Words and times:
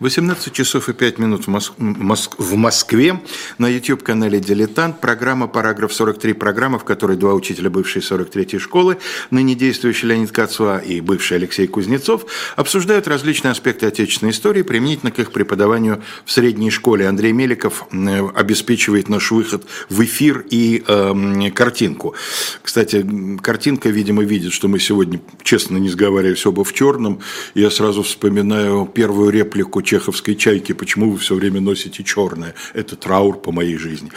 18 0.00 0.52
часов 0.52 0.88
и 0.88 0.92
5 0.92 1.18
минут 1.18 1.46
в, 1.46 1.50
Моск... 1.78 2.34
в 2.36 2.56
Москве 2.56 3.20
на 3.58 3.68
YouTube-канале 3.68 4.40
«Дилетант». 4.40 5.00
Программа 5.00 5.46
«Параграф 5.46 5.92
43». 5.92 6.34
Программа, 6.34 6.80
в 6.80 6.84
которой 6.84 7.16
два 7.16 7.32
учителя 7.34 7.70
бывшей 7.70 8.02
43-й 8.02 8.58
школы, 8.58 8.98
ныне 9.30 9.54
действующий 9.54 10.08
Леонид 10.08 10.32
Кацуа 10.32 10.78
и 10.78 11.00
бывший 11.00 11.36
Алексей 11.36 11.68
Кузнецов, 11.68 12.26
обсуждают 12.56 13.06
различные 13.06 13.52
аспекты 13.52 13.86
отечественной 13.86 14.32
истории 14.32 14.62
применительно 14.62 15.12
к 15.12 15.20
их 15.20 15.30
преподаванию 15.30 16.02
в 16.24 16.32
средней 16.32 16.70
школе. 16.70 17.06
Андрей 17.06 17.32
Меликов 17.32 17.86
обеспечивает 18.34 19.08
наш 19.08 19.30
выход 19.30 19.64
в 19.88 20.02
эфир 20.02 20.44
и 20.50 20.82
э, 20.84 21.50
картинку. 21.54 22.16
Кстати, 22.62 23.06
картинка, 23.40 23.90
видимо, 23.90 24.24
видит, 24.24 24.52
что 24.52 24.66
мы 24.66 24.80
сегодня, 24.80 25.20
честно 25.44 25.76
не 25.76 25.88
сговариваясь, 25.88 26.44
оба 26.46 26.64
в 26.64 26.72
черном. 26.72 27.20
Я 27.54 27.70
сразу 27.70 28.02
вспоминаю 28.02 28.90
первую 28.92 29.30
реплику 29.30 29.83
чеховской 29.84 30.34
чайки, 30.34 30.72
почему 30.72 31.10
вы 31.10 31.18
все 31.18 31.34
время 31.34 31.60
носите 31.60 32.02
черное? 32.02 32.54
Это 32.72 32.96
траур 32.96 33.40
по 33.40 33.52
моей 33.52 33.76
жизни. 33.76 34.10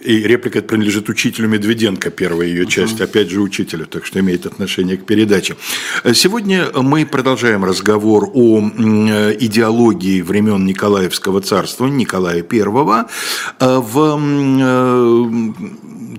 И 0.00 0.18
реплика 0.18 0.58
это 0.58 0.68
принадлежит 0.68 1.08
учителю 1.08 1.48
Медведенко, 1.48 2.10
первая 2.10 2.48
ее 2.48 2.66
часть, 2.66 3.00
uh-huh. 3.00 3.04
опять 3.04 3.30
же 3.30 3.40
учителю, 3.40 3.86
так 3.86 4.04
что 4.06 4.20
имеет 4.20 4.46
отношение 4.46 4.96
к 4.96 5.06
передаче. 5.06 5.56
Сегодня 6.12 6.66
мы 6.74 7.06
продолжаем 7.06 7.64
разговор 7.64 8.30
о 8.32 8.60
идеологии 8.60 10.22
времен 10.22 10.64
Николаевского 10.64 11.40
царства, 11.40 11.86
Николая 11.86 12.44
I. 12.48 13.04
В 13.60 14.18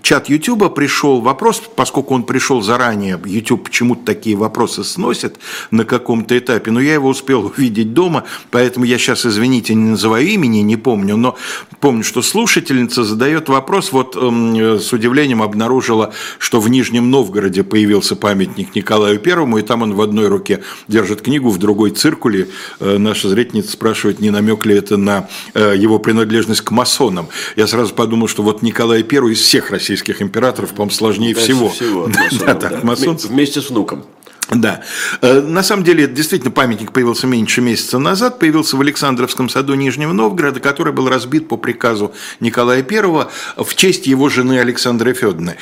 чат 0.02 0.30
YouTube 0.30 0.74
пришел 0.74 1.22
вопрос, 1.22 1.62
поскольку 1.76 2.14
он 2.14 2.24
пришел 2.24 2.62
заранее, 2.62 3.20
YouTube 3.26 3.66
почему-то 3.66 4.06
такие 4.06 4.36
вопросы 4.36 4.84
сносит 4.84 5.38
на 5.72 5.86
каком-то 5.86 6.38
этапе, 6.38 6.72
но 6.72 6.80
я 6.80 6.94
его 6.94 7.10
успел 7.10 7.46
увидеть 7.46 7.94
дома, 7.94 8.26
поэтому 8.52 8.86
я 8.86 8.98
сейчас, 8.98 9.26
извините, 9.26 9.74
не 9.74 9.92
называю 9.92 10.28
имени, 10.28 10.60
не 10.60 10.78
помню, 10.78 11.18
но 11.18 11.36
помню, 11.80 12.04
что 12.04 12.22
слушательница 12.22 13.04
задает 13.04 13.50
вопрос, 13.50 13.92
вот 13.92 14.16
э, 14.16 14.80
с 14.80 14.94
удивлением 14.94 15.42
обнаружила, 15.42 16.14
что 16.40 16.60
в 16.60 16.70
Нижнем 16.70 17.10
Новгороде 17.10 17.64
появился 17.64 18.16
памятник 18.16 18.76
Николаю 18.76 19.20
Первому, 19.20 19.58
и 19.58 19.62
там 19.62 19.82
он 19.82 19.94
в 19.94 20.02
одной 20.02 20.28
руке 20.28 20.64
держит 20.88 21.22
книгу, 21.22 21.50
в 21.50 21.58
другой 21.58 21.92
циркуле. 21.92 22.48
Э, 22.80 22.98
наша 22.98 23.30
зрительница 23.30 23.72
спрашивает, 23.72 24.20
не 24.20 24.30
намек 24.30 24.66
ли 24.66 24.76
это 24.76 24.98
на 24.98 25.30
э, 25.54 25.74
его 25.76 26.00
принадлежность 26.00 26.62
к 26.62 26.72
масонам. 26.72 27.30
Я 27.56 27.68
сразу 27.68 27.94
подумал, 27.94 28.28
что 28.28 28.44
вот 28.44 28.62
Николай 28.62 29.04
Первый 29.04 29.34
из 29.34 29.42
всех 29.42 29.72
российских 29.72 29.87
российских 29.88 30.22
императоров, 30.22 30.72
по-моему, 30.72 30.92
сложнее 30.92 31.34
Дальше 31.34 31.54
всего. 31.54 31.70
всего 31.70 32.10
да, 32.46 32.54
да. 32.54 32.82
Вместе 32.84 33.62
с 33.62 33.70
внуком. 33.70 34.06
Да. 34.50 34.82
Э, 35.22 35.42
на 35.42 35.64
самом 35.64 35.84
деле, 35.84 36.08
действительно, 36.08 36.52
памятник 36.52 36.92
появился 36.92 37.28
меньше 37.28 37.62
месяца 37.62 38.00
назад. 38.00 38.40
Появился 38.40 38.78
в 38.78 38.82
Александровском 38.82 39.50
саду 39.50 39.76
Нижнего 39.76 40.14
Новгорода, 40.14 40.60
который 40.60 40.94
был 40.94 41.10
разбит 41.10 41.48
по 41.48 41.58
приказу 41.58 42.14
Николая 42.40 42.86
I 42.90 43.28
в 43.58 43.76
честь 43.76 44.08
его 44.08 44.30
жены 44.30 44.60
Александры 44.60 45.14
Федоровны. 45.14 45.58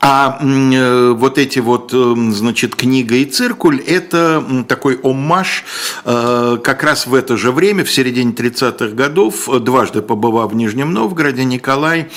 А 0.00 0.38
э, 0.40 1.14
вот 1.16 1.38
эти 1.38 1.58
вот, 1.58 1.90
э, 1.92 2.14
значит, 2.30 2.76
книга 2.76 3.16
и 3.16 3.24
циркуль– 3.24 3.80
это 3.86 4.64
такой 4.68 5.00
оммаж 5.02 5.64
э, 6.04 6.58
как 6.62 6.82
раз 6.82 7.06
в 7.06 7.14
это 7.14 7.36
же 7.36 7.50
время, 7.50 7.84
в 7.84 7.90
середине 7.90 8.32
30-х 8.32 8.88
годов, 8.94 9.48
дважды 9.60 10.02
побывав 10.02 10.52
в 10.52 10.54
Нижнем 10.54 10.92
Новгороде, 10.92 11.44
Николай 11.44 12.08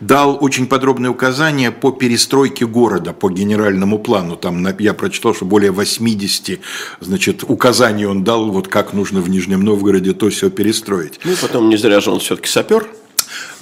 дал 0.00 0.38
очень 0.40 0.66
подробные 0.66 1.10
указания 1.10 1.72
по 1.72 1.90
перестройке 1.90 2.66
города, 2.66 3.12
по 3.12 3.28
генеральному 3.28 3.98
плану. 3.98 4.36
Там 4.36 4.64
я 4.78 4.94
прочитал, 4.94 5.34
что 5.34 5.44
более 5.44 5.72
80, 5.72 6.60
значит, 7.00 7.44
указаний 7.46 8.06
он 8.06 8.22
дал, 8.22 8.50
вот 8.50 8.68
как 8.68 8.92
нужно 8.92 9.20
в 9.20 9.28
Нижнем 9.28 9.62
Новгороде 9.62 10.12
то 10.12 10.30
все 10.30 10.50
перестроить. 10.50 11.18
Ну, 11.24 11.32
потом 11.40 11.68
не 11.68 11.76
зря 11.76 12.00
же 12.00 12.10
он 12.10 12.20
все-таки 12.20 12.48
сапер. 12.48 12.86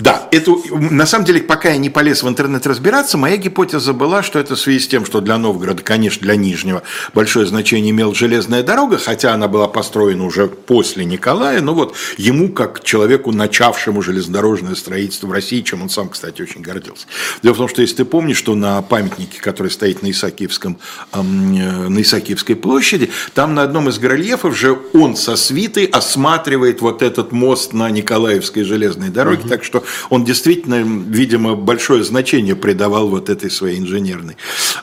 Да, 0.03 0.27
это, 0.33 0.53
на 0.73 1.07
самом 1.07 1.25
деле, 1.25 1.43
пока 1.43 1.71
я 1.71 1.77
не 1.77 1.89
полез 1.89 2.25
в 2.25 2.29
интернет 2.29 2.67
разбираться, 2.67 3.17
моя 3.17 3.37
гипотеза 3.37 3.93
была, 3.93 4.25
что 4.25 4.41
это 4.41 4.57
в 4.57 4.59
связи 4.61 4.81
с 4.81 4.89
тем, 4.89 5.07
что 5.07 5.21
для 5.21 5.39
Новгорода, 5.39 5.85
конечно, 5.85 6.23
для 6.23 6.35
Нижнего 6.35 6.83
большое 7.15 7.47
значение 7.47 7.93
имела 7.93 8.13
железная 8.13 8.65
дорога, 8.65 8.99
хотя 8.99 9.33
она 9.33 9.47
была 9.47 9.69
построена 9.69 10.25
уже 10.25 10.49
после 10.49 11.05
Николая, 11.05 11.61
но 11.61 11.73
вот 11.73 11.95
ему, 12.17 12.49
как 12.49 12.83
человеку, 12.83 13.31
начавшему 13.31 14.03
железнодорожное 14.03 14.75
строительство 14.75 15.29
в 15.29 15.33
России, 15.33 15.61
чем 15.61 15.83
он 15.83 15.89
сам, 15.89 16.09
кстати, 16.09 16.43
очень 16.43 16.63
гордился. 16.63 17.07
Дело 17.45 17.55
в 17.55 17.59
том, 17.59 17.69
что 17.69 17.81
если 17.83 17.99
ты 17.99 18.05
помнишь, 18.05 18.39
что 18.39 18.57
на 18.57 18.83
памятнике, 18.83 19.41
который 19.41 19.71
стоит 19.71 20.03
на, 20.03 20.11
Исаакиевском, 20.11 20.79
э, 21.13 21.23
на 21.23 22.03
Исаакиевской 22.03 22.57
площади, 22.57 23.13
там 23.35 23.55
на 23.55 23.63
одном 23.63 23.89
из 23.89 24.01
горельефов 24.01 24.59
же 24.59 24.77
он 24.95 25.15
со 25.15 25.37
свитой 25.37 25.85
осматривает 25.85 26.81
вот 26.81 27.03
этот 27.03 27.31
мост 27.31 27.73
на 27.73 27.89
Николаевской 27.89 28.65
железной 28.65 29.11
дороге, 29.11 29.43
угу. 29.43 29.49
так 29.49 29.63
что 29.63 29.85
он 30.11 30.25
действительно, 30.25 30.83
видимо, 30.83 31.55
большое 31.55 32.05
значение 32.05 32.55
придавал 32.57 33.09
вот 33.09 33.31
этой 33.31 33.51
своей 33.51 33.79
инженерной 33.79 34.37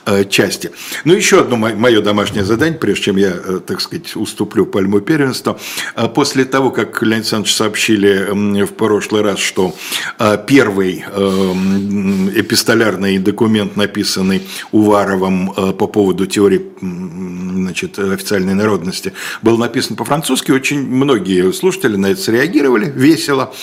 э, 0.06 0.26
части. 0.26 0.72
Ну, 1.06 1.14
еще 1.14 1.42
одно 1.42 1.58
мое 1.58 2.02
домашнее 2.02 2.44
задание, 2.46 2.78
прежде 2.78 3.06
чем 3.06 3.18
я, 3.18 3.32
э, 3.32 3.60
так 3.66 3.82
сказать, 3.82 4.16
уступлю 4.16 4.66
пальму 4.66 5.02
первенства. 5.02 5.60
Э, 5.96 6.08
после 6.08 6.46
того, 6.46 6.72
как 6.72 7.02
Леонид 7.02 7.20
Александрович 7.20 7.56
сообщили 7.56 8.64
в 8.64 8.74
прошлый 8.74 9.22
раз, 9.22 9.40
что 9.40 9.76
первый 10.48 11.04
эпистолярный 12.36 13.18
документ, 13.18 13.76
написанный 13.76 14.42
Уваровым 14.72 15.74
по 15.74 15.88
поводу 15.88 16.26
теории 16.26 16.62
значит, 16.82 18.00
официальной 18.00 18.54
народности, 18.54 19.14
был 19.42 19.58
написан 19.58 19.96
по-французски, 19.96 20.52
очень 20.52 20.82
многие 20.82 21.52
слушатели 21.54 21.96
на 21.96 22.08
это 22.08 22.22
среагировали 22.22 22.92
весело. 22.94 23.54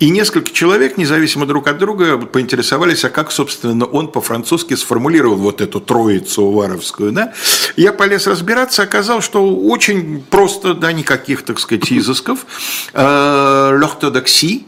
И 0.00 0.10
несколько 0.10 0.52
человек, 0.52 0.83
независимо 0.96 1.46
друг 1.46 1.68
от 1.68 1.78
друга, 1.78 2.18
поинтересовались, 2.18 3.04
а 3.04 3.10
как, 3.10 3.32
собственно, 3.32 3.84
он 3.84 4.08
по-французски 4.08 4.74
сформулировал 4.74 5.36
вот 5.36 5.60
эту 5.60 5.80
троицу 5.80 6.42
уваровскую. 6.44 7.12
Да? 7.12 7.32
Я 7.76 7.92
полез 7.92 8.26
разбираться, 8.26 8.82
оказалось, 8.82 9.24
что 9.24 9.56
очень 9.56 10.22
просто, 10.30 10.74
да, 10.74 10.92
никаких, 10.92 11.42
так 11.42 11.58
сказать, 11.58 11.92
изысков. 11.92 12.46
Э, 12.92 13.78
L'orthodoxie, 13.80 14.64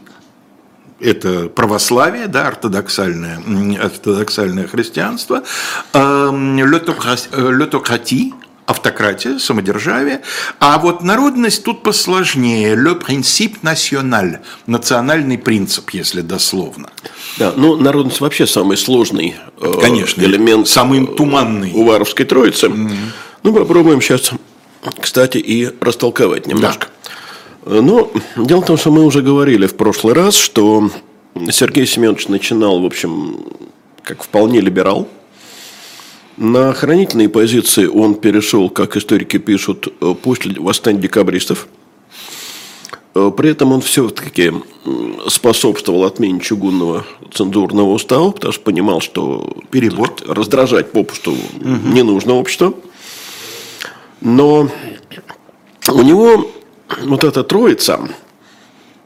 это 0.99 1.49
православие, 1.49 2.27
да, 2.27 2.47
ортодоксальное, 2.47 3.39
ортодоксальное 3.79 4.67
христианство, 4.67 5.43
летократия, 7.53 8.33
автократия, 8.67 9.39
самодержавие. 9.39 10.21
А 10.59 10.77
вот 10.77 11.01
народность 11.01 11.63
тут 11.63 11.83
посложнее. 11.83 12.75
Le 12.75 12.99
principe 12.99 13.55
national. 13.63 14.39
Национальный 14.67 15.37
принцип, 15.37 15.89
если 15.91 16.21
дословно. 16.21 16.89
Да, 17.37 17.53
ну 17.55 17.77
народность 17.77 18.19
вообще 18.19 18.45
самый 18.45 18.77
сложный 18.77 19.35
э, 19.59 19.73
Конечно, 19.81 20.21
элемент. 20.21 20.67
Самый 20.67 21.07
туманный. 21.07 21.71
Уваровской 21.73 22.25
троицы. 22.25 22.67
Mm-hmm. 22.67 22.97
Ну, 23.43 23.53
попробуем 23.53 24.01
сейчас, 24.01 24.31
кстати, 24.99 25.37
и 25.37 25.69
растолковать 25.79 26.45
немножко. 26.45 26.87
Да. 27.65 27.81
Но 27.81 28.11
дело 28.35 28.61
в 28.61 28.65
том, 28.65 28.77
что 28.77 28.91
мы 28.91 29.05
уже 29.05 29.21
говорили 29.21 29.65
в 29.65 29.77
прошлый 29.77 30.13
раз, 30.13 30.35
что 30.35 30.91
Сергей 31.51 31.87
Семенович 31.87 32.27
начинал, 32.27 32.81
в 32.81 32.85
общем, 32.85 33.45
как 34.03 34.23
вполне 34.23 34.59
либерал– 34.59 35.07
на 36.37 36.69
охранительные 36.69 37.29
позиции 37.29 37.87
он 37.87 38.15
перешел, 38.15 38.69
как 38.69 38.95
историки 38.95 39.37
пишут, 39.37 39.93
э, 39.99 40.13
после 40.21 40.59
восстания 40.59 40.99
декабристов. 40.99 41.67
Э, 43.15 43.31
при 43.35 43.49
этом 43.49 43.73
он 43.73 43.81
все-таки 43.81 44.53
способствовал 45.27 46.05
отмене 46.05 46.39
чугунного 46.39 47.05
цензурного 47.33 47.91
устава, 47.91 48.31
потому 48.31 48.53
что 48.53 48.61
понимал, 48.61 49.01
что 49.01 49.57
Перебор. 49.71 50.13
раздражать 50.27 50.91
попусту 50.91 51.31
угу. 51.31 51.41
не 51.91 52.03
нужно 52.03 52.35
общество. 52.35 52.73
Но 54.21 54.69
у 55.87 56.01
него 56.03 56.51
вот 57.03 57.23
эта 57.23 57.43
троица, 57.43 58.07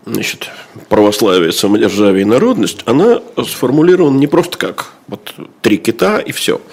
значит, 0.06 0.50
православие, 0.90 1.54
самодержавие 1.54 2.24
и 2.24 2.26
народность, 2.26 2.82
она 2.86 3.22
сформулирована 3.48 4.18
не 4.18 4.28
просто 4.28 4.58
как 4.58 4.92
вот 5.08 5.34
три 5.62 5.78
кита 5.78 6.20
и 6.20 6.34
все– 6.34 6.60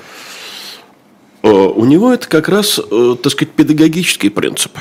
у 1.43 1.85
него 1.85 2.13
это 2.13 2.29
как 2.29 2.49
раз, 2.49 2.79
э, 2.79 3.17
так 3.23 3.33
сказать, 3.33 3.55
педагогический 3.55 4.29
принцип. 4.29 4.73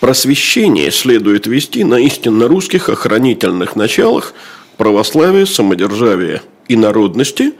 Просвещение 0.00 0.90
следует 0.90 1.46
вести 1.46 1.84
на 1.84 1.96
истинно 1.96 2.48
русских 2.48 2.88
охранительных 2.88 3.76
началах 3.76 4.34
православия, 4.76 5.46
самодержавия 5.46 6.42
и 6.68 6.76
народности, 6.76 7.54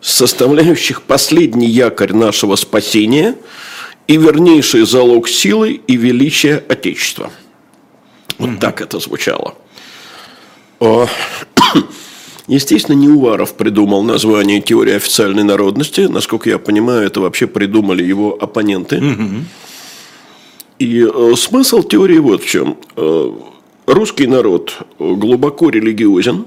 составляющих 0.00 1.02
последний 1.02 1.68
якорь 1.68 2.12
нашего 2.12 2.56
спасения 2.56 3.36
и 4.06 4.16
вернейший 4.16 4.86
залог 4.86 5.28
силы 5.28 5.80
и 5.86 5.96
величия 5.96 6.62
Отечества. 6.68 7.30
Вот 8.38 8.60
так 8.60 8.80
это 8.80 8.98
звучало. 8.98 9.54
Естественно, 12.48 12.96
не 12.96 13.08
Уваров 13.08 13.54
придумал 13.54 14.02
название 14.02 14.62
теории 14.62 14.94
официальной 14.94 15.44
народности. 15.44 16.00
Насколько 16.00 16.48
я 16.48 16.58
понимаю, 16.58 17.06
это 17.06 17.20
вообще 17.20 17.46
придумали 17.46 18.02
его 18.02 18.36
оппоненты. 18.40 19.02
И 20.78 21.02
э, 21.02 21.34
смысл 21.36 21.82
теории 21.82 22.18
вот 22.18 22.42
в 22.42 22.48
чем. 22.48 22.78
Э, 22.96 23.32
русский 23.86 24.26
народ 24.26 24.78
глубоко 24.98 25.68
религиозен 25.68 26.46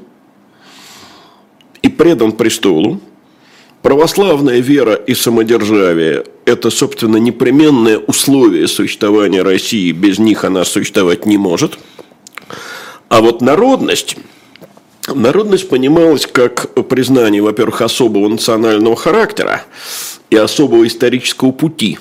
и 1.84 1.90
предан 1.90 2.32
престолу. 2.32 3.00
Православная 3.84 4.60
вера 4.60 4.96
и 4.96 5.14
самодержавие– 5.14 6.24
это, 6.46 6.72
собственно, 6.72 7.18
непременное 7.18 8.00
условие 8.00 8.68
существования 8.68 9.44
России. 9.44 9.92
Без 9.92 10.18
них 10.18 10.46
она 10.46 10.66
существовать 10.66 11.26
не 11.26 11.38
может. 11.38 11.78
А 13.10 13.22
вот 13.22 13.42
народность 13.42 14.18
Народность 15.14 15.70
понималась 15.70 16.26
как 16.26 16.74
признание, 16.88 17.42
во-первых, 17.42 17.82
особого 17.82 18.28
национального 18.28 18.96
характера 18.96 19.64
и 20.30 20.36
особого 20.36 20.88
исторического 20.88 21.52
пути. 21.52 22.00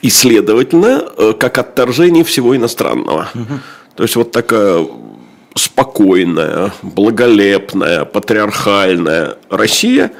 И, 0.00 0.10
следовательно, 0.10 1.04
э, 1.16 1.32
как 1.38 1.58
отторжение 1.58 2.24
всего 2.24 2.56
иностранного. 2.56 3.28
Угу. 3.34 3.60
То 3.96 4.02
есть, 4.02 4.16
вот 4.16 4.32
такая 4.32 4.86
спокойная, 5.54 6.72
благолепная, 6.82 8.04
патриархальная 8.04 9.36
Россия 9.48 10.12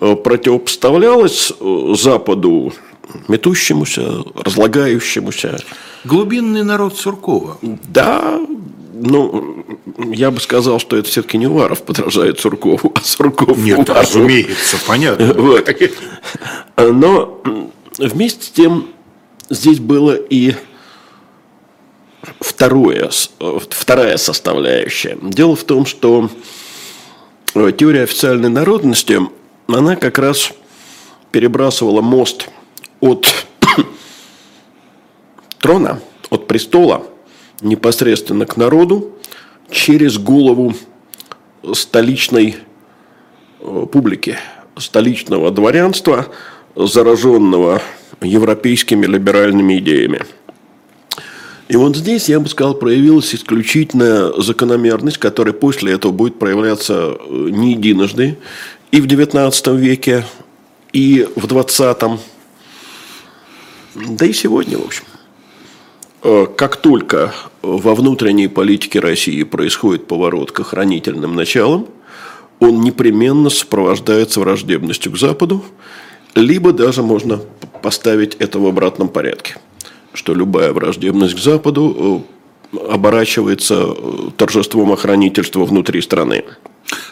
э, 0.00 0.14
противопоставлялась 0.14 1.52
э, 1.60 1.94
Западу 1.96 2.72
метущемуся, 3.28 4.22
разлагающемуся. 4.34 5.58
Глубинный 6.04 6.62
народ 6.62 6.96
Суркова. 6.96 7.58
Да, 7.62 8.40
ну, 9.00 9.64
я 9.98 10.30
бы 10.30 10.40
сказал, 10.40 10.78
что 10.78 10.96
это 10.96 11.08
все-таки 11.08 11.38
не 11.38 11.46
Уваров 11.46 11.82
подражает 11.82 12.40
Суркову, 12.40 12.92
а 12.94 13.00
Сурков 13.00 13.56
Нет, 13.58 13.78
Уварову. 13.78 14.00
разумеется, 14.00 14.76
понятно. 14.86 15.34
Вот. 15.38 15.68
Но 16.76 17.42
вместе 17.98 18.44
с 18.44 18.50
тем 18.50 18.88
здесь 19.50 19.78
было 19.78 20.14
и 20.14 20.54
второе, 22.40 23.10
вторая 23.70 24.16
составляющая. 24.16 25.18
Дело 25.22 25.56
в 25.56 25.64
том, 25.64 25.86
что 25.86 26.30
э, 27.54 27.72
теория 27.76 28.02
официальной 28.02 28.48
народности, 28.48 29.20
она 29.66 29.96
как 29.96 30.18
раз 30.18 30.52
перебрасывала 31.30 32.00
мост 32.00 32.48
от 33.00 33.46
трона, 35.58 36.00
от 36.30 36.46
престола– 36.46 37.02
непосредственно 37.60 38.46
к 38.46 38.56
народу 38.56 39.12
через 39.70 40.18
голову 40.18 40.74
столичной 41.74 42.56
э, 43.60 43.86
публики, 43.90 44.38
столичного 44.76 45.50
дворянства, 45.50 46.26
зараженного 46.76 47.82
европейскими 48.22 49.06
либеральными 49.06 49.78
идеями. 49.78 50.22
И 51.68 51.76
вот 51.76 51.96
здесь, 51.96 52.28
я 52.28 52.40
бы 52.40 52.48
сказал, 52.48 52.74
проявилась 52.74 53.34
исключительная 53.34 54.32
закономерность, 54.40 55.18
которая 55.18 55.52
после 55.52 55.92
этого 55.92 56.12
будет 56.12 56.38
проявляться 56.38 57.16
э, 57.18 57.48
не 57.50 57.72
единожды, 57.72 58.38
и 58.90 59.00
в 59.00 59.06
XIX 59.06 59.76
веке, 59.76 60.24
и 60.94 61.28
в 61.36 61.44
XX, 61.44 62.18
да 64.06 64.26
и 64.26 64.32
сегодня, 64.32 64.78
в 64.78 64.86
общем. 64.86 65.04
Э, 66.22 66.46
как 66.56 66.76
только 66.76 67.34
во 67.62 67.94
внутренней 67.94 68.48
политике 68.48 69.00
России 69.00 69.42
происходит 69.42 70.06
поворот 70.06 70.52
к 70.52 70.60
охранительным 70.60 71.34
началам, 71.34 71.86
он 72.60 72.80
непременно 72.80 73.50
сопровождается 73.50 74.40
враждебностью 74.40 75.12
к 75.12 75.18
Западу, 75.18 75.64
либо 76.34 76.72
даже 76.72 77.02
можно 77.02 77.40
поставить 77.82 78.34
это 78.36 78.58
в 78.58 78.66
обратном 78.66 79.08
порядке, 79.08 79.56
что 80.12 80.34
любая 80.34 80.72
враждебность 80.72 81.34
к 81.34 81.38
Западу 81.38 82.24
э, 82.72 82.78
оборачивается 82.90 83.86
э, 83.86 84.30
торжеством 84.36 84.92
охранительства 84.92 85.64
внутри 85.64 86.02
страны. 86.02 86.44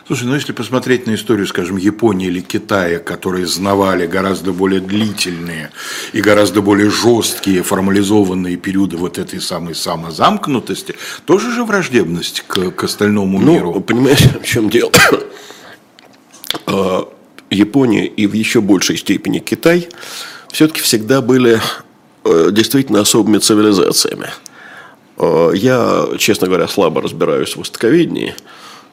Слушай, 0.06 0.24
ну 0.24 0.34
если 0.34 0.52
посмотреть 0.52 1.06
на 1.06 1.14
историю, 1.14 1.46
скажем, 1.46 1.76
Японии 1.76 2.28
или 2.28 2.40
Китая, 2.40 2.98
которые 2.98 3.46
знавали 3.46 4.06
гораздо 4.06 4.52
более 4.52 4.80
длительные 4.80 5.70
и 6.12 6.20
гораздо 6.20 6.62
более 6.62 6.90
жесткие 6.90 7.62
формализованные 7.62 8.56
периоды 8.56 8.96
вот 8.96 9.18
этой 9.18 9.40
самой 9.40 9.74
самозамкнутости, 9.74 10.94
тоже 11.24 11.50
же 11.50 11.64
враждебность 11.64 12.44
к, 12.46 12.70
к 12.70 12.84
остальному 12.84 13.40
ну, 13.40 13.52
миру. 13.52 13.80
Понимаешь, 13.80 14.22
в 14.42 14.44
чем 14.44 14.70
дело? 14.70 14.92
А, 16.64 17.06
Япония 17.50 18.06
и 18.06 18.26
в 18.26 18.32
еще 18.32 18.60
большей 18.60 18.96
степени 18.96 19.40
Китай 19.40 19.88
все-таки 20.50 20.80
всегда 20.80 21.20
были 21.20 21.60
э, 22.24 22.48
действительно 22.50 23.00
особыми 23.00 23.38
цивилизациями. 23.38 24.30
А, 25.18 25.50
я, 25.52 26.06
честно 26.18 26.46
говоря, 26.46 26.66
слабо 26.66 27.02
разбираюсь 27.02 27.54
в 27.54 27.58
востоковедении– 27.58 28.34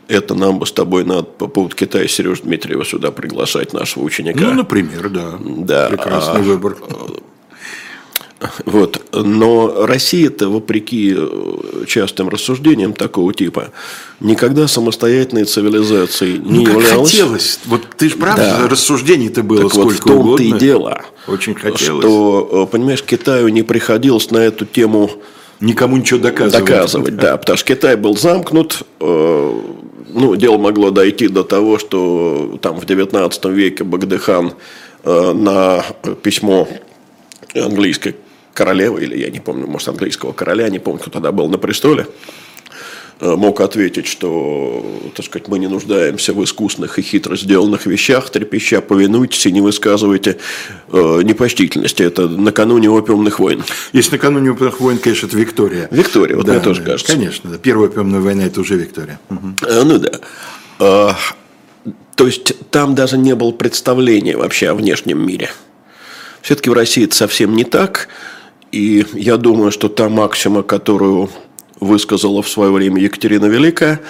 это 0.08 0.36
нам 0.36 0.60
бы 0.60 0.66
с 0.66 0.72
тобой 0.72 1.06
надо 1.06 1.24
по 1.24 1.48
поводу 1.48 1.76
Китая 1.76 2.08
Сережа 2.08 2.44
Дмитриева 2.44 2.86
сюда 2.86 3.12
приглашать 3.12 3.74
нашего 3.74 4.04
ученика. 4.04 4.40
Ну, 4.42 4.54
например, 4.54 5.10
да. 5.10 5.40
Да. 5.40 5.90
Прекрасный 5.90 6.42
а, 6.42 6.44
выбор. 6.44 6.78
Вот. 8.66 9.02
Но 9.14 9.86
Россия-то, 9.86 10.50
вопреки 10.50 11.16
э, 11.18 11.86
частым 11.88 12.30
рассуждениям 12.30 12.94
такого 12.94 13.34
типа, 13.34 13.72
никогда 14.20 14.68
самостоятельной 14.68 15.46
цивилизацией 15.46 16.40
не 16.40 16.66
ну, 16.66 16.72
являлась. 16.74 17.12
хотелось. 17.12 17.60
Вот 17.66 17.84
ты 17.98 18.10
же 18.10 18.18
прав, 18.18 18.36
да. 18.36 18.68
рассуждений-то 18.68 19.44
было 19.44 19.64
так 19.64 19.72
сколько 19.72 20.10
вот 20.10 20.36
в 20.36 20.38
том-то 20.38 20.44
и 20.44 20.52
дело. 20.60 21.04
Очень 21.28 21.56
хотелось. 21.56 22.04
Что, 22.04 22.68
э, 22.68 22.72
понимаешь, 22.72 23.04
Китаю 23.04 23.48
не 23.50 23.64
приходилось 23.64 24.30
на 24.32 24.40
эту 24.40 24.66
тему 24.66 25.10
Никому 25.64 25.96
ничего 25.96 26.20
доказывать. 26.20 26.66
Доказывать, 26.66 27.16
да. 27.16 27.38
Потому 27.38 27.58
что 27.58 27.68
Китай 27.74 27.96
был 27.96 28.18
замкнут, 28.18 28.84
э, 29.00 29.62
ну, 30.10 30.36
дело 30.36 30.58
могло 30.58 30.92
дойти 30.92 31.30
до 31.30 31.44
того, 31.44 31.80
что 31.80 32.60
там 32.62 32.78
в 32.78 32.86
19 32.86 33.46
веке 33.46 33.86
Багдыхан 33.86 34.54
э, 35.06 35.32
на 35.34 35.86
письмо 36.22 36.68
английской 37.56 38.16
королевы, 38.54 39.04
или 39.04 39.18
я 39.18 39.30
не 39.30 39.40
помню, 39.40 39.66
может, 39.66 39.88
английского 39.88 40.34
короля, 40.34 40.68
не 40.68 40.80
помню, 40.80 41.00
кто 41.00 41.12
тогда 41.12 41.32
был 41.32 41.48
на 41.48 41.58
престоле, 41.58 42.08
мог 43.24 43.62
ответить, 43.62 44.06
что, 44.06 45.12
так 45.16 45.26
сказать, 45.26 45.48
мы 45.48 45.58
не 45.58 45.68
нуждаемся 45.68 46.34
в 46.34 46.44
искусных 46.44 47.00
и 47.00 47.02
хитро 47.02 47.36
сделанных 47.36 47.86
вещах, 47.86 48.30
трепеща 48.30 48.82
повинуйтесь 48.82 49.46
и 49.46 49.52
не 49.52 49.62
высказывайте 49.62 50.38
э, 50.92 51.22
непочтительности. 51.24 52.04
Это 52.04 52.28
накануне 52.28 52.90
опиумных 52.90 53.40
войн. 53.40 53.64
Если 53.94 54.12
накануне 54.12 54.52
опиумных 54.52 54.80
войн, 54.80 54.98
конечно, 54.98 55.28
это 55.28 55.38
Виктория. 55.38 55.88
Виктория, 55.90 56.36
вот 56.36 56.46
да, 56.46 56.54
мне 56.54 56.62
тоже 56.62 56.82
да, 56.82 56.92
кажется. 56.92 57.14
Конечно, 57.14 57.52
да. 57.52 57.58
первая 57.58 57.90
опиумная 57.90 58.20
война– 58.20 58.44
это 58.46 58.60
уже 58.60 58.76
Виктория. 58.76 59.20
Угу. 59.30 59.56
Ну 59.86 60.00
да. 60.00 60.12
А, 60.80 61.16
то 62.16 62.26
есть, 62.26 62.54
там 62.72 62.94
даже 62.94 63.18
не 63.18 63.36
было 63.36 63.52
представления 63.52 64.36
вообще 64.36 64.70
о 64.70 64.76
внешнем 64.76 65.26
мире. 65.26 65.50
Все-таки 66.42 66.70
в 66.70 66.74
России 66.74 67.06
это 67.06 67.16
совсем 67.16 67.56
не 67.56 67.64
так. 67.64 68.10
И 68.74 69.06
я 69.14 69.38
думаю, 69.38 69.72
что 69.72 69.88
та 69.88 70.10
максима, 70.10 70.64
которую 70.64 71.30
высказала 71.80 72.42
в 72.42 72.50
свое 72.50 72.72
время 72.72 73.02
Екатерина 73.02 73.46
Великая, 73.46 74.02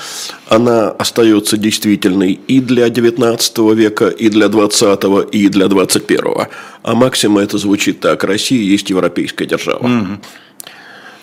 она 0.48 0.90
остается 0.90 1.58
действительной 1.58 2.34
и 2.34 2.60
для 2.60 2.88
XIX 2.88 3.76
века, 3.76 4.08
и 4.10 4.30
для 4.30 4.48
XX, 4.48 5.30
и 5.30 5.50
для 5.50 5.66
XXI. 5.66 6.48
А 6.84 6.96
максима 6.96 7.42
это 7.42 7.58
звучит 7.58 8.00
так. 8.00 8.24
Россия 8.24 8.62
есть 8.62 8.90
европейская 8.90 9.46
держава. 9.46 9.86
Угу. 9.86 10.08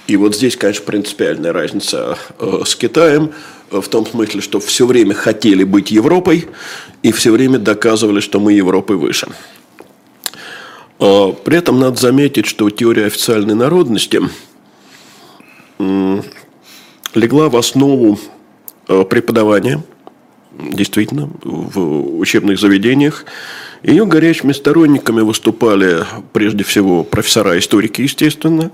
И 0.06 0.16
вот 0.16 0.34
здесь, 0.34 0.56
конечно, 0.56 0.84
принципиальная 0.84 1.52
разница 1.52 2.18
э, 2.38 2.62
с 2.66 2.74
Китаем 2.74 3.30
э, 3.70 3.80
в 3.80 3.88
том 3.88 4.06
смысле, 4.06 4.40
что 4.40 4.58
все 4.58 4.86
время 4.86 5.14
хотели 5.14 5.62
быть 5.62 5.92
Европой 5.92 6.48
и 7.02 7.12
все 7.12 7.30
время 7.30 7.58
доказывали, 7.58 8.20
что 8.20 8.40
мы 8.40 8.52
Европой 8.52 8.96
выше. 8.96 9.28
Э, 10.98 11.32
при 11.44 11.58
этом 11.58 11.78
надо 11.78 12.00
заметить, 12.00 12.46
что 12.46 12.68
теория 12.70 13.06
официальной 13.06 13.54
народности 13.54 14.20
легла 17.14 17.48
в 17.48 17.56
основу 17.56 18.18
э, 18.88 19.04
преподавания, 19.04 19.82
действительно, 20.52 21.30
в 21.42 22.18
учебных 22.18 22.58
заведениях. 22.58 23.24
Ее 23.82 24.04
горячими 24.04 24.52
сторонниками 24.52 25.22
выступали 25.22 26.04
прежде 26.32 26.64
всего 26.64 27.02
профессора-историки, 27.02 28.02
естественно. 28.02 28.70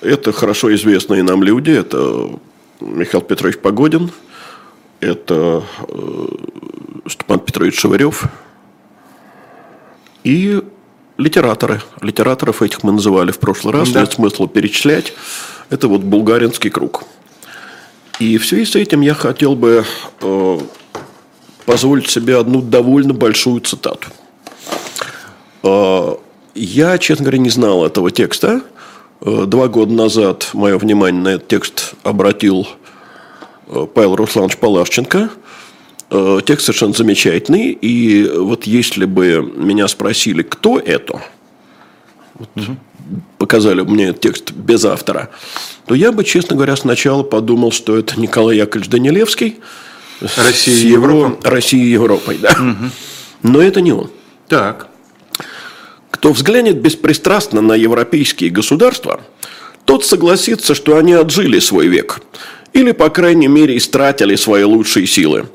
Это 0.00 0.32
хорошо 0.32 0.74
известные 0.74 1.22
нам 1.22 1.42
люди. 1.42 1.70
Это 1.70 2.30
Михаил 2.80 3.22
Петрович 3.22 3.58
Погодин, 3.58 4.10
это 5.00 5.64
э, 5.88 6.26
Степан 7.08 7.40
Петрович 7.40 7.78
Шевырев 7.78 8.24
и 10.24 10.62
литераторы. 11.18 11.80
Литераторов 12.00 12.62
этих 12.62 12.82
мы 12.82 12.92
называли 12.92 13.30
в 13.30 13.38
прошлый 13.38 13.72
раз, 13.72 13.90
да. 13.90 14.00
нет 14.00 14.12
смысла 14.12 14.48
перечислять. 14.48 15.14
Это 15.70 15.88
вот 15.88 16.02
булгаринский 16.02 16.70
круг– 16.70 17.04
и 18.18 18.38
в 18.38 18.46
связи 18.46 18.64
с 18.64 18.74
этим 18.74 19.02
я 19.02 19.12
хотел 19.12 19.54
бы 19.54 19.84
э, 20.22 20.58
позволить 21.66 22.08
себе 22.08 22.38
одну 22.38 22.62
довольно 22.62 23.12
большую 23.12 23.60
цитату. 23.60 24.08
Э, 25.62 26.14
я, 26.54 26.96
честно 26.96 27.24
говоря, 27.24 27.38
не 27.38 27.50
знал 27.50 27.84
этого 27.84 28.10
текста, 28.10 28.62
Э, 29.22 29.44
два 29.46 29.68
года 29.68 29.92
назад 29.92 30.50
мое 30.52 30.76
внимание 30.76 31.22
на 31.22 31.28
этот 31.28 31.48
текст 31.48 31.94
обратил 32.02 32.68
Павел 33.94 34.14
Русланович 34.14 34.58
Палашченко. 34.58 35.30
Текст 36.44 36.66
совершенно 36.66 36.92
замечательный. 36.92 37.72
И 37.72 38.28
вот 38.28 38.64
если 38.64 39.06
бы 39.06 39.42
меня 39.56 39.88
спросили, 39.88 40.42
кто 40.42 40.78
это, 40.78 41.20
вот 42.38 42.48
угу. 42.56 42.76
показали 43.38 43.82
мне 43.82 44.08
этот 44.08 44.20
текст 44.20 44.52
без 44.52 44.84
автора, 44.84 45.30
то 45.86 45.94
я 45.94 46.12
бы, 46.12 46.24
честно 46.24 46.56
говоря, 46.56 46.76
сначала 46.76 47.22
подумал, 47.22 47.72
что 47.72 47.96
это 47.96 48.18
Николай 48.20 48.56
Яковлевич 48.56 48.90
Данилевский. 48.90 49.56
Россия 50.36 50.74
и 50.74 50.88
Европа. 50.88 51.38
Россия 51.48 51.82
и 51.84 51.88
Европой, 51.88 52.38
да. 52.38 52.50
Угу. 52.50 52.90
Но 53.42 53.60
это 53.60 53.80
не 53.80 53.92
он. 53.92 54.10
Так. 54.48 54.88
Кто 56.10 56.32
взглянет 56.32 56.80
беспристрастно 56.80 57.60
на 57.60 57.74
европейские 57.74 58.50
государства, 58.50 59.20
тот 59.84 60.04
согласится, 60.04 60.74
что 60.74 60.96
они 60.96 61.12
отжили 61.12 61.58
свой 61.58 61.86
век. 61.88 62.20
Или, 62.72 62.92
по 62.92 63.10
крайней 63.10 63.48
мере, 63.48 63.76
истратили 63.76 64.34
свои 64.36 64.64
лучшие 64.64 65.06
силы. 65.06 65.46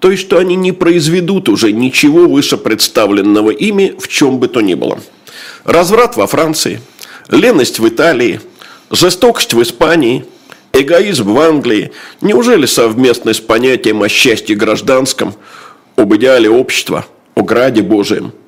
То 0.00 0.10
есть, 0.10 0.22
что 0.22 0.38
они 0.38 0.54
не 0.54 0.72
произведут 0.72 1.48
уже 1.48 1.72
ничего 1.72 2.28
выше 2.28 2.56
представленного 2.56 3.50
ими 3.50 3.94
в 3.98 4.08
чем 4.08 4.38
бы 4.38 4.48
то 4.48 4.60
ни 4.60 4.74
было. 4.74 5.00
Разврат 5.64 6.16
во 6.16 6.26
Франции, 6.26 6.80
леность 7.30 7.78
в 7.78 7.88
Италии, 7.88 8.40
жестокость 8.90 9.54
в 9.54 9.62
Испании, 9.62 10.24
эгоизм 10.72 11.32
в 11.32 11.40
Англии. 11.40 11.92
Неужели 12.20 12.66
совместно 12.66 13.34
с 13.34 13.40
понятием 13.40 14.02
о 14.02 14.08
счастье 14.08 14.56
гражданском, 14.56 15.34
об 15.96 16.14
идеале 16.14 16.48
общества, 16.48 17.06
о 17.34 17.42
граде 17.42 17.82
Божием– 17.82 18.32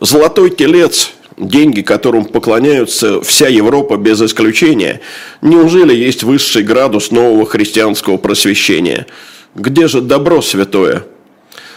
Золотой 0.00 0.50
телец, 0.50 1.12
деньги, 1.36 1.80
которым 1.80 2.24
поклоняются 2.24 3.20
вся 3.22 3.48
Европа 3.48 3.96
без 3.96 4.20
исключения, 4.20 5.00
неужели 5.40 5.94
есть 5.94 6.24
высший 6.24 6.62
градус 6.62 7.10
нового 7.10 7.46
христианского 7.46 8.16
просвещения? 8.16 9.06
Где 9.54 9.86
же 9.86 10.00
добро 10.00 10.42
святое? 10.42 11.04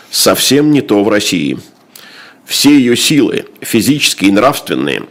Совсем 0.09 0.71
не 0.71 0.81
то 0.81 1.03
в 1.03 1.09
России. 1.09 1.59
Все 2.47 2.69
ее 2.71 2.95
силы, 2.95 3.45
физические 3.61 4.29
и 4.29 4.33
нравственные, 4.33 5.03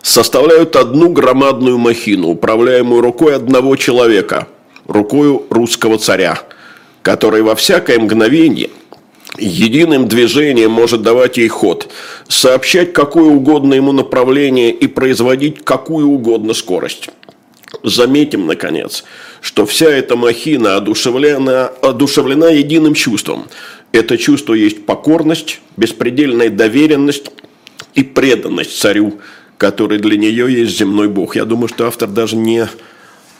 составляют 0.00 0.76
одну 0.76 1.10
громадную 1.10 1.76
махину, 1.76 2.28
управляемую 2.28 3.02
рукой 3.02 3.34
одного 3.34 3.76
человека, 3.76 4.46
рукою 4.86 5.44
русского 5.50 5.98
царя, 5.98 6.40
который 7.02 7.42
во 7.42 7.54
всякое 7.54 7.98
мгновение– 7.98 8.70
единым 9.38 10.08
движением 10.08 10.70
может 10.70 11.02
давать 11.02 11.36
ей 11.36 11.48
ход, 11.48 11.90
сообщать 12.28 12.92
какое 12.92 13.24
угодно 13.24 13.74
ему 13.74 13.92
направление 13.92 14.70
и 14.70 14.86
производить 14.86 15.64
какую 15.64 16.08
угодно 16.08 16.54
скорость. 16.54 17.10
Заметим, 17.82 18.46
наконец, 18.46 19.04
что 19.40 19.64
вся 19.64 19.88
эта 19.88 20.16
махина 20.16 20.76
одушевлена, 20.76 21.66
одушевлена 21.82 22.50
единым 22.50 22.94
чувством. 22.94 23.46
Это 23.92 24.16
чувство 24.16 24.54
есть 24.54 24.86
покорность, 24.86 25.60
беспредельная 25.76 26.48
доверенность 26.48 27.30
и 27.94 28.02
преданность 28.04 28.78
царю, 28.78 29.20
который 29.58 29.98
для 29.98 30.16
нее 30.16 30.52
есть 30.52 30.78
земной 30.78 31.08
бог. 31.08 31.34
Я 31.36 31.44
думаю, 31.44 31.68
что 31.68 31.86
автор 31.86 32.08
даже 32.08 32.36
не 32.36 32.68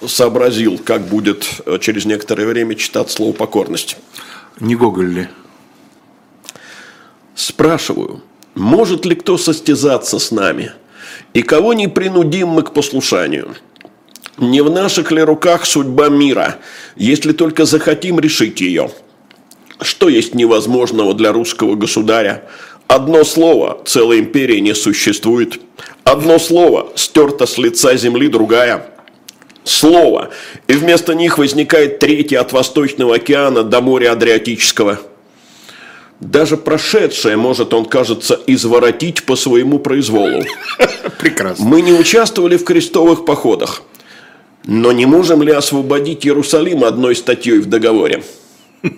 сообразил, 0.07 0.79
как 0.79 1.07
будет 1.07 1.47
э, 1.67 1.79
через 1.81 2.05
некоторое 2.05 2.47
время 2.47 2.75
читать 2.75 3.11
слово 3.11 3.33
покорность. 3.33 3.97
Не 4.59 4.75
Гоголь 4.75 5.13
ли? 5.13 5.29
Спрашиваю, 7.35 8.23
может 8.55 9.07
ли 9.07 9.15
кто 9.15 9.39
состязаться 9.39 10.19
с 10.19 10.31
нами? 10.31 10.73
И 11.33 11.43
кого 11.43 11.75
не 11.75 11.89
принудим 11.89 12.49
мы 12.49 12.63
к 12.63 12.73
послушанию? 12.73 13.55
Не 14.37 14.63
в 14.63 14.71
наших 14.71 15.13
ли 15.13 15.23
руках 15.23 15.65
судьба 15.65 16.09
мира, 16.09 16.57
если 16.97 17.33
только 17.33 17.67
захотим 17.67 18.19
решить 18.19 18.61
ее? 18.61 18.91
Что 19.83 20.09
есть 20.09 20.35
невозможного 20.35 21.15
для 21.15 21.33
русского 21.33 21.75
государя? 21.75 22.45
Одно 22.87 23.25
слово, 23.25 23.81
целой 23.85 24.21
империи 24.21 24.59
не 24.59 24.75
существует. 24.75 25.61
Одно 26.05 26.39
слово, 26.39 26.93
стерто 26.97 27.47
с 27.47 27.57
лица 27.59 27.97
земли 27.97 28.29
другая. 28.29 28.87
Слово, 29.65 30.31
и 30.67 30.73
вместо 30.73 31.15
них 31.15 31.39
возникает 31.39 31.99
третье 31.99 32.41
от 32.41 32.53
Восточного 32.53 33.17
океана 33.17 33.63
до 33.63 33.81
моря 33.81 34.13
Адриатического– 34.13 35.01
даже 36.21 36.59
прошедшее 36.59 37.37
может 37.39 37.73
он, 37.73 37.87
кажется, 37.87 38.39
изворотить 38.47 39.25
по 39.25 39.37
своему 39.37 39.79
произволу. 39.79 40.45
Прекрасно. 41.19 41.65
Мы 41.65 41.81
не 41.81 41.93
участвовали 41.93 42.59
в 42.59 42.65
крестовых 42.65 43.25
походах. 43.25 43.83
Но 44.67 44.93
не 44.93 45.07
можем 45.07 45.43
ли 45.43 45.51
освободить 45.51 46.27
Иерусалим 46.27 46.85
одной 46.85 47.17
статьей 47.17 47.59
в 47.59 47.67
договоре? 47.67 48.23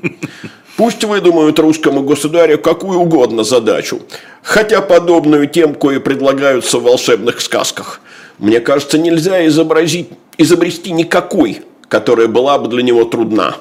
Пусть 0.76 1.04
выдумают 1.04 1.58
русскому 1.58 2.02
государю 2.02 2.58
какую 2.58 3.00
угодно 3.00 3.44
задачу, 3.44 4.00
хотя 4.42 4.80
подобную 4.80 5.46
тем, 5.46 5.74
кое 5.74 6.00
предлагаются 6.00 6.78
в 6.78 6.84
волшебных 6.84 7.40
сказках. 7.40 8.00
Мне 8.38 8.60
кажется, 8.60 8.98
нельзя 8.98 9.46
изобразить, 9.46 10.08
изобрести 10.38 10.92
никакой, 10.92 11.62
которая 11.88 12.26
была 12.26 12.58
бы 12.58 12.68
для 12.68 12.82
него 12.82 13.04
трудна. 13.04 13.56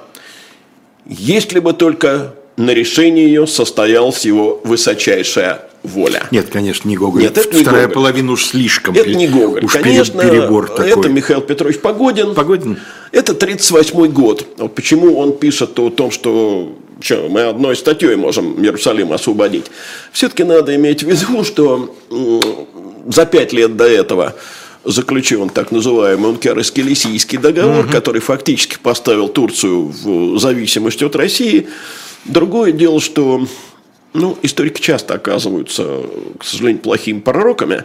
Если 1.06 1.60
бы 1.60 1.74
только 1.74 2.34
на 2.56 2.72
решение 2.72 3.26
ее 3.26 3.46
состоялась 3.46 4.24
его 4.26 4.62
высочайшая 4.64 5.71
воля. 5.84 6.28
Нет, 6.32 6.50
конечно, 6.50 6.88
не 6.88 6.96
Гоголь. 6.96 7.24
Нет, 7.24 7.38
это 7.38 7.56
не 7.56 7.64
Вторая 7.64 7.84
Гоголь. 7.84 7.96
половина 7.96 8.32
уж 8.34 8.46
слишком. 8.46 8.96
Это 8.96 9.14
не 9.14 9.28
Гоголь. 9.28 9.66
Уж 9.66 9.74
конечно, 9.74 10.22
перебор 10.22 10.68
такой. 10.68 10.90
это 10.90 11.10
Михаил 11.10 11.42
Петрович 11.42 11.80
Погодин. 11.80 12.34
Погодин. 12.34 12.80
Это 13.12 13.34
38 13.34 14.08
год. 14.08 14.48
Вот 14.58 14.76
почему 14.76 15.18
он 15.18 15.38
пишет 15.38 15.78
о 15.80 15.90
том, 15.90 16.12
что 16.12 16.76
что, 17.04 17.28
мы 17.30 17.42
одной 17.42 17.76
статьей 17.76 18.16
можем 18.16 18.64
Иерусалим 18.64 19.12
освободить. 19.12 19.66
Все-таки 20.12 20.44
надо 20.44 20.76
иметь 20.76 21.04
в 21.04 21.10
виду, 21.10 21.44
что 21.44 21.96
за 23.08 23.26
пять 23.26 23.54
лет 23.54 23.76
до 23.76 23.86
этого 23.86 24.36
заключен 24.84 25.50
так 25.50 25.72
называемый 25.72 26.32
Ункерес-Келесийский 26.32 27.38
договор, 27.38 27.86
угу. 27.86 27.92
который 27.92 28.22
фактически 28.22 28.78
поставил 28.82 29.28
Турцию 29.30 29.88
в 29.88 30.40
зависимость 30.40 31.04
от 31.04 31.16
России. 31.16 31.68
Другое 32.26 32.72
дело, 32.72 33.00
что 33.02 33.48
ну, 34.14 34.38
историки 34.42 34.82
часто 34.82 35.14
оказываются, 35.16 36.04
к 36.38 36.44
сожалению, 36.44 36.82
плохими 36.82 37.20
пророками. 37.20 37.84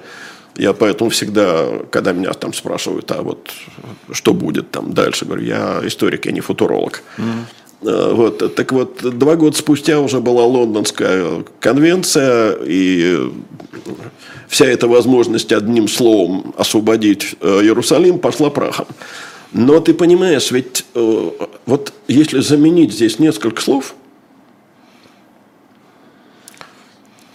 Я 0.56 0.73
поэтому 0.73 1.11
всегда, 1.11 1.68
когда 1.90 2.12
меня 2.12 2.33
там 2.33 2.52
спрашивают, 2.52 3.11
а 3.12 3.23
вот 3.23 3.50
что 4.11 4.33
будет 4.33 4.71
там 4.71 4.92
дальше, 4.95 5.26
говорю, 5.26 5.45
я 5.45 5.83
историк, 5.85 6.26
я 6.26 6.33
не 6.33 6.40
футуролог. 6.40 7.02
Mm. 7.18 8.14
Вот, 8.14 8.54
так 8.54 8.73
вот, 8.73 9.18
два 9.18 9.37
года 9.37 9.56
спустя 9.56 10.00
уже 10.00 10.21
была 10.21 10.45
Лондонская 10.45 11.45
конвенция, 11.61 12.56
и 12.66 13.30
вся 14.49 14.64
эта 14.64 14.88
возможность 14.88 15.52
одним 15.52 15.87
словом 15.87 16.54
освободить 16.56 17.37
э, 17.40 17.61
Иерусалим 17.62 18.18
пошла 18.18 18.49
прахом. 18.49 18.87
Но 19.52 19.78
ты 19.80 19.92
понимаешь, 19.92 20.50
ведь 20.50 20.87
э, 20.95 21.30
вот 21.66 21.92
если 22.09 22.40
заменить 22.40 22.95
здесь 22.95 23.18
несколько 23.18 23.61
слов– 23.61 23.95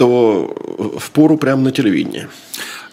то 0.02 0.52
в 0.98 1.12
пору 1.12 1.38
прямо 1.38 1.62
на 1.62 1.72
телевидении. 1.72 2.28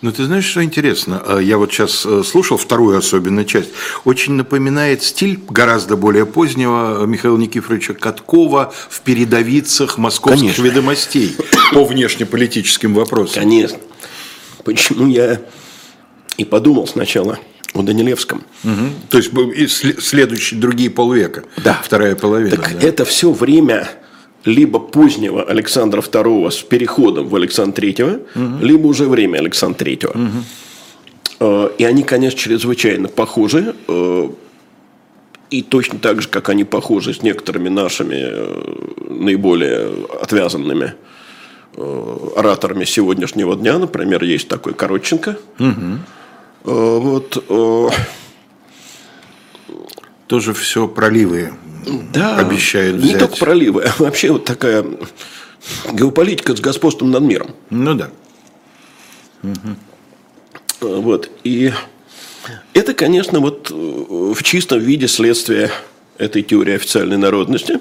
Ну, 0.03 0.13
ты 0.13 0.27
знаешь, 0.27 0.45
что 0.45 0.63
интересно? 0.63 1.23
А, 1.27 1.39
я 1.39 1.57
вот 1.57 1.73
сейчас 1.73 2.05
э, 2.05 2.23
слушал 2.23 2.59
вторую 2.59 2.99
особенную 2.99 3.47
часть. 3.47 3.71
Очень 4.05 4.35
напоминает 4.35 5.03
стиль 5.03 5.41
гораздо 5.49 5.97
более 5.97 6.27
позднего 6.27 7.07
Михаила 7.07 7.39
Никифоровича 7.39 7.95
Каткова 7.95 8.75
в 8.91 9.01
передовицах 9.01 9.97
московских 9.97 10.41
Конечно. 10.41 10.63
ведомостей 10.65 11.35
по 11.73 11.87
внешнеполитическим 11.87 12.93
вопросам. 12.93 13.43
Конечно. 13.43 13.79
Почему 14.65 15.07
я 15.07 15.41
и 16.37 16.45
подумал 16.45 16.87
сначала 16.87 17.39
о 17.73 17.81
Данилевском. 17.81 18.45
Угу. 18.65 18.73
То 19.09 19.17
есть 19.17 20.03
следующие 20.05 20.61
другие 20.61 20.91
полвека. 20.91 21.45
Да. 21.57 21.81
Вторая 21.83 22.17
половина. 22.17 22.57
Так 22.57 22.79
да. 22.79 22.87
это 22.87 23.07
все 23.07 23.33
время 23.33 23.89
либо 24.45 24.79
позднего 24.79 25.43
Александра 25.43 26.01
II 26.01 26.51
с 26.51 26.63
переходом 26.63 27.29
в 27.29 27.37
Александра 27.37 27.85
III, 27.85 28.27
угу. 28.35 28.65
либо 28.65 28.87
уже 28.87 29.07
время 29.09 29.39
Александра 29.39 29.85
III. 29.85 30.11
Угу. 31.41 31.73
И 31.79 31.85
они, 31.85 32.03
конечно, 32.03 32.39
чрезвычайно 32.39 33.09
похожи. 33.09 33.75
Э, 33.87 34.29
и 35.51 35.63
точно 35.63 35.99
так 35.99 36.21
же, 36.21 36.29
как 36.29 36.49
они 36.49 36.65
похожи 36.65 37.15
с 37.15 37.23
некоторыми 37.23 37.69
нашими 37.69 38.17
э, 38.19 38.75
наиболее 39.09 39.91
отвязанными 40.21 40.95
ораторами 42.37 42.85
сегодняшнего 42.85 43.55
дня. 43.55 43.79
Например, 43.79 44.25
есть 44.25 44.49
такой 44.49 44.75
Коротченко. 44.75 45.39
Угу. 45.61 46.73
Вот. 46.73 47.93
Тоже 50.27 50.55
все 50.55 50.89
проливы 50.89 51.53
да, 52.13 52.39
обещают 52.39 52.97
взять. 52.97 53.13
Не 53.13 53.19
только 53.19 53.37
проливы, 53.37 53.83
а 53.83 53.95
вообще 53.99 54.31
вот 54.33 54.45
такая 54.45 54.85
геополитика 55.93 56.57
с 56.57 56.61
господством 56.61 57.11
над 57.11 57.23
миром. 57.23 57.55
Ну 57.71 57.95
да. 57.95 58.11
Угу. 59.43 61.03
Вот. 61.03 61.31
И 61.45 61.73
Это, 62.75 62.95
конечно, 62.95 63.41
вот 63.41 63.71
в 63.71 64.43
чистом 64.43 64.81
виде 64.81 65.09
следствие 65.09 65.71
этой 66.17 66.43
теории 66.43 66.75
официальной 66.75 67.17
народности. 67.17 67.81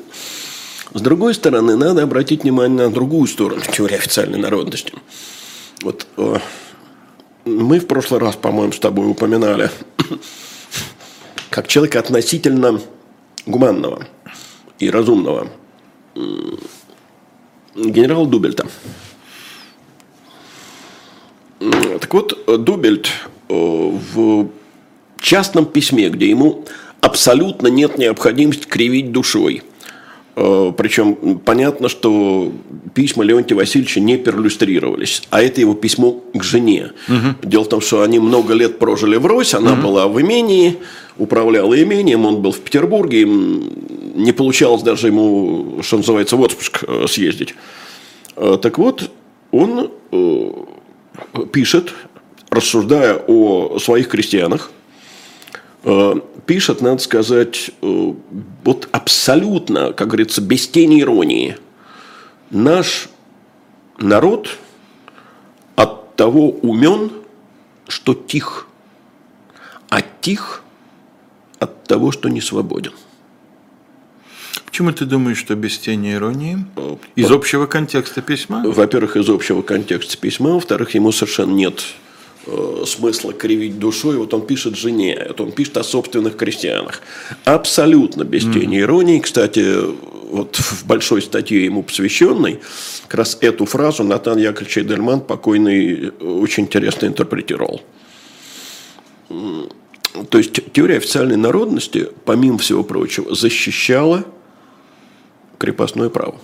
С 0.94 1.02
другой 1.02 1.34
стороны, 1.34 1.76
надо 1.76 2.04
обратить 2.04 2.44
внимание 2.44 2.88
на 2.88 2.92
другую 2.92 3.28
сторону 3.28 3.62
теории 3.62 3.96
официальной 3.96 4.40
народности. 4.40 4.94
Вот 5.82 6.08
мы 7.46 7.80
в 7.80 7.88
прошлый 7.88 8.20
раз, 8.20 8.36
по-моему, 8.36 8.74
с 8.74 8.80
тобой 8.80 9.10
упоминали, 9.10 9.70
как 11.50 11.68
человека 11.68 12.00
относительно 12.00 12.82
гуманного 13.48 14.06
и 14.78 14.90
разумного 14.90 15.50
генерала 17.76 18.28
Дубельта. 18.28 18.68
Так 21.60 22.14
вот, 22.14 22.64
Дубельт 22.64 23.08
э, 23.50 23.54
в 23.54 24.50
частном 25.20 25.66
письме, 25.66 26.10
где 26.10 26.30
ему 26.30 26.66
абсолютно 27.02 27.68
нет 27.68 27.98
необходимости 27.98 28.68
кривить 28.68 29.12
душой– 29.12 29.64
Причем 30.38 31.40
понятно, 31.40 31.90
что 31.90 32.52
письма 32.94 33.24
Леонтия 33.24 33.58
Васильевича 33.58 34.00
не 34.00 34.18
перлюстрировались, 34.18 35.24
а 35.32 35.42
это 35.42 35.62
его 35.62 35.74
письмо 35.74 36.22
к 36.32 36.44
жене. 36.44 36.92
Угу. 37.10 37.50
Дело 37.50 37.64
в 37.64 37.70
том, 37.70 37.82
что 37.82 38.04
они 38.04 38.20
много 38.20 38.54
лет 38.54 38.78
прожили 38.78 39.16
в 39.16 39.26
Рось, 39.26 39.56
она 39.56 39.74
угу. 39.74 39.82
была 39.82 40.08
в 40.08 40.22
имении, 40.22 40.78
управляла 41.18 41.82
имением, 41.82 42.26
он 42.26 42.44
был 42.44 42.52
в 42.52 42.60
Петербурге, 42.60 43.26
не 43.26 44.32
получалось 44.32 44.84
даже 44.84 45.08
ему, 45.08 45.80
что 45.82 45.98
называется, 45.98 46.36
в 46.36 46.42
отпуск 46.42 46.84
э, 46.88 47.08
съездить. 47.08 47.56
Э, 48.36 48.60
так 48.62 48.78
вот, 48.78 49.10
он 49.50 49.90
пишет, 51.52 51.94
рассуждая 52.52 53.16
о 53.16 53.80
своих 53.80 54.08
крестьянах, 54.08 54.70
Э, 54.70 54.77
пишет, 56.46 56.82
надо 56.82 57.02
сказать, 57.02 57.72
э, 57.82 58.14
вот 58.64 58.90
абсолютно, 58.92 59.94
как 59.94 60.08
говорится, 60.08 60.42
без 60.42 60.68
тени 60.68 61.02
иронии. 61.02 61.58
Наш 62.50 63.10
народ 64.00 64.58
от 65.76 66.16
того 66.16 66.50
умен, 66.50 67.12
что 67.88 68.14
тих, 68.14 68.68
а 69.90 70.02
тих 70.02 70.64
от 71.60 71.84
того, 71.84 72.12
что 72.12 72.30
не 72.30 72.42
свободен. 72.42 72.94
Почему 74.66 74.92
ты 74.92 75.06
думаешь, 75.06 75.38
что 75.38 75.56
без 75.56 75.78
тени 75.78 76.14
иронии? 76.14 76.66
Э, 76.76 76.98
из 77.16 77.32
общего 77.32 77.66
контекста 77.66 78.22
письма? 78.22 78.64
Во-первых, 78.66 79.18
из 79.18 79.30
общего 79.30 79.62
контекста 79.62 80.18
письма. 80.18 80.52
Во-вторых, 80.52 80.96
ему 80.96 81.12
совершенно 81.12 81.54
нет 81.54 81.84
Э, 81.84 82.07
смысла 82.86 83.34
кривить 83.34 83.80
душой. 83.80 84.18
Вот 84.18 84.34
он 84.34 84.46
пишет 84.46 84.76
жене, 84.76 85.14
это 85.14 85.44
он 85.44 85.52
пишет 85.52 85.78
о 85.78 85.84
собственных 85.84 86.38
крестьянах. 86.38 87.02
Абсолютно 87.46 88.24
без 88.24 88.46
mm-hmm. 88.46 88.54
тени 88.54 88.80
иронии. 88.80 89.20
Кстати, 89.20 89.76
вот 90.30 90.56
в 90.56 90.86
большой 90.86 91.22
статье 91.22 91.64
ему 91.64 91.84
посвященной, 91.84 92.60
как 93.04 93.16
раз 93.16 93.38
эту 93.42 93.66
фразу 93.66 94.04
Натан 94.04 94.38
Яковлевич 94.38 94.78
Эдельман, 94.80 95.22
покойный, 95.22 96.12
очень 96.20 96.64
интересно 96.64 97.08
интерпретировал. 97.08 97.82
То 99.28 100.38
есть 100.38 100.54
теория 100.74 100.98
официальной 100.98 101.38
народности, 101.38 102.10
помимо 102.26 102.58
всего 102.58 102.84
прочего, 102.84 103.36
защищала 103.36 104.26
крепостное 105.58 106.10
право. 106.10 106.40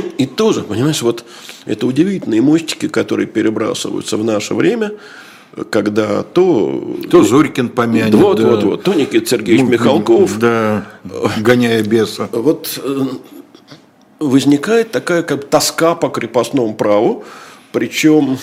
И 0.00 0.26
тоже, 0.26 0.62
понимаешь, 0.62 1.02
вот 1.02 1.24
это 1.64 1.86
удивительные 1.86 2.42
мостики, 2.42 2.88
которые 2.88 3.26
перебрасываются 3.26 4.16
в 4.16 4.24
наше 4.24 4.54
время, 4.54 4.92
когда 5.70 6.22
то... 6.22 6.98
То 7.10 7.22
Зорькин 7.22 7.68
помянет. 7.70 8.14
Вот, 8.14 8.38
да. 8.38 8.50
вот, 8.50 8.64
вот. 8.64 8.82
То 8.82 8.94
Никита 8.94 9.26
Сергеевич 9.26 9.62
ну, 9.62 9.70
Михалков. 9.70 10.38
Да, 10.38 10.86
гоняя 11.38 11.82
беса. 11.82 12.28
Вот 12.32 12.78
э, 12.82 13.06
возникает 14.18 14.90
такая 14.90 15.22
как 15.22 15.44
тоска 15.48 15.94
по 15.94 16.08
крепостному 16.08 16.74
праву, 16.74 17.24
причем 17.72 18.38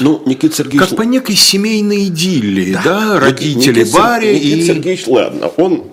ну, 0.00 0.22
Никита 0.26 0.56
Сергеевич... 0.56 0.88
Как 0.88 0.98
по 0.98 1.02
некой 1.02 1.36
семейной 1.36 2.06
идиллии, 2.06 2.72
да, 2.72 2.82
да? 2.82 3.20
родители 3.20 3.80
Никита, 3.80 3.96
Барри 3.96 4.34
Никита 4.34 4.56
и... 4.56 4.66
Сергеевич, 4.66 5.06
ладно, 5.06 5.48
он, 5.56 5.84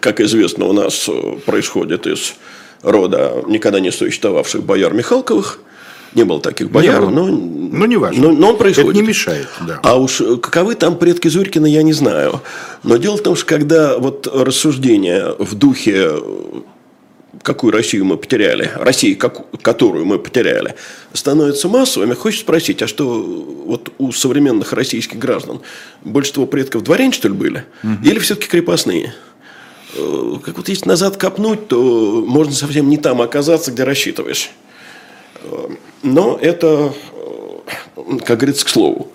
как 0.00 0.20
известно, 0.20 0.66
у 0.66 0.72
нас 0.72 1.08
э, 1.08 1.36
происходит 1.44 2.06
из 2.06 2.34
рода 2.82 3.44
никогда 3.46 3.80
не 3.80 3.90
существовавших 3.90 4.62
бояр 4.62 4.92
Михалковых. 4.92 5.60
Не 6.14 6.24
было 6.24 6.40
таких 6.40 6.70
бояр, 6.70 7.02
не, 7.02 7.10
но, 7.10 7.26
ну, 7.26 7.84
не 7.84 7.96
важно. 7.98 8.28
Но, 8.28 8.32
но 8.32 8.48
он 8.50 8.56
происходит. 8.56 8.92
Это 8.92 9.00
не 9.00 9.06
мешает. 9.06 9.46
Да. 9.66 9.78
А 9.82 10.00
уж 10.00 10.22
каковы 10.40 10.74
там 10.74 10.96
предки 10.96 11.28
Зурькина, 11.28 11.66
я 11.66 11.82
не 11.82 11.92
знаю. 11.92 12.40
Но 12.82 12.96
дело 12.96 13.18
в 13.18 13.22
том, 13.22 13.36
что 13.36 13.44
когда 13.44 13.98
вот 13.98 14.26
рассуждения 14.26 15.34
в 15.38 15.54
духе 15.54 16.12
какую 17.42 17.72
Россию 17.72 18.04
мы 18.04 18.16
потеряли, 18.16 18.70
Россию, 18.74 19.16
как, 19.18 19.60
которую 19.60 20.04
мы 20.04 20.18
потеряли, 20.18 20.74
становятся 21.12 21.68
массовыми, 21.68 22.14
хочется 22.14 22.44
спросить, 22.44 22.82
а 22.82 22.86
что 22.86 23.22
вот 23.22 23.92
у 23.98 24.12
современных 24.12 24.72
российских 24.72 25.18
граждан 25.18 25.60
большинство 26.04 26.46
предков 26.46 26.82
дворяне, 26.82 27.12
что 27.12 27.28
ли, 27.28 27.34
были? 27.34 27.64
Угу. 27.82 28.04
Или 28.04 28.18
все-таки 28.18 28.48
крепостные? 28.48 29.14
Э, 29.98 30.38
как 30.44 30.56
вот 30.56 30.68
если 30.68 30.88
назад 30.88 31.16
копнуть, 31.16 31.68
то 31.68 32.24
можно 32.26 32.52
совсем 32.52 32.88
не 32.88 32.98
там 32.98 33.20
оказаться, 33.20 33.72
где 33.72 33.84
рассчитываешь. 33.84 34.50
Э, 35.42 35.68
но 36.02 36.38
это, 36.40 36.92
э, 37.96 38.18
как 38.24 38.38
говорится, 38.38 38.64
к 38.64 38.68
слову. 38.68 39.08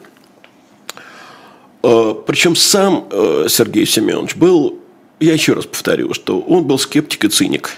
Причем 1.81 2.55
сам 2.55 3.09
Сергей 3.49 3.85
Семенович 3.85 4.37
был, 4.37 4.79
я 5.19 5.33
еще 5.33 5.51
раз 5.51 5.65
повторю, 5.65 6.13
что 6.13 6.39
он 6.39 6.63
был 6.63 6.79
скептик 6.79 7.25
и 7.25 7.27
циник. 7.27 7.71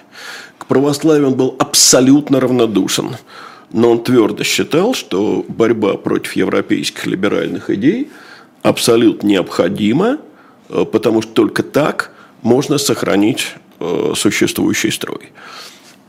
К 0.59 0.67
православию 0.67 1.29
он 1.29 1.33
был 1.33 1.55
абсолютно 1.57 2.39
равнодушен. 2.39 3.17
Но 3.71 3.89
он 3.89 4.03
твердо 4.03 4.43
считал, 4.43 4.93
что 4.93 5.43
борьба 5.47 5.95
против 5.95 6.33
европейских 6.33 7.07
либеральных 7.07 7.71
идей 7.71 8.11
абсолютно 8.61 9.25
необходима, 9.25 10.19
потому 10.67 11.23
что 11.23 11.31
только 11.31 11.63
так 11.63 12.11
можно 12.45 12.77
сохранить 12.77 13.55
э, 13.79 14.13
существующий 14.15 14.91
строй. 14.91 15.31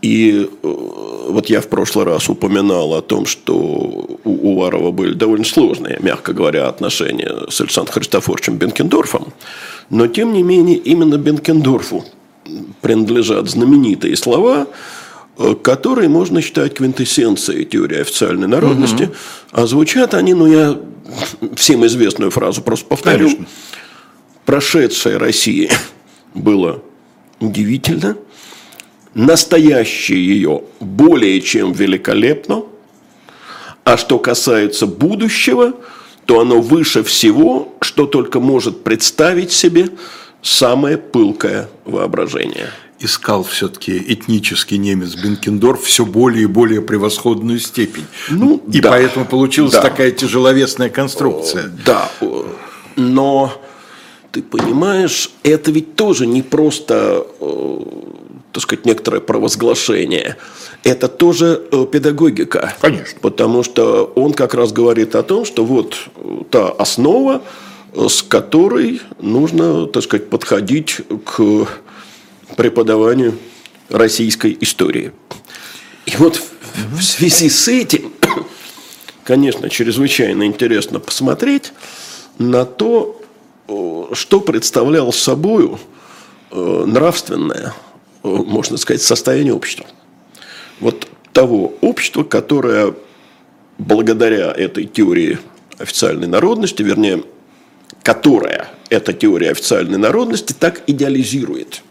И 0.03 0.49
э, 0.62 1.27
вот 1.29 1.49
я 1.49 1.62
в 1.62 1.68
прошлый 1.68 2.05
раз 2.05 2.29
упоминал 2.29 2.94
о 2.94 3.01
том, 3.01 3.25
что 3.25 3.55
у 3.57 4.53
Уварова 4.53 4.90
были 4.90 5.14
довольно 5.14 5.46
сложные, 5.46 5.99
мягко 6.01 6.35
говоря, 6.35 6.68
отношения 6.68 7.49
с 7.49 7.59
Александром 7.61 7.94
Христофоровичем 7.94 8.59
Бенкендорфом. 8.59 9.33
Но, 9.88 10.07
тем 10.09 10.35
не 10.35 10.42
менее, 10.42 10.77
именно 10.77 11.16
Бенкендорфу 11.16 12.05
принадлежат 12.83 13.49
знаменитые 13.49 14.14
слова, 14.14 14.66
э, 15.38 15.55
которые 15.62 16.11
можно 16.11 16.42
считать 16.42 16.75
квинтэссенцией 16.75 17.64
теории 17.64 18.03
официальной 18.03 18.46
народности. 18.46 19.05
Угу. 19.05 19.14
А 19.53 19.66
звучат 19.66 20.12
они, 20.12 20.35
ну, 20.35 20.46
я 20.46 20.79
всем 21.55 21.87
известную 21.87 22.31
фразу 22.31 22.61
просто 22.61 22.85
повторю. 22.85 23.25
Конечно. 23.31 23.46
Прошедшая 24.44 25.18
Россия 25.18 25.72
было 26.37 26.83
удивительно. 27.40 28.16
Настоящее 29.14 30.25
ее 30.25 30.62
более 30.79 31.40
чем 31.40 31.72
великолепно. 31.72 32.64
А 33.85 33.96
что 33.96 34.18
касается 34.18 34.87
будущего, 34.87 35.75
то 36.27 36.40
оно 36.40 36.61
выше 36.61 37.03
всего, 37.03 37.75
что 37.81 38.07
только 38.07 38.40
может 38.40 38.85
представить 38.85 39.53
себе 39.53 39.88
самое 40.42 40.99
пылкое 40.99 41.68
воображение 41.85 42.68
искал 42.99 43.44
все-таки 43.44 43.99
этнический 43.99 44.79
немец 44.79 45.14
Бенкендорф 45.16 45.83
все 45.83 46.07
более 46.07 46.44
и 46.44 46.46
более 46.46 46.81
превосходную 46.81 47.59
степень. 47.59 48.07
Ну, 48.31 48.62
и 48.72 48.81
да, 48.81 48.90
поэтому 48.90 49.27
получилась 49.27 49.72
да. 49.72 49.83
такая 49.83 50.11
тяжеловесная 50.12 50.88
конструкция. 50.88 51.70
Да, 51.85 52.11
но 52.96 53.53
ты 54.33 54.43
понимаешь, 54.43 55.31
это 55.43 55.71
ведь 55.71 55.97
тоже 55.97 56.27
не 56.27 56.43
просто, 56.43 57.27
э, 57.41 57.79
так 58.53 58.62
сказать, 58.62 58.85
некоторое 58.85 59.21
провозглашение. 59.21 60.37
Это 60.85 61.09
тоже 61.09 61.62
э, 61.71 61.87
педагогика. 61.91 62.75
Конечно. 62.81 63.19
Потому 63.21 63.62
что 63.62 64.12
он 64.15 64.33
как 64.33 64.55
раз 64.55 64.73
говорит 64.73 65.15
о 65.15 65.23
том, 65.23 65.45
что 65.45 65.65
вот 65.65 65.97
э, 66.17 66.43
та 66.51 66.69
основа, 66.69 67.43
с 67.95 68.23
которой 68.23 69.01
нужно, 69.21 69.87
так 69.87 70.03
сказать, 70.03 70.29
подходить 70.29 71.01
к 71.25 71.67
преподаванию 72.57 73.39
российской 73.89 74.57
истории. 74.61 75.12
И 76.07 76.12
вот 76.19 76.41
в 76.93 77.03
связи 77.03 77.49
с 77.49 77.69
этим, 77.69 78.12
конечно, 79.25 79.69
чрезвычайно 79.71 80.45
интересно 80.45 81.01
посмотреть 81.01 81.73
на 82.39 82.65
то, 82.65 83.21
что 83.68 84.40
представлял 84.40 85.12
собой 85.12 85.76
э, 86.50 86.85
нравственное, 86.87 87.74
э, 88.22 88.29
можно 88.29 88.76
сказать, 88.76 89.02
состояние 89.02 89.55
общества. 89.55 89.87
Вот 90.81 91.07
того 91.33 91.74
общества, 91.81 92.22
которое 92.22 92.94
благодаря 93.79 94.52
этой 94.52 94.85
теории 94.85 95.38
официальной 95.79 96.26
народности, 96.26 96.83
вернее, 96.83 97.24
которая 98.02 98.68
эта 98.88 99.12
теория 99.12 99.50
официальной 99.50 99.98
народности 99.98 100.55
так 100.59 100.83
идеализирует. 100.87 101.83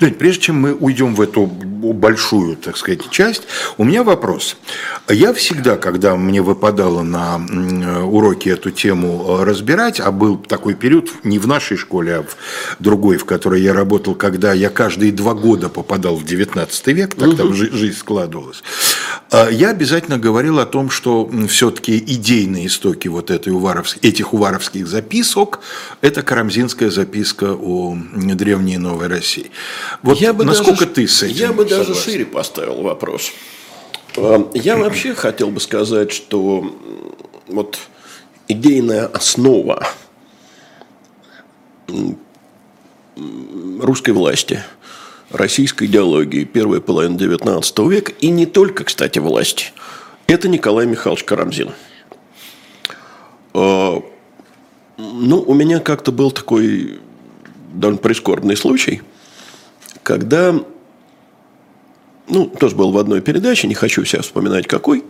Лень, 0.00 0.14
прежде 0.14 0.42
чем 0.42 0.60
мы 0.60 0.74
уйдем 0.74 1.14
в 1.14 1.20
эту 1.20 1.46
большую, 1.46 2.56
так 2.56 2.76
сказать, 2.76 3.10
часть, 3.10 3.42
у 3.78 3.84
меня 3.84 4.02
вопрос. 4.02 4.56
Я 5.08 5.32
всегда, 5.32 5.76
когда 5.76 6.16
мне 6.16 6.42
выпадало 6.42 7.02
на 7.02 7.40
уроке 8.04 8.50
эту 8.50 8.70
тему 8.70 9.24
э, 9.28 9.44
разбирать, 9.44 10.00
а 10.00 10.10
был 10.10 10.36
такой 10.38 10.74
период 10.74 11.10
не 11.24 11.38
в 11.38 11.46
нашей 11.46 11.76
школе, 11.76 12.16
а 12.16 12.22
в 12.22 12.36
другой, 12.82 13.16
в 13.16 13.24
которой 13.24 13.62
я 13.62 13.72
работал, 13.72 14.14
когда 14.14 14.52
я 14.52 14.68
каждые 14.68 15.12
два 15.12 15.34
года 15.34 15.68
попадал 15.68 16.16
в 16.16 16.24
19 16.24 16.86
век, 16.88 17.14
так 17.14 17.28
угу. 17.28 17.36
там 17.36 17.54
жизнь 17.54 17.96
складывалась. 17.96 18.62
А 19.30 19.48
я 19.48 19.70
обязательно 19.70 20.18
говорил 20.18 20.58
о 20.58 20.66
том, 20.66 20.90
что 20.90 21.30
все-таки 21.48 21.96
идейные 21.98 22.66
истоки 22.66 23.08
вот 23.08 23.30
этой 23.30 23.52
уваровских, 23.52 24.04
этих 24.04 24.34
уваровских 24.34 24.86
записок– 24.86 25.60
это 26.00 26.22
карамзинская 26.22 26.90
записка 26.90 27.52
о 27.52 27.96
древней 28.14 28.78
Новой 28.78 29.08
России. 29.08 29.50
Вот 30.02 30.18
я 30.18 30.32
бы 30.32 30.44
насколько 30.44 30.80
даже, 30.80 30.92
ты 30.92 31.08
с 31.08 31.22
этим 31.22 31.36
Я 31.36 31.52
бы 31.52 31.68
согласен? 31.68 31.92
даже 31.92 32.00
шире 32.00 32.26
поставил 32.26 32.82
вопрос. 32.82 33.32
А, 34.16 34.50
я 34.54 34.76
вообще 34.76 35.14
хотел 35.14 35.50
бы 35.50 35.60
сказать, 35.60 36.12
что 36.12 36.74
вот 37.48 37.78
идейная 38.48 39.06
основа 39.06 39.86
русской 43.80 44.10
власти, 44.10 44.62
российской 45.36 45.84
идеологии 45.84 46.44
первой 46.44 46.80
половины 46.80 47.16
XIX 47.16 47.90
века, 47.90 48.12
и 48.20 48.28
не 48.28 48.46
только, 48.46 48.84
кстати, 48.84 49.18
власти, 49.18 49.72
это 50.26 50.48
Николай 50.48 50.86
Михайлович 50.86 51.24
Карамзин. 51.24 51.70
А, 53.54 54.02
ну, 54.98 55.40
у 55.40 55.54
меня 55.54 55.80
как-то 55.80 56.12
был 56.12 56.30
такой 56.30 56.98
довольно 57.72 57.98
прискорбный 57.98 58.56
случай– 58.56 59.02
когда, 60.06 60.54
ну, 62.28 62.46
тоже 62.46 62.76
был 62.76 62.92
в 62.92 62.98
одной 62.98 63.20
передаче, 63.20 63.66
не 63.66 63.74
хочу 63.74 64.04
сейчас 64.04 64.26
вспоминать 64.26 64.68
какой, 64.68 65.02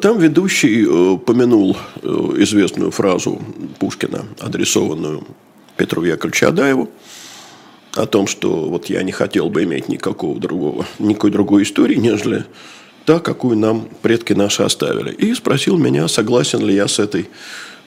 там 0.00 0.18
ведущий 0.18 0.86
э, 0.88 1.18
помянул 1.18 1.76
э, 2.00 2.08
известную 2.38 2.90
фразу 2.90 3.38
Пушкина, 3.78 4.24
адресованную 4.40 5.26
Петру 5.76 6.04
Яковлевичу 6.04 6.48
Адаеву, 6.48 6.88
о 7.98 8.06
том, 8.06 8.26
что 8.26 8.68
вот 8.68 8.86
я 8.86 9.02
не 9.02 9.12
хотел 9.12 9.50
бы 9.50 9.64
иметь 9.64 9.88
никакого 9.88 10.38
другого, 10.38 10.86
никакой 10.98 11.30
другой 11.30 11.64
истории, 11.64 11.96
нежели 11.96 12.44
та, 13.04 13.18
какую 13.18 13.56
нам 13.56 13.88
предки 14.02 14.34
наши 14.34 14.62
оставили. 14.62 15.12
И 15.12 15.34
спросил 15.34 15.76
меня, 15.76 16.08
согласен 16.08 16.64
ли 16.64 16.74
я 16.74 16.88
с 16.88 16.98
этой 16.98 17.28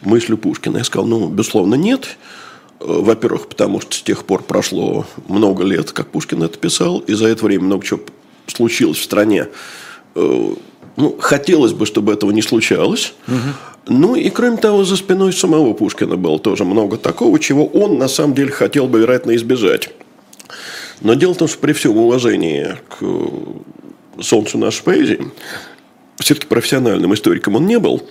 мыслью 0.02 0.38
Пушкина. 0.38 0.80
Я 0.80 0.84
сказал, 0.84 1.08
ну, 1.08 1.28
безусловно, 1.28 1.76
нет. 1.76 2.18
Во-первых, 2.80 3.48
потому 3.48 3.80
что 3.80 3.96
с 3.96 4.02
тех 4.02 4.26
пор 4.26 4.44
прошло 4.44 5.06
много 5.28 5.64
лет, 5.64 5.92
как 5.92 6.10
Пушкин 6.10 6.44
это 6.44 6.58
писал, 6.58 7.00
и 7.00 7.14
за 7.14 7.28
это 7.28 7.46
время 7.46 7.66
много 7.66 7.86
чего 7.86 8.00
случилось 8.48 8.98
в 8.98 9.04
стране. 9.04 9.48
Э, 11.02 11.04
ну, 11.04 11.18
хотелось 11.20 11.74
бы, 11.74 11.86
чтобы 11.86 12.14
этого 12.14 12.32
не 12.32 12.42
случалось. 12.42 13.14
Угу. 13.28 13.36
Ну 13.88 14.16
и 14.16 14.30
кроме 14.30 14.58
того, 14.58 14.84
за 14.84 14.96
спиной 14.96 15.34
самого 15.34 15.74
Пушкина 15.74 16.16
было 16.16 16.40
тоже 16.40 16.64
много 16.64 16.98
такого, 16.98 17.40
чего 17.40 17.66
он 17.66 17.98
на 17.98 18.08
самом 18.08 18.36
деле 18.36 18.52
хотел 18.52 18.88
бы, 18.88 19.00
вероятно, 19.00 19.36
избежать. 19.36 19.90
Но 21.02 21.16
дело 21.16 21.34
в 21.34 21.38
том, 21.38 21.48
что 21.48 21.58
при 21.58 21.74
всем 21.74 21.98
уважении 21.98 22.76
к 22.90 24.22
солнцу 24.22 24.60
нашей 24.60 24.84
поэзии, 24.84 25.32
все-таки 26.20 26.46
профессиональным 26.46 27.14
историком 27.14 27.56
он 27.56 27.66
не 27.66 27.80
был. 27.80 28.04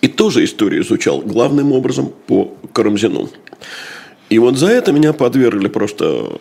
И 0.00 0.08
тоже 0.08 0.44
историю 0.44 0.82
изучал 0.82 1.20
главным 1.20 1.72
образом 1.72 2.12
по 2.26 2.52
Карамзину. 2.72 3.30
И 4.28 4.38
вот 4.38 4.56
за 4.56 4.68
это 4.68 4.92
меня 4.92 5.12
подвергли 5.12 5.68
просто 5.68 6.32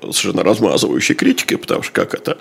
совершенно 0.00 0.42
размазывающей 0.42 1.14
критике, 1.14 1.56
потому 1.56 1.82
что 1.82 1.92
как 1.92 2.14
это? 2.14 2.36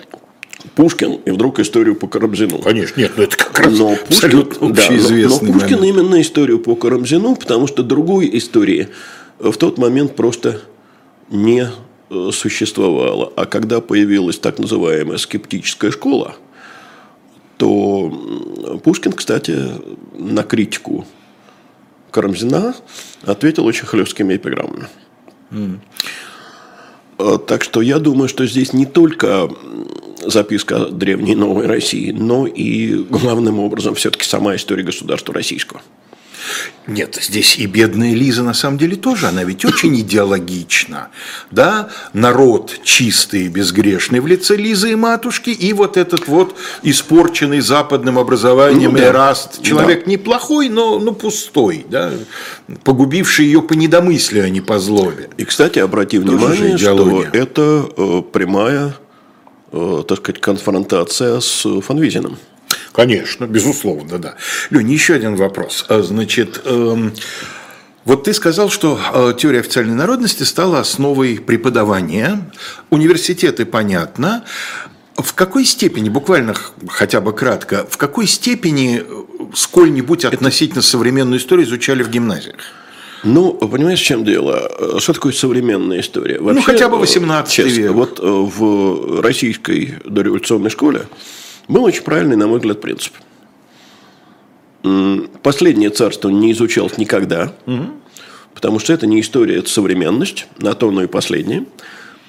Пушкин 0.76 1.20
и 1.26 1.32
вдруг 1.32 1.60
историю 1.60 1.96
по 1.96 2.08
Карамзину. 2.08 2.60
Конечно, 2.60 3.00
нет, 3.00 3.14
ну 3.16 3.24
это 3.24 3.38
как 3.38 3.60
раз 3.60 3.78
но 3.78 3.96
Пушкин, 3.96 4.74
да, 4.74 4.84
но, 4.90 5.40
но 5.40 5.54
Пушкин 5.54 5.80
момент. 5.80 5.98
именно 5.98 6.22
историю 6.22 6.60
по 6.60 6.76
Карамзину, 6.76 7.36
потому 7.36 7.68
что 7.68 7.84
другой 7.84 8.30
истории 8.38 8.90
в 9.40 9.56
тот 9.56 9.78
момент 9.78 10.16
просто 10.16 10.62
не 11.30 11.70
э, 12.10 12.30
существовало. 12.34 13.32
А 13.36 13.46
когда 13.46 13.80
появилась 13.80 14.38
так 14.38 14.60
называемая 14.60 15.18
скептическая 15.18 15.92
школа, 15.92 16.36
то 17.58 18.80
Пушкин, 18.84 19.14
кстати, 19.14 19.58
на 20.18 20.44
критику 20.44 21.06
Карамзина 22.12 22.76
ответил 23.24 23.66
очень 23.66 23.86
хлесткими 23.86 24.36
эпиграммами. 24.36 24.88
Mm. 25.52 25.80
Так 27.48 27.64
что 27.64 27.82
я 27.82 28.00
думаю, 28.00 28.30
что 28.30 28.46
здесь 28.46 28.72
не 28.72 28.86
только 28.86 29.50
записка 30.26 30.86
древней 30.86 31.36
новой 31.36 31.66
России, 31.68 32.12
но 32.12 32.48
и 32.48 32.96
главным 32.96 33.60
образом 33.60 33.96
все-таки 33.96 34.24
сама 34.24 34.56
история 34.56 34.84
государства 34.84 35.34
российского. 35.34 35.82
Нет, 36.88 37.20
здесь 37.22 37.58
и 37.58 37.68
бедная 37.68 38.16
Лиза 38.16 38.42
на 38.42 38.54
самом 38.54 38.78
деле 38.80 38.96
тоже, 38.96 39.28
она 39.28 39.44
ведь 39.44 39.64
очень 39.64 39.96
идеологична. 40.02 41.10
Да, 41.52 41.90
народ 42.14 42.80
чистый 42.84 43.46
и 43.46 43.48
безгрешный 43.48 44.20
в 44.20 44.28
лице 44.28 44.56
Лизы 44.56 44.92
и 44.92 44.96
матушки, 44.96 45.52
и 45.52 45.72
вот 45.74 45.98
этот 45.98 46.28
вот 46.28 46.56
испорченный 46.82 47.60
западным 47.60 48.18
образованием 48.18 48.94
ну, 48.94 48.98
да. 48.98 49.04
Эраст. 49.06 49.62
Человек 49.62 50.06
да. 50.06 50.12
неплохой, 50.12 50.70
но 50.70 51.00
ну, 51.00 51.14
пустой, 51.14 51.86
да, 51.90 52.12
погубивший 52.84 53.46
ее 53.46 53.62
по 53.62 53.74
недомыслию, 53.74 54.46
а 54.46 54.50
не 54.50 54.62
по 54.62 54.80
злобе. 54.80 55.30
И, 55.38 55.46
кстати, 55.46 55.80
обрати 55.80 56.18
внимание, 56.18 56.78
что 56.78 57.24
это 57.34 57.90
э, 57.96 58.22
прямая, 58.32 58.96
э, 59.72 60.04
так 60.08 60.18
сказать, 60.18 60.42
конфронтация 60.42 61.40
с 61.40 61.66
Фанвизиным. 61.82 62.38
Конечно, 62.92 63.46
безусловно, 63.46 64.18
да. 64.18 64.36
Леня, 64.70 64.94
еще 64.94 65.14
один 65.14 65.36
вопрос. 65.36 65.86
А, 65.90 66.02
значит, 66.02 66.62
эм, 66.66 67.14
вот 68.06 68.24
ты 68.24 68.34
сказал, 68.34 68.70
что 68.70 69.00
э, 69.14 69.34
теория 69.38 69.60
официальной 69.60 69.96
народности 69.96 70.44
стала 70.44 70.80
основой 70.80 71.40
преподавания. 71.40 72.50
Университеты, 72.90 73.66
понятно. 73.66 74.44
В 75.16 75.34
какой 75.34 75.66
степени, 75.66 76.10
буквально 76.10 76.56
хотя 76.88 77.22
бы 77.22 77.34
кратко, 77.34 77.86
в 77.90 77.98
какой 77.98 78.26
степени 78.26 79.04
э, 79.04 79.24
сколь-нибудь 79.54 80.26
относительно 80.26 80.82
современную 80.82 81.40
историю 81.40 81.68
изучали 81.68 82.04
в 82.04 82.10
гимназиях? 82.10 82.56
Ну, 83.24 83.54
понимаешь, 83.54 84.00
в 84.00 84.04
чем 84.04 84.24
дело? 84.24 84.72
Что 85.00 85.14
такое 85.14 85.34
современная 85.34 86.00
история? 86.00 86.38
Ну, 86.40 86.46
Вообще, 86.46 86.60
ну, 86.60 86.66
хотя 86.66 86.90
бы 86.90 86.98
18 86.98 87.54
честно, 87.54 87.70
век. 87.70 87.92
Вот 87.92 88.20
э, 88.20 88.24
в 88.24 89.22
российской 89.22 89.96
дореволюционной 90.06 90.70
школе 90.70 91.06
был 91.70 91.84
очень 91.84 92.04
правильный, 92.04 92.36
на 92.36 92.48
мой 92.48 92.58
взгляд, 92.58 92.82
принцип. 92.82 93.14
Последнее 95.44 95.90
царство 95.92 96.30
не 96.30 96.52
изучалось 96.52 96.98
никогда, 96.98 97.54
угу. 97.66 97.86
потому 98.54 98.80
что 98.80 98.92
это 98.92 99.08
не 99.08 99.22
история, 99.22 99.58
это 99.58 99.70
современность, 99.70 100.48
на 100.58 100.74
то 100.74 100.90
оно 100.90 101.04
и 101.04 101.08
последнее. 101.08 101.66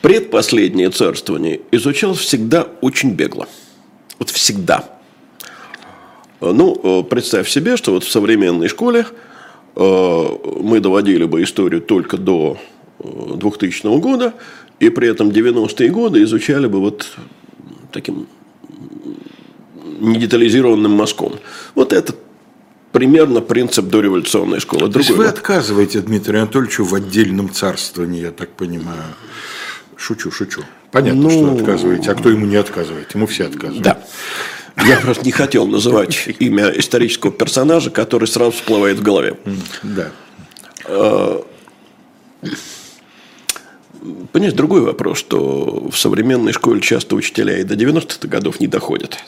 Предпоследнее 0.03 0.90
царствование 0.90 1.61
изучалось 1.72 2.18
всегда 2.18 2.68
очень 2.81 3.12
бегло. 3.12 3.48
Вот 4.18 4.31
всегда. 4.31 4.98
Ну, 6.40 7.05
представь 7.05 7.48
себе, 7.48 7.76
что 7.76 7.92
вот 7.92 8.05
в 8.05 8.11
современной 8.11 8.68
школе 8.68 9.07
э, 9.76 10.26
мы 10.62 10.81
доводили 10.81 11.24
бы 11.24 11.42
историю 11.42 11.83
только 11.83 12.16
до 12.16 12.57
2000 12.98 13.87
э, 13.87 13.98
года, 13.98 14.35
и 14.79 14.88
при 14.88 15.09
этом 15.09 15.29
90-е 15.29 15.90
годы 15.90 16.22
изучали 16.22 16.66
бы 16.66 16.81
вот 16.81 17.14
таким 17.92 18.26
недетализированным 20.01 20.93
мазком. 20.93 21.35
Вот 21.75 21.93
это 21.93 22.15
примерно 22.93 23.41
принцип 23.41 23.87
дореволюционной 23.87 24.61
школы. 24.61 24.89
Другой 24.89 24.93
То 24.93 24.99
есть 25.01 25.11
вы 25.11 25.27
отказываете 25.27 26.01
Дмитрию 26.01 26.43
Анатольевичу 26.43 26.85
в 26.85 26.95
отдельном 26.95 27.51
царствовании, 27.51 28.23
я 28.23 28.31
так 28.31 28.51
понимаю. 28.51 29.03
Шучу, 29.97 30.31
шучу. 30.31 30.63
Понятно, 30.91 31.23
ну, 31.23 31.31
что 31.31 31.53
отказываете. 31.53 32.11
А 32.11 32.15
кто 32.15 32.31
ему 32.31 32.47
не 32.47 32.57
отказывает? 32.57 33.15
Ему 33.15 33.27
все 33.27 33.47
отказывают. 33.47 33.83
Да. 33.83 34.03
Я 34.87 34.99
просто 34.99 35.25
не 35.25 35.31
хотел 35.33 35.67
называть 35.67 36.29
имя 36.39 36.71
исторического 36.71 37.31
персонажа, 37.31 37.91
который 37.91 38.27
сразу 38.27 38.53
всплывает 38.53 38.99
в 38.99 39.03
голове. 39.03 39.37
Да. 39.83 40.11
А, 40.87 41.45
понимаешь, 44.33 44.55
другой 44.55 44.81
вопрос, 44.81 45.19
что 45.19 45.89
в 45.91 45.99
современной 45.99 46.53
школе 46.53 46.81
часто 46.81 47.15
учителя 47.15 47.59
и 47.59 47.65
до 47.65 47.75
90-х 47.75 48.27
годов 48.27 48.59
не 48.59 48.67
доходят 48.67 49.19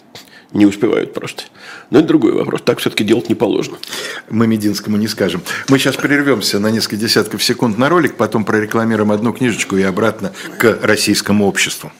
не 0.52 0.66
успевают 0.66 1.14
просто. 1.14 1.44
Но 1.90 1.98
это 1.98 2.08
другой 2.08 2.32
вопрос. 2.32 2.62
Так 2.62 2.78
все-таки 2.78 3.04
делать 3.04 3.28
не 3.28 3.34
положено. 3.34 3.78
Мы 4.30 4.46
Мединскому 4.46 4.96
не 4.96 5.08
скажем. 5.08 5.42
Мы 5.68 5.78
сейчас 5.78 5.96
прервемся 5.96 6.58
на 6.58 6.70
несколько 6.70 6.96
десятков 6.96 7.42
секунд 7.42 7.78
на 7.78 7.88
ролик, 7.88 8.16
потом 8.16 8.44
прорекламируем 8.44 9.12
одну 9.12 9.32
книжечку 9.32 9.76
и 9.76 9.82
обратно 9.82 10.32
к 10.58 10.78
российскому 10.82 11.46
обществу. 11.46 11.92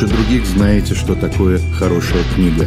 лучше 0.00 0.06
других 0.06 0.46
знаете, 0.46 0.94
что 0.94 1.14
такое 1.14 1.60
хорошая 1.74 2.22
книга. 2.34 2.66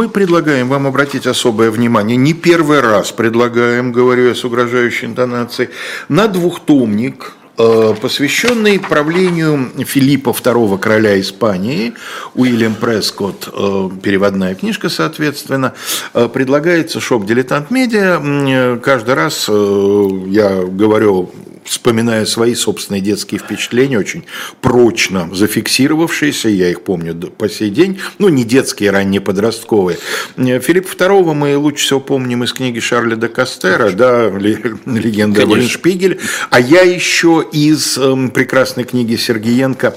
Мы 0.00 0.08
предлагаем 0.08 0.70
вам 0.70 0.86
обратить 0.86 1.26
особое 1.26 1.70
внимание, 1.70 2.16
не 2.16 2.32
первый 2.32 2.80
раз 2.80 3.12
предлагаем, 3.12 3.92
говорю 3.92 4.28
я 4.28 4.34
с 4.34 4.42
угрожающей 4.46 5.06
интонацией, 5.06 5.68
на 6.08 6.26
двухтомник 6.26 7.34
э, 7.58 7.94
посвященный 8.00 8.80
правлению 8.80 9.70
Филиппа 9.84 10.30
II, 10.30 10.78
короля 10.78 11.20
Испании, 11.20 11.92
Уильям 12.34 12.76
Прескотт, 12.76 13.50
э, 13.52 13.90
переводная 14.02 14.54
книжка, 14.54 14.88
соответственно, 14.88 15.74
э, 16.14 16.30
предлагается 16.32 16.98
шоп 16.98 17.26
«Дилетант 17.26 17.70
Медиа». 17.70 18.78
Каждый 18.82 19.14
раз 19.14 19.48
я 19.48 20.62
говорю 20.64 21.30
вспоминая 21.64 22.26
свои 22.26 22.54
собственные 22.54 23.00
детские 23.00 23.38
впечатления, 23.38 23.98
очень 23.98 24.24
прочно 24.60 25.28
зафиксировавшиеся, 25.32 26.48
я 26.48 26.70
их 26.70 26.82
помню 26.82 27.14
по 27.14 27.48
сей 27.48 27.70
день, 27.70 28.00
ну, 28.18 28.28
не 28.28 28.44
детские, 28.44 28.90
ранние 28.90 29.20
подростковые. 29.20 29.98
Филипп 30.36 30.86
II 30.86 31.34
мы 31.34 31.56
лучше 31.56 31.84
всего 31.84 32.00
помним 32.00 32.44
из 32.44 32.52
книги 32.52 32.80
Шарля 32.80 33.16
де 33.16 33.28
Кастера, 33.28 33.90
да, 33.90 34.30
«Легенда 34.30 35.46
Шпигель», 35.62 36.20
а 36.50 36.60
я 36.60 36.82
еще 36.82 37.44
из 37.52 37.98
э, 37.98 38.28
прекрасной 38.34 38.84
книги 38.84 39.16
Сергеенко 39.16 39.96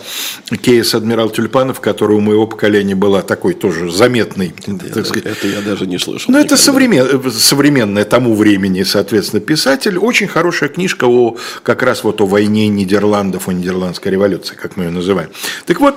«Кейс 0.61 0.93
адмирал 0.93 1.29
Тюльпанов», 1.29 1.79
которая 1.79 2.17
у 2.17 2.21
моего 2.21 2.47
поколения 2.47 2.95
была 2.95 3.21
такой 3.21 3.53
тоже 3.53 3.91
заметный. 3.91 4.53
Это, 4.65 5.03
сказать. 5.03 5.25
это 5.25 5.47
я 5.47 5.61
даже 5.61 5.87
не 5.87 5.97
слышал. 5.97 6.31
Ну, 6.31 6.39
это 6.39 6.57
современ, 6.57 7.31
современная 7.31 8.05
тому 8.05 8.35
времени, 8.35 8.83
соответственно, 8.83 9.41
писатель. 9.41 9.97
Очень 9.97 10.27
хорошая 10.27 10.69
книжка 10.69 11.05
о 11.05 11.37
как 11.63 11.81
раз 11.81 12.03
вот 12.03 12.21
о 12.21 12.25
войне 12.25 12.67
Нидерландов, 12.67 13.47
о 13.47 13.53
Нидерландской 13.53 14.11
революции, 14.11 14.55
как 14.55 14.77
мы 14.77 14.85
ее 14.85 14.91
называем. 14.91 15.31
Так 15.65 15.79
вот, 15.79 15.95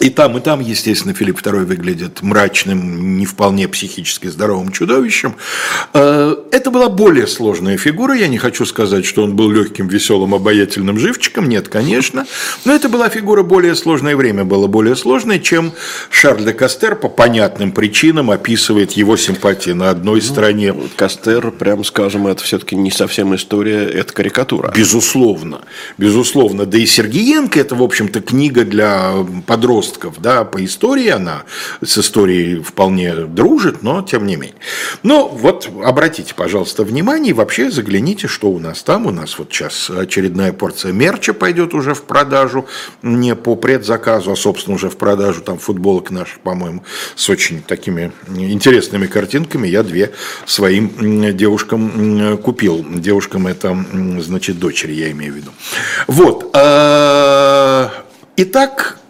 и 0.00 0.08
там, 0.08 0.38
и 0.38 0.40
там, 0.40 0.60
естественно, 0.60 1.12
Филипп 1.12 1.40
II 1.40 1.66
выглядит 1.66 2.22
мрачным, 2.22 3.18
не 3.18 3.26
вполне 3.26 3.68
психически 3.68 4.28
здоровым 4.28 4.72
чудовищем. 4.72 5.36
Э, 5.92 6.36
это 6.50 6.70
была 6.70 6.88
более 6.88 7.26
сложная 7.26 7.76
фигура. 7.76 8.16
Я 8.16 8.28
не 8.28 8.38
хочу 8.38 8.64
сказать, 8.64 9.04
что 9.04 9.22
он 9.22 9.36
был 9.36 9.50
легким, 9.50 9.88
веселым, 9.88 10.34
обаятельным 10.34 10.98
живчиком. 10.98 11.50
Нет, 11.50 11.68
конечно. 11.68 12.26
Но 12.64 12.72
это 12.72 12.88
была 12.88 13.10
фигура 13.10 13.42
более 13.42 13.74
сложная, 13.74 14.16
время 14.16 14.46
было 14.46 14.68
более 14.68 14.96
сложное, 14.96 15.38
чем 15.38 15.72
Шарль 16.08 16.46
де 16.46 16.54
Кастер 16.54 16.96
по 16.96 17.10
понятным 17.10 17.70
причинам 17.70 18.30
описывает 18.30 18.92
его 18.92 19.18
симпатии 19.18 19.72
на 19.72 19.90
одной 19.90 20.20
ну, 20.22 20.26
стороне. 20.26 20.74
Кастер, 20.96 21.50
прям 21.50 21.84
скажем, 21.84 22.26
это 22.26 22.42
все-таки 22.42 22.74
не 22.74 22.90
совсем 22.90 23.34
история, 23.34 23.84
это 23.84 24.14
карикатура. 24.14 24.72
Безусловно. 24.74 25.60
Безусловно. 25.98 26.64
Да 26.64 26.78
и 26.78 26.86
Сергеенко– 26.86 27.60
это, 27.60 27.74
в 27.74 27.82
общем-то, 27.82 28.22
книга 28.22 28.64
для 28.64 29.12
подростков 29.46 29.89
подростков, 29.90 30.20
да, 30.20 30.44
по 30.44 30.64
истории 30.64 31.08
она 31.08 31.44
с 31.82 31.98
историей 31.98 32.62
вполне 32.62 33.14
дружит, 33.14 33.82
но 33.82 34.02
тем 34.02 34.26
не 34.26 34.36
менее. 34.36 34.56
Но 35.02 35.28
вот 35.28 35.68
обратите, 35.84 36.34
пожалуйста, 36.34 36.84
внимание 36.84 37.30
и 37.30 37.32
вообще 37.32 37.70
загляните, 37.70 38.28
что 38.28 38.50
у 38.50 38.58
нас 38.58 38.82
там. 38.82 39.06
У 39.06 39.10
нас 39.10 39.38
вот 39.38 39.52
сейчас 39.52 39.90
очередная 39.90 40.52
порция 40.52 40.92
мерча 40.92 41.32
пойдет 41.34 41.74
уже 41.74 41.94
в 41.94 42.02
продажу, 42.02 42.66
не 43.02 43.34
по 43.34 43.56
предзаказу, 43.56 44.32
а, 44.32 44.36
собственно, 44.36 44.76
уже 44.76 44.88
в 44.88 44.96
продажу, 44.96 45.40
там 45.40 45.58
футболок 45.58 46.10
наших, 46.10 46.40
по-моему, 46.40 46.82
с 47.16 47.28
очень 47.28 47.62
такими 47.62 48.12
интересными 48.28 49.06
картинками. 49.06 49.68
Я 49.68 49.82
две 49.82 50.12
своим 50.46 51.36
девушкам 51.36 52.38
купил. 52.38 52.84
Девушкам 52.88 53.46
это, 53.46 53.76
значит, 54.18 54.58
дочери, 54.58 54.92
я 54.92 55.10
имею 55.10 55.32
в 55.32 55.36
виду. 55.36 55.50
Вот. 56.06 56.50
А, 56.54 57.90
итак, 58.36 59.00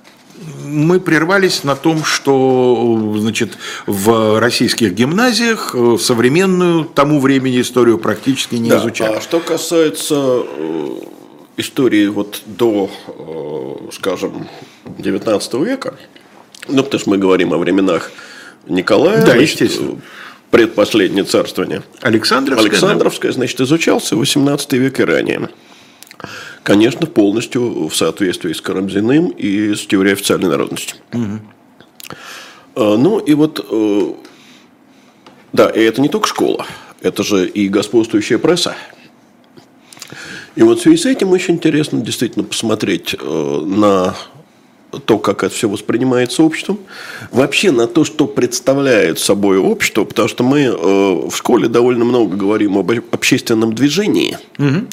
мы 0.65 1.01
прервались 1.01 1.65
на 1.65 1.77
том, 1.77 2.05
что 2.05 3.15
значит, 3.17 3.59
в 3.87 4.41
российских 4.41 4.95
гимназиях 4.95 5.75
э, 5.75 5.97
современную 6.01 6.85
тому 6.85 7.21
времени 7.21 7.61
историю 7.61 7.99
практически 7.99 8.55
не 8.55 8.71
да, 8.71 8.79
изучали. 8.79 9.15
А 9.15 9.21
что 9.21 9.41
касается 9.41 10.43
э, 10.45 10.97
истории 11.57 12.07
вот 12.07 12.43
до, 12.47 12.91
э, 13.09 13.93
скажем, 13.93 14.49
19 14.99 15.55
века, 15.55 15.95
ну, 16.69 16.83
потому 16.85 17.01
что 17.01 17.11
мы 17.11 17.19
говорим 17.19 17.53
о 17.53 17.59
временах 17.59 18.11
Николая, 18.67 19.21
да, 19.25 19.33
значит, 19.33 19.61
естественно. 19.61 20.01
предпоследнее 20.51 21.25
царствование. 21.25 21.83
Александровское. 22.01 22.71
Александровское, 22.71 23.33
значит, 23.33 23.61
изучался 23.61 24.17
18 24.17 24.73
век 24.75 25.01
и 25.01 25.05
ранее. 25.05 25.49
Конечно, 26.63 27.07
полностью 27.07 27.89
в 27.89 27.95
соответствии 27.95 28.53
с 28.53 28.61
Карамзиным 28.61 29.29
и 29.29 29.75
с 29.75 29.87
теорией 29.87 30.13
официальной 30.13 30.49
народности. 30.49 30.95
Угу. 31.13 31.41
Ну 32.97 33.19
и 33.19 33.35
вот, 33.35 33.67
э, 33.69 34.13
да, 35.53 35.69
и 35.71 35.81
это 35.81 36.01
не 36.01 36.09
только 36.09 36.29
школа, 36.29 36.67
это 37.01 37.23
же 37.23 37.49
и 37.49 37.69
господствующая 37.69 38.39
пресса. 38.39 38.77
И 40.57 40.63
вот 40.63 40.79
в 40.79 40.83
связи 40.83 40.97
с 40.99 41.07
этим 41.07 41.31
очень 41.31 41.55
интересно 41.55 42.01
действительно 42.01 42.45
посмотреть 42.45 43.15
э, 43.19 43.61
на 43.65 44.15
то, 44.91 45.19
как 45.19 45.45
это 45.45 45.55
все 45.55 45.69
воспринимается 45.69 46.43
обществом, 46.43 46.81
вообще 47.31 47.71
на 47.71 47.87
то, 47.87 48.05
что 48.05 48.27
представляет 48.27 49.19
собой 49.19 49.59
общество, 49.59 50.05
потому 50.05 50.29
что 50.29 50.43
мы 50.43 50.63
э, 50.63 50.75
в 50.75 51.35
школе 51.35 51.69
довольно 51.69 52.05
много 52.05 52.37
говорим 52.37 52.79
об 52.79 52.91
общественном 53.13 53.75
движении, 53.75 54.39
угу. 54.59 54.87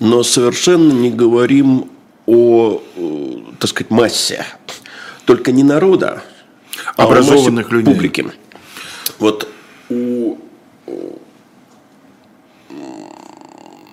но 0.00 0.22
совершенно 0.22 0.92
не 0.92 1.10
говорим 1.10 1.90
о, 2.26 2.80
э, 2.96 3.36
так 3.58 3.70
сказать, 3.70 3.90
массе. 3.90 4.46
Только 5.24 5.52
не 5.52 5.62
народа, 5.62 6.22
а 6.96 7.04
образованных 7.04 7.70
людей. 7.72 7.94
публики. 7.94 8.26
Вот 9.18 9.48
у, 9.88 10.36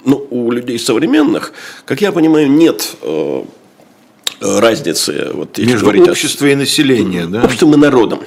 ну, 0.04 0.28
у 0.30 0.52
людей 0.52 0.78
современных, 0.78 1.54
как 1.86 2.02
я 2.02 2.12
понимаю, 2.12 2.52
нет 2.52 2.96
э, 3.02 3.44
разницы. 4.40 5.30
Вот, 5.34 5.58
Между 5.58 5.90
обществом 6.12 6.48
и 6.50 6.56
населением, 6.56 7.32
да? 7.32 7.44
Обществом 7.44 7.74
и 7.74 7.78
народом. 7.78 8.20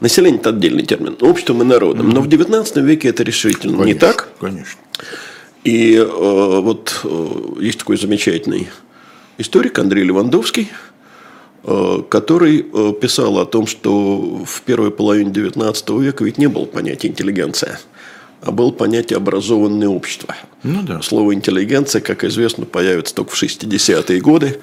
Население– 0.00 0.40
это 0.40 0.50
отдельный 0.50 0.84
термин. 0.84 1.16
Обществом 1.20 1.62
и 1.62 1.64
народом. 1.64 2.10
Но 2.10 2.20
в 2.20 2.28
XIX 2.28 2.82
веке 2.82 3.08
это 3.08 3.22
решительно 3.22 3.78
конечно, 3.78 3.84
не 3.84 3.94
так. 3.94 4.28
Конечно. 4.40 4.80
И 5.62 5.94
э, 5.94 6.60
вот 6.60 7.00
э, 7.04 7.28
есть 7.60 7.78
такой 7.78 7.96
замечательный 7.96 8.68
историк 9.38 9.78
Андрей 9.78 10.04
Левандовский, 10.04 10.70
э, 11.64 12.02
который 12.08 12.66
э, 12.70 12.92
писал 13.00 13.38
о 13.38 13.46
том, 13.46 13.66
что 13.66 14.44
в 14.44 14.62
первой 14.62 14.90
половине 14.90 15.30
XIX 15.30 16.02
века 16.02 16.24
ведь 16.24 16.38
не 16.38 16.48
было 16.48 16.66
понятия 16.66 17.08
интеллигенция, 17.08 17.80
а 18.42 18.50
было 18.50 18.72
понятие 18.72 19.16
образованное 19.16 19.88
общество. 19.88 20.34
Ну, 20.62 20.82
да. 20.82 21.00
Слово 21.00 21.34
интеллигенция, 21.34 22.02
как 22.02 22.24
известно, 22.24 22.66
появится 22.66 23.14
только 23.14 23.30
в 23.30 23.42
60-е 23.42 24.20
годы. 24.20 24.60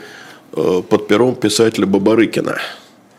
Э, 0.53 0.81
под 0.87 1.07
пером 1.07 1.35
писателя 1.35 1.85
Бабарыкина. 1.85 2.57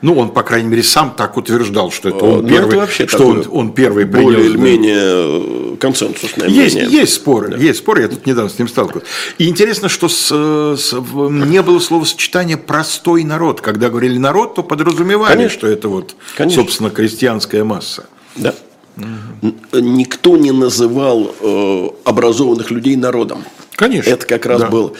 Ну, 0.02 0.18
он, 0.18 0.30
по 0.32 0.42
крайней 0.42 0.68
мере, 0.68 0.82
сам 0.82 1.14
так 1.16 1.36
утверждал, 1.36 1.90
что 1.92 2.08
это 2.10 2.24
он 2.24 2.42
Ну, 2.42 2.48
первый, 2.48 2.68
это 2.70 2.76
вообще 2.78 3.06
что 3.06 3.24
он, 3.26 3.46
он 3.50 3.72
первый 3.72 4.04
принес. 4.04 4.24
более 4.24 4.44
или 4.46 4.56
да. 4.56 4.62
менее 4.62 4.98
э, 5.00 5.76
консенсусное 5.78 6.48
Есть, 6.48 6.74
мнение. 6.74 6.98
есть 7.00 7.14
споры, 7.14 7.56
есть 7.58 7.78
споры, 7.78 8.02
я 8.02 8.08
тут 8.08 8.26
недавно 8.26 8.50
с 8.50 8.58
ним 8.58 8.66
сталкивался. 8.68 9.06
И 9.38 9.48
интересно, 9.48 9.88
что 9.88 10.08
с, 10.08 10.26
с- 10.28 10.92
не 10.92 11.62
было 11.62 11.78
словосочетания 11.78 12.56
«простой 12.58 13.22
народ». 13.24 13.60
Когда 13.60 13.88
говорили 13.88 14.18
«народ», 14.18 14.56
то 14.56 14.62
подразумевали, 14.64 15.32
Конечно. 15.34 15.56
что 15.58 15.68
это 15.68 15.88
вот, 15.88 16.16
Конечно. 16.36 16.62
собственно, 16.64 16.90
крестьянская 16.90 17.62
масса. 17.64 18.06
Да. 18.36 18.54
Н- 18.98 19.54
Никто 19.72 20.36
не 20.36 20.50
называл 20.50 21.34
э, 21.40 21.88
образованных 22.04 22.70
людей 22.72 22.96
народом. 22.96 23.44
Конечно. 23.76 24.10
Это 24.10 24.26
как 24.26 24.44
раз 24.46 24.60
Да. 24.60 24.68
было. 24.68 24.92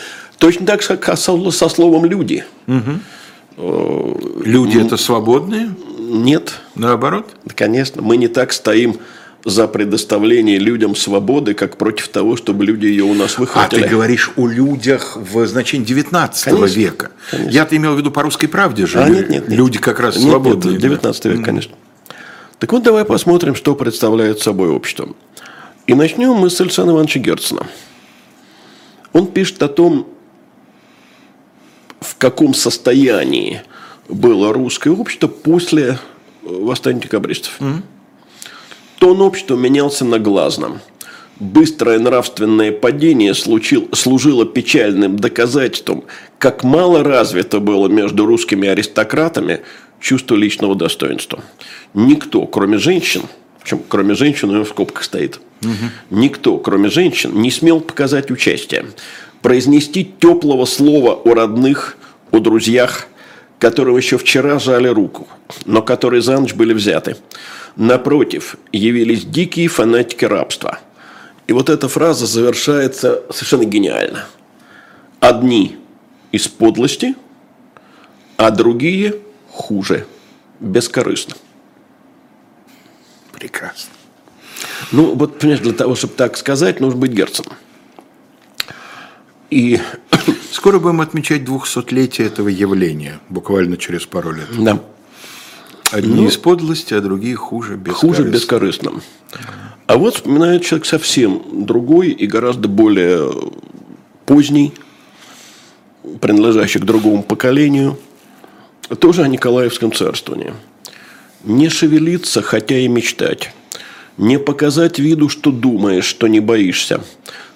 Точно 0.43 0.67
так 0.67 0.83
же, 0.83 0.97
как 0.97 1.17
со, 1.17 1.69
словом 1.69 2.05
люди. 2.05 2.45
Люди 3.57 4.85
это 4.85 4.97
свободные, 4.97 5.71
Нет, 6.01 6.55
наоборот. 6.75 7.31
конечно, 7.55 8.03
мы 8.03 8.17
не 8.17 8.27
так 8.27 8.53
стоим 8.53 8.97
за 9.45 9.69
предоставление 9.69 10.59
людям 10.59 10.97
свободы, 10.97 11.55
как 11.55 11.77
против 11.77 12.09
того, 12.09 12.37
чтобы 12.37 12.65
люди 12.65 12.87
ее 12.87 13.05
у 13.05 13.15
нас 13.15 13.35
А 13.37 13.41
выхватили. 13.41 13.83
ты 13.83 13.89
говоришь 13.89 14.33
о 14.37 14.49
людях 14.49 15.17
в 15.17 15.47
значении 15.47 15.85
19 15.85 16.45
Конечно, 16.45 16.67
века. 16.67 17.11
Я-то 17.49 17.77
имел 17.77 17.95
в 17.95 17.99
виду 17.99 18.11
по 18.11 18.23
русской 18.23 18.49
правде 18.49 18.87
же. 18.87 18.99
А, 18.99 19.09
нет, 19.09 19.31
нет, 19.31 19.49
нет. 19.49 19.57
Люди 19.57 19.79
как 19.79 20.01
раз 20.01 20.17
Нет, 20.17 20.29
свободные. 20.29 20.73
Нет, 20.73 20.83
19 20.83 21.25
век, 21.27 21.45
конечно. 21.45 21.77
Так 22.59 22.73
вот, 22.73 22.83
давай 22.83 23.05
посмотрим, 23.05 23.55
что 23.55 23.77
представляет 23.77 24.41
собой 24.41 24.71
общество. 24.71 25.09
И 25.87 25.95
начнем 25.95 26.33
мы 26.33 26.51
с 26.51 26.61
Александра 26.61 26.95
Ивановича 26.95 27.21
Герцена. 27.21 27.67
Он 29.13 29.29
пишет 29.29 29.63
о 29.63 29.69
том, 29.69 30.09
в 32.03 32.17
каком 32.17 32.55
состоянии 32.55 33.63
было 34.09 34.53
русское 34.53 34.91
общество 34.91 35.29
после 35.29 35.83
э, 35.83 35.95
восстания 36.43 37.01
декабристов. 37.01 37.59
Тон 38.99 39.21
общества 39.21 39.57
менялся 39.57 40.05
на 40.05 40.19
глазном. 40.19 40.81
Быстрое 41.41 41.99
нравственное 41.99 42.71
падение 42.71 43.35
случил- 43.35 43.89
служило 43.93 44.47
печальным 44.47 45.17
доказательством, 45.17 46.05
как 46.39 46.63
мало 46.63 47.03
развито 47.03 47.59
было 47.59 47.89
между 47.89 48.27
русскими 48.27 48.69
аристократами 48.69 49.61
чувство 49.99 50.37
личного 50.37 50.77
достоинства. 50.77 51.43
Никто, 51.95 52.47
кроме 52.47 52.79
женщин, 52.79 53.23
причем 53.61 53.81
кроме 53.89 54.15
женщин, 54.15 54.51
у 54.51 54.53
него 54.53 54.65
в 54.65 54.69
скобках 54.69 55.03
стоит, 55.05 55.41
никто, 56.11 56.59
кроме 56.59 56.89
женщин, 56.89 57.33
не 57.41 57.51
смел 57.51 57.81
показать 57.81 58.31
участие, 58.31 58.87
произнести 59.43 60.05
теплого 60.05 60.65
слова 60.65 61.15
о 61.15 61.35
родных, 61.35 61.97
о 62.31 62.39
друзьях, 62.39 63.09
которым 63.59 63.97
еще 63.97 64.17
вчера 64.17 64.59
жали 64.59 64.89
руку, 64.89 65.29
но 65.67 65.83
которые 65.83 66.23
за 66.23 66.39
ночь 66.39 66.55
были 66.55 66.73
взяты. 66.73 67.17
Напротив, 67.77 68.57
явились 68.73 69.25
дикие 69.25 69.69
фанатики 69.69 70.25
рабства. 70.25 70.79
И 71.47 71.53
вот 71.53 71.69
эта 71.69 71.89
фраза 71.89 72.27
завершается 72.27 73.23
совершенно 73.31 73.65
гениально. 73.65 74.27
Одни 75.21 75.77
из 76.31 76.49
подлости, 76.49 77.15
а 78.37 78.51
другие 78.51 79.17
хуже, 79.51 80.07
бескорыстно. 80.61 81.37
Прекрасно. 83.33 83.91
Ну, 84.93 85.15
вот, 85.15 85.39
понимаешь, 85.39 85.61
для 85.61 85.73
того, 85.73 85.95
чтобы 85.95 86.15
так 86.15 86.37
сказать, 86.37 86.81
нужно 86.81 87.01
быть 87.01 87.13
Герценом. 87.13 87.55
И, 89.53 89.79
Скоро 90.51 90.79
будем 90.79 91.03
отмечать 91.03 91.43
200-летие 91.43 92.27
этого 92.27 92.49
явления, 92.49 93.21
буквально 93.29 93.77
через 93.77 94.07
пару 94.07 94.33
лет. 94.33 94.47
да, 94.59 94.81
Одни 95.91 96.27
из 96.27 96.39
подлости, 96.39 96.95
а 96.95 97.03
другие 97.03 97.37
хуже, 97.37 97.77
без 97.77 97.93
хуже 97.93 98.25
бескорыстным. 98.25 99.03
А 99.87 99.99
вот 99.99 100.15
вспоминает 100.15 100.65
человек 100.65 100.87
совсем 100.87 101.67
другой 101.67 102.09
и 102.13 102.27
гораздо 102.27 102.67
более 102.69 103.31
поздний, 104.25 104.73
принадлежащий 106.23 106.81
к 106.81 106.85
другому 106.85 107.23
поколению, 107.23 107.99
тоже 109.01 109.23
о 109.23 109.29
Николаевском 109.29 109.93
царствовании. 109.93 110.55
Не 111.45 111.69
шевелиться, 111.69 112.41
хотя 112.41 112.79
и 112.79 112.89
мечтать. 112.89 113.53
Не 114.17 114.39
показать 114.39 114.99
виду, 114.99 115.29
что 115.29 115.51
думаешь, 115.51 116.07
что 116.07 116.27
не 116.27 116.41
боишься. 116.41 117.05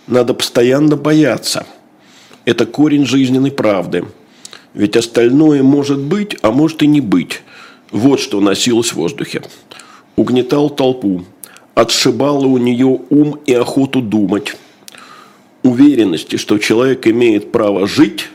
Надо 0.06 0.34
постоянно 0.34 0.96
бояться. 0.96 1.66
Это 2.46 2.64
корень 2.64 3.04
жизненной 3.04 3.50
правды. 3.50 4.06
Ведь 4.72 4.96
остальное 4.96 5.62
может 5.62 5.98
быть, 5.98 6.36
а 6.42 6.52
может 6.52 6.82
и 6.82 6.86
не 6.86 7.00
быть. 7.00 7.42
Вот 7.90 8.20
что 8.20 8.40
носилось 8.40 8.90
в 8.90 8.96
воздухе. 8.96 9.42
Угнетал 10.14 10.70
толпу. 10.70 11.24
Отшибало 11.74 12.46
у 12.46 12.56
нее 12.56 13.00
ум 13.10 13.40
и 13.46 13.52
охоту 13.52 14.00
думать. 14.00 14.56
Уверенности, 15.62 16.36
что 16.36 16.58
человек 16.58 17.06
имеет 17.08 17.50
право 17.50 17.88
жить, 17.88 18.28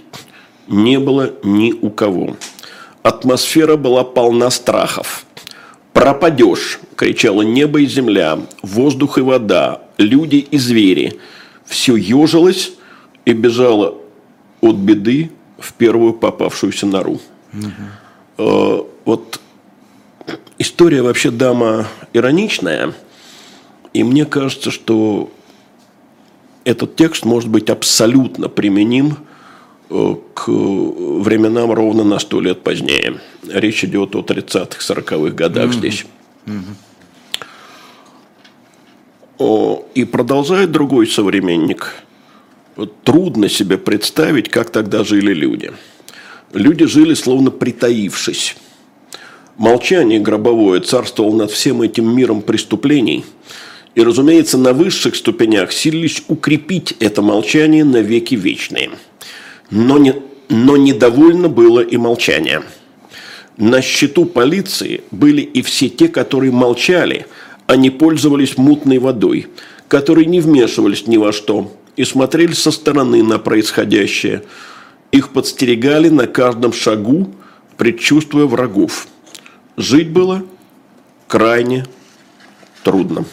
не 0.67 1.00
было 1.00 1.34
ни 1.43 1.71
у 1.71 1.89
кого. 1.89 2.36
Атмосфера 3.04 3.78
была 3.78 4.04
полна 4.04 4.50
страхов. 4.50 5.26
«Пропадешь!»– 5.93 6.80
кричало 6.95 7.41
небо 7.43 7.80
и 7.80 7.86
земля, 7.86 8.39
воздух 8.62 9.17
и 9.17 9.21
вода, 9.21 9.82
люди 9.97 10.38
и 10.38 10.58
звери. 10.58 11.19
Все 11.65 11.95
ежилось 11.95 12.74
и 13.26 13.34
бежало 13.34 14.01
от 14.62 14.76
беды 14.76 15.32
в 15.60 15.74
первую 15.74 16.13
попавшуюся 16.13 16.86
нору. 16.86 17.19
Э, 18.38 18.78
Вот 19.06 19.39
история 20.58 21.02
вообще 21.02 21.32
дама 21.32 21.88
ироничная, 22.13 22.93
и 23.93 24.04
мне 24.04 24.26
кажется, 24.26 24.71
что 24.71 25.32
этот 26.63 26.95
текст 26.95 27.26
может 27.26 27.50
быть 27.50 27.69
абсолютно 27.69 28.47
применим 28.47 29.17
э, 29.89 30.15
к 30.36 30.47
временам 30.47 31.71
ровно 31.71 32.04
на 32.04 32.19
сто 32.19 32.39
лет 32.39 32.62
позднее. 32.63 33.19
Речь 33.52 33.84
идет 33.84 34.15
о 34.15 34.21
30-х, 34.21 34.78
40-х 34.93 35.32
годах 35.36 35.74
здесь. 35.74 36.06
О, 39.39 39.84
И 39.95 40.06
продолжает 40.06 40.71
другой 40.71 41.08
современник. 41.08 41.95
Трудно 43.04 43.50
себе 43.50 43.78
представить, 43.78 44.50
как 44.50 44.70
тогда 44.70 45.04
жили 45.04 45.34
люди. 45.34 45.72
Люди 46.54 46.86
жили 46.86 47.14
словно 47.14 47.52
притаившись. 47.52 48.56
Молчание 49.58 50.20
гробовое 50.20 50.80
царствовало 50.80 51.36
над 51.36 51.52
всем 51.52 51.82
этим 51.82 52.16
миром 52.16 52.42
преступлений. 52.42 53.26
И, 53.94 54.02
разумеется, 54.02 54.58
на 54.58 54.74
высших 54.74 55.16
ступенях 55.16 55.74
силились 55.74 56.24
укрепить 56.30 56.96
это 57.00 57.22
молчание 57.22 57.84
на 57.84 57.98
веки 57.98 58.36
вечные. 58.36 58.92
Но, 59.70 59.98
не, 59.98 60.16
но 60.48 60.78
недовольно 60.78 61.50
было 61.50 61.82
и 61.82 61.98
молчание. 61.98 62.64
На 63.58 63.82
счету 63.82 64.26
полиции 64.26 65.02
были 65.12 65.42
и 65.42 65.62
все 65.62 65.90
те, 65.90 66.08
которые 66.08 66.54
молчали, 66.54 67.28
а 67.68 67.76
не 67.76 67.90
пользовались 67.90 68.58
мутной 68.58 68.98
водой, 68.98 69.48
которые 69.90 70.26
не 70.26 70.40
вмешивались 70.40 71.06
ни 71.06 71.18
во 71.18 71.34
что 71.34 71.70
и 71.95 72.04
смотрели 72.04 72.54
со 72.54 72.71
стороны 72.71 73.23
на 73.23 73.39
происходящее. 73.39 74.43
Их 75.12 75.30
подстерегали 75.30 76.10
на 76.10 76.27
каждом 76.27 76.73
шагу, 76.73 77.34
предчувствуя 77.77 78.45
врагов. 78.45 79.08
Жить 79.77 80.10
было 80.10 80.43
крайне 81.27 81.86
трудно. 82.84 83.25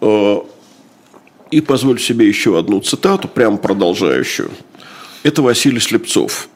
Э, 0.00 0.36
И 1.50 1.60
позволю 1.60 1.98
себе 1.98 2.28
еще 2.28 2.58
одну 2.58 2.80
цитату, 2.80 3.28
прямо 3.28 3.56
продолжающую. 3.56 4.50
Это 5.22 5.42
Василий 5.42 5.80
Слепцов. 5.80 6.48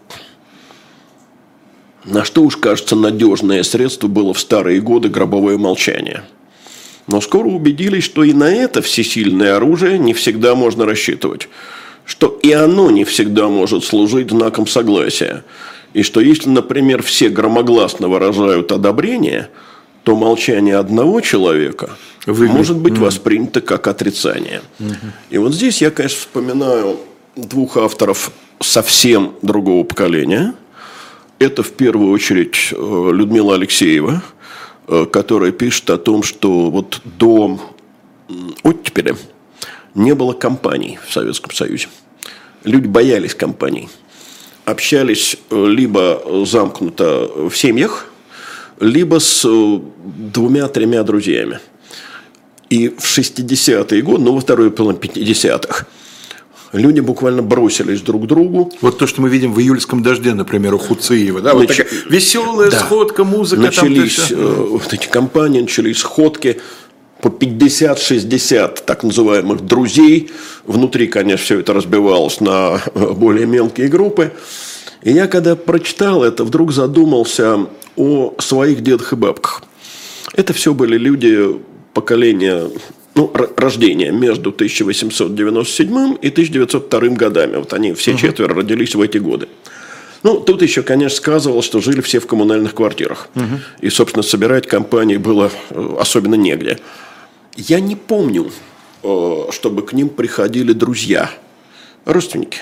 На 2.04 2.24
что 2.24 2.42
уж 2.42 2.56
кажется 2.56 2.96
надежное 2.96 3.62
средство 3.62 4.08
было 4.08 4.34
в 4.34 4.38
старые 4.38 4.80
годы 4.80 5.08
гробовое 5.08 5.58
молчание. 5.58 6.22
Но 7.06 7.20
скоро 7.20 7.48
убедились, 7.48 8.04
что 8.04 8.24
и 8.24 8.32
на 8.32 8.50
это 8.50 8.80
всесильное 8.82 9.56
оружие 9.56 9.98
не 9.98 10.14
всегда 10.14 10.54
можно 10.54 10.86
рассчитывать. 10.86 11.48
Что 12.06 12.38
и 12.42 12.52
оно 12.52 12.90
не 12.90 13.04
всегда 13.04 13.48
может 13.48 13.84
служить 13.84 14.30
знаком 14.30 14.66
согласия. 14.66 15.44
И 15.92 16.02
что 16.02 16.20
если, 16.20 16.48
например, 16.48 17.02
все 17.02 17.28
громогласно 17.28 18.08
выражают 18.08 18.72
одобрение, 18.72 19.48
то 20.02 20.16
молчание 20.16 20.76
одного 20.76 21.20
человека 21.20 21.90
Выглядит- 22.26 22.56
может 22.56 22.76
быть 22.78 22.98
воспринято 22.98 23.60
как 23.60 23.86
отрицание. 23.86 24.62
И 25.30 25.38
вот 25.38 25.54
здесь 25.54 25.80
я, 25.80 25.90
конечно, 25.90 26.18
вспоминаю 26.18 26.98
двух 27.36 27.76
авторов 27.76 28.32
совсем 28.60 29.32
другого 29.42 29.84
поколения. 29.84 30.54
Это 31.38 31.62
в 31.62 31.72
первую 31.72 32.12
очередь 32.12 32.70
э, 32.72 33.10
Людмила 33.12 33.54
Алексеева, 33.54 34.22
которая 34.86 35.52
пишет 35.52 35.90
о 35.90 35.98
том, 35.98 36.22
что 36.22 36.70
вот 36.70 37.00
до 37.04 37.58
м, 38.28 38.54
оттепели 38.62 39.16
не 39.94 40.14
было 40.14 40.32
компаний 40.32 40.98
в 41.06 41.12
Советском 41.12 41.52
Союзе. 41.52 41.88
Люди 42.64 42.86
боялись 42.86 43.34
компаний. 43.34 43.88
общались 44.64 45.36
э, 45.50 45.66
либо 45.66 46.44
замкнуто 46.46 47.30
в 47.50 47.54
семьях, 47.54 48.06
либо 48.80 49.18
с 49.20 49.44
э, 49.44 49.80
двумя-тремя 50.32 51.02
друзьями. 51.02 51.60
И 52.70 52.88
в 52.88 53.04
60-е 53.18 54.02
годы, 54.02 54.24
ну, 54.24 54.34
во 54.34 54.40
второй 54.40 54.70
половине 54.70 55.00
50-х, 55.00 55.86
люди 56.74 57.00
буквально 57.00 57.42
бросились 57.42 58.00
друг 58.00 58.24
к 58.24 58.26
другу. 58.26 58.72
Вот 58.80 58.98
то, 58.98 59.06
что 59.06 59.22
мы 59.22 59.28
видим 59.28 59.52
в 59.52 59.60
июльском 59.60 60.02
дожде, 60.02 60.34
например, 60.34 60.74
у 60.74 60.78
Хуциева. 60.78 61.40
Да? 61.40 61.54
Вот 61.54 61.68
такая 61.68 61.86
веселая 62.08 62.70
да. 62.70 62.78
сходка, 62.78 63.24
музыка. 63.24 63.62
Начались 63.62 64.16
там, 64.16 64.38
э, 64.38 64.66
вот 64.70 64.92
эти 64.92 65.06
компании, 65.06 65.60
начались 65.60 65.98
сходки 65.98 66.60
по 67.20 67.28
50-60 67.28 68.84
так 68.84 69.02
называемых 69.02 69.64
друзей. 69.64 70.30
Внутри, 70.66 71.06
конечно, 71.06 71.44
все 71.44 71.60
это 71.60 71.72
разбивалось 71.72 72.40
на 72.40 72.80
э, 72.94 73.12
более 73.12 73.46
мелкие 73.46 73.88
группы. 73.88 74.32
И 75.02 75.12
я, 75.12 75.26
когда 75.26 75.54
прочитал 75.56 76.24
это, 76.24 76.44
вдруг 76.44 76.72
задумался 76.72 77.66
о 77.96 78.34
своих 78.38 78.82
дедах 78.82 79.12
и 79.12 79.16
бабках. 79.16 79.62
Это 80.34 80.52
все 80.52 80.74
были 80.74 80.98
люди 80.98 81.60
поколения 81.92 82.68
ну, 83.14 83.32
рождения 83.56 84.10
между 84.10 84.50
1897 84.50 86.16
и 86.20 86.28
1902 86.28 87.00
годами. 87.10 87.56
Вот 87.56 87.72
они 87.72 87.92
все 87.92 88.12
угу. 88.12 88.20
четверо 88.20 88.54
родились 88.54 88.94
в 88.94 89.00
эти 89.00 89.18
годы. 89.18 89.48
Ну, 90.22 90.40
тут 90.40 90.62
еще, 90.62 90.82
конечно, 90.82 91.16
сказывалось, 91.16 91.66
что 91.66 91.80
жили 91.80 92.00
все 92.00 92.18
в 92.18 92.26
коммунальных 92.26 92.74
квартирах. 92.74 93.28
Угу. 93.34 93.60
И, 93.82 93.90
собственно, 93.90 94.22
собирать 94.22 94.66
компании 94.66 95.16
было 95.16 95.50
э, 95.70 95.96
особенно 96.00 96.34
негде. 96.34 96.78
Я 97.56 97.78
не 97.78 97.94
помню, 97.94 98.50
э, 99.02 99.34
чтобы 99.50 99.82
к 99.82 99.92
ним 99.92 100.08
приходили 100.08 100.72
друзья, 100.72 101.30
родственники. 102.06 102.60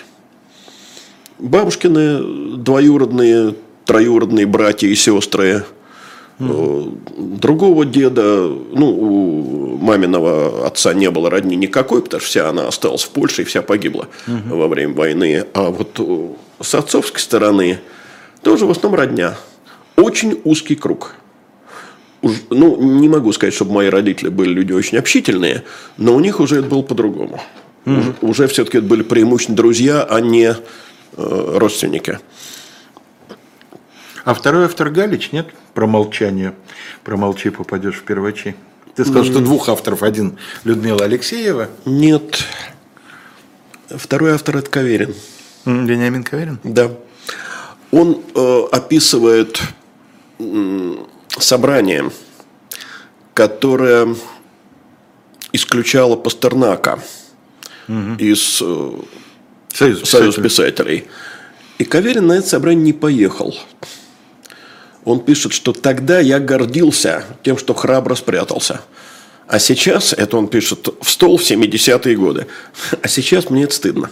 Бабушкины 1.39 2.57
двоюродные, 2.59 3.55
троюродные 3.85 4.47
братья 4.47 4.89
и 4.89 4.95
сестры– 4.95 5.65
Другого 6.39 7.85
деда, 7.85 8.49
ну, 8.73 8.91
у 8.91 9.77
маминого 9.79 10.67
отца 10.67 10.95
не 10.95 11.11
было 11.11 11.31
родни 11.31 11.57
никакой, 11.57 12.03
потому 12.03 12.21
что 12.21 12.29
вся 12.29 12.49
она 12.49 12.69
осталась 12.69 13.03
в 13.03 13.11
Польше 13.11 13.43
и 13.43 13.45
вся 13.45 13.63
погибла 13.63 14.09
угу. 14.27 14.57
во 14.57 14.69
время 14.69 14.95
войны. 14.95 15.45
А 15.55 15.71
вот 15.71 16.01
с 16.61 16.75
отцовской 16.75 17.21
стороны 17.21 17.81
тоже 18.43 18.67
в 18.67 18.71
основном 18.71 18.99
родня. 18.99 19.37
Очень 19.97 20.41
узкий 20.45 20.75
круг. 20.75 21.15
Уж, 22.23 22.35
ну, 22.51 22.81
не 22.81 23.09
могу 23.09 23.33
сказать, 23.33 23.55
чтобы 23.55 23.73
мои 23.73 23.89
родители 23.89 24.29
были 24.29 24.51
люди 24.51 24.73
очень 24.73 24.99
общительные, 24.99 25.65
но 25.97 26.15
у 26.15 26.21
них 26.21 26.41
уже 26.41 26.61
это 26.61 26.69
было 26.69 26.83
по-другому. 26.83 27.41
Угу. 27.85 27.95
Уже, 27.99 28.15
уже 28.21 28.47
все-таки 28.47 28.79
это 28.79 28.87
были 28.87 29.03
преимущественно 29.03 29.57
друзья, 29.57 30.03
а 30.09 30.21
не 30.21 30.55
э, 31.17 31.55
родственники. 31.57 32.21
А 34.25 34.35
второй 34.35 34.67
автор 34.67 34.91
Галич, 34.91 35.33
нет? 35.33 35.49
Про 35.75 35.87
молчание. 35.87 36.55
Промолчи, 37.03 37.51
попадешь 37.51 37.97
в 37.97 38.03
первачи. 38.03 38.55
Ты 38.95 39.05
сказал, 39.05 39.25
что 39.25 39.41
двух 39.41 39.69
авторов. 39.69 40.03
Один 40.03 40.39
Людмила 40.65 41.05
Алексеева. 41.05 41.69
Нет. 41.85 42.45
Второй 43.89 44.33
автор 44.33 44.59
это 44.59 44.71
Каверин. 44.71 45.15
Вениамин 45.65 46.23
Каверин? 46.23 46.59
Да. 46.63 46.91
Он 47.91 48.23
э, 48.35 48.63
описывает 48.71 49.61
э, 50.39 50.95
собрание, 51.39 52.11
которое 53.35 54.15
исключало 55.53 56.17
Пастернака 56.17 57.01
угу. 57.89 58.15
из 58.19 58.61
э, 58.63 58.91
Союз, 59.73 60.09
Союз 60.09 60.37
писателей. 60.37 61.07
И 61.79 61.85
Каверин 61.85 62.27
на 62.27 62.35
это 62.35 62.49
собрание 62.49 62.85
не 62.85 62.93
поехал 62.93 63.55
он 65.05 65.21
пишет, 65.21 65.53
что 65.53 65.73
тогда 65.73 66.21
я 66.21 66.39
гордился 66.39 67.25
тем, 67.43 67.59
что 67.59 67.75
храбро 67.75 68.15
спрятался. 68.15 68.83
А 69.47 69.59
сейчас, 69.59 70.13
это 70.13 70.37
он 70.37 70.49
пишет 70.49 70.89
в 71.01 71.11
стол 71.11 71.37
в 71.37 71.43
70-е 71.43 72.17
годы, 72.17 72.47
а 73.03 73.09
сейчас 73.09 73.51
мне 73.51 73.65
это 73.65 73.75
стыдно. 73.75 74.11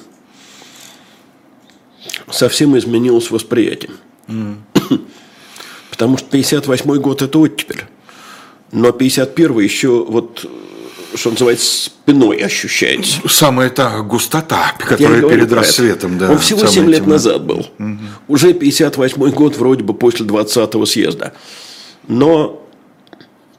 Совсем 2.31 2.77
изменилось 2.77 3.31
восприятие. 3.31 3.93
Mm. 4.27 4.57
Потому 5.91 6.19
что 6.19 6.37
58-й 6.37 6.99
год– 6.99 7.23
это 7.23 7.39
оттепель. 7.39 7.85
Но 8.73 8.89
51-й 8.89 9.65
еще 9.65 10.05
вот 10.05 10.49
что 11.15 11.31
называется, 11.31 11.87
спиной 11.87 12.39
ощущается. 12.39 13.21
Самая 13.29 13.71
та 13.71 14.01
густота, 14.01 14.75
которая 14.79 15.23
перед 15.23 15.53
рассветом. 15.53 16.19
Да, 16.19 16.31
Он 16.31 16.39
всего 16.39 16.67
7 16.67 16.87
лет 16.89 17.01
темно. 17.01 17.15
назад 17.15 17.45
был. 17.45 17.67
Угу. 17.79 17.99
Уже 18.29 18.53
58 18.53 19.31
год 19.31 19.57
вроде 19.57 19.83
бы 19.83 19.95
после 19.95 20.27
20-го 20.27 20.87
съезда. 20.87 21.33
Но 22.09 22.67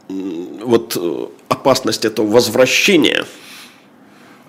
вот 0.08 0.98
э, 1.00 1.26
опасность 1.50 2.06
этого 2.06 2.28
возвращения, 2.28 3.26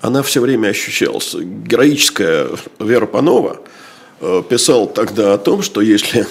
она 0.00 0.22
все 0.22 0.40
время 0.40 0.68
ощущалась. 0.68 1.34
Героическая 1.34 2.48
Вера 2.78 3.06
Панова 3.06 3.60
э, 4.20 4.42
писал 4.48 4.86
тогда 4.86 5.34
о 5.34 5.38
том, 5.38 5.62
что 5.62 5.80
если 5.80 6.26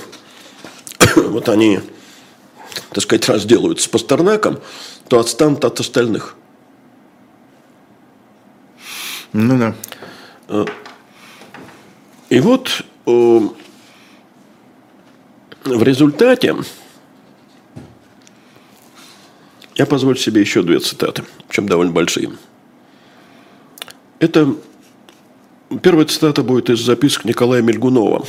вот 1.15 1.49
они, 1.49 1.80
так 2.91 3.03
сказать, 3.03 3.28
разделаются 3.30 3.86
с 3.86 3.88
Пастернаком, 3.88 4.59
то 5.07 5.19
отстанут 5.19 5.65
от 5.65 5.80
остальных. 5.80 6.36
Ну 9.34 9.57
да. 9.57 9.75
Э, 10.49 10.65
и 12.29 12.39
вот 12.39 12.84
э, 13.05 13.39
в 15.63 15.84
результате 15.84 16.55
я 19.75 19.86
позволю 19.86 20.17
себе 20.17 20.41
еще 20.41 20.63
две 20.63 20.79
цитаты, 20.79 21.23
причем 21.47 21.67
довольно 21.67 21.93
большие. 21.93 22.32
Это 24.19 24.53
первая 25.82 26.05
цитата 26.05 26.43
будет 26.43 26.69
из 26.69 26.79
записок 26.79 27.25
Николая 27.25 27.61
Мельгунова. 27.61 28.25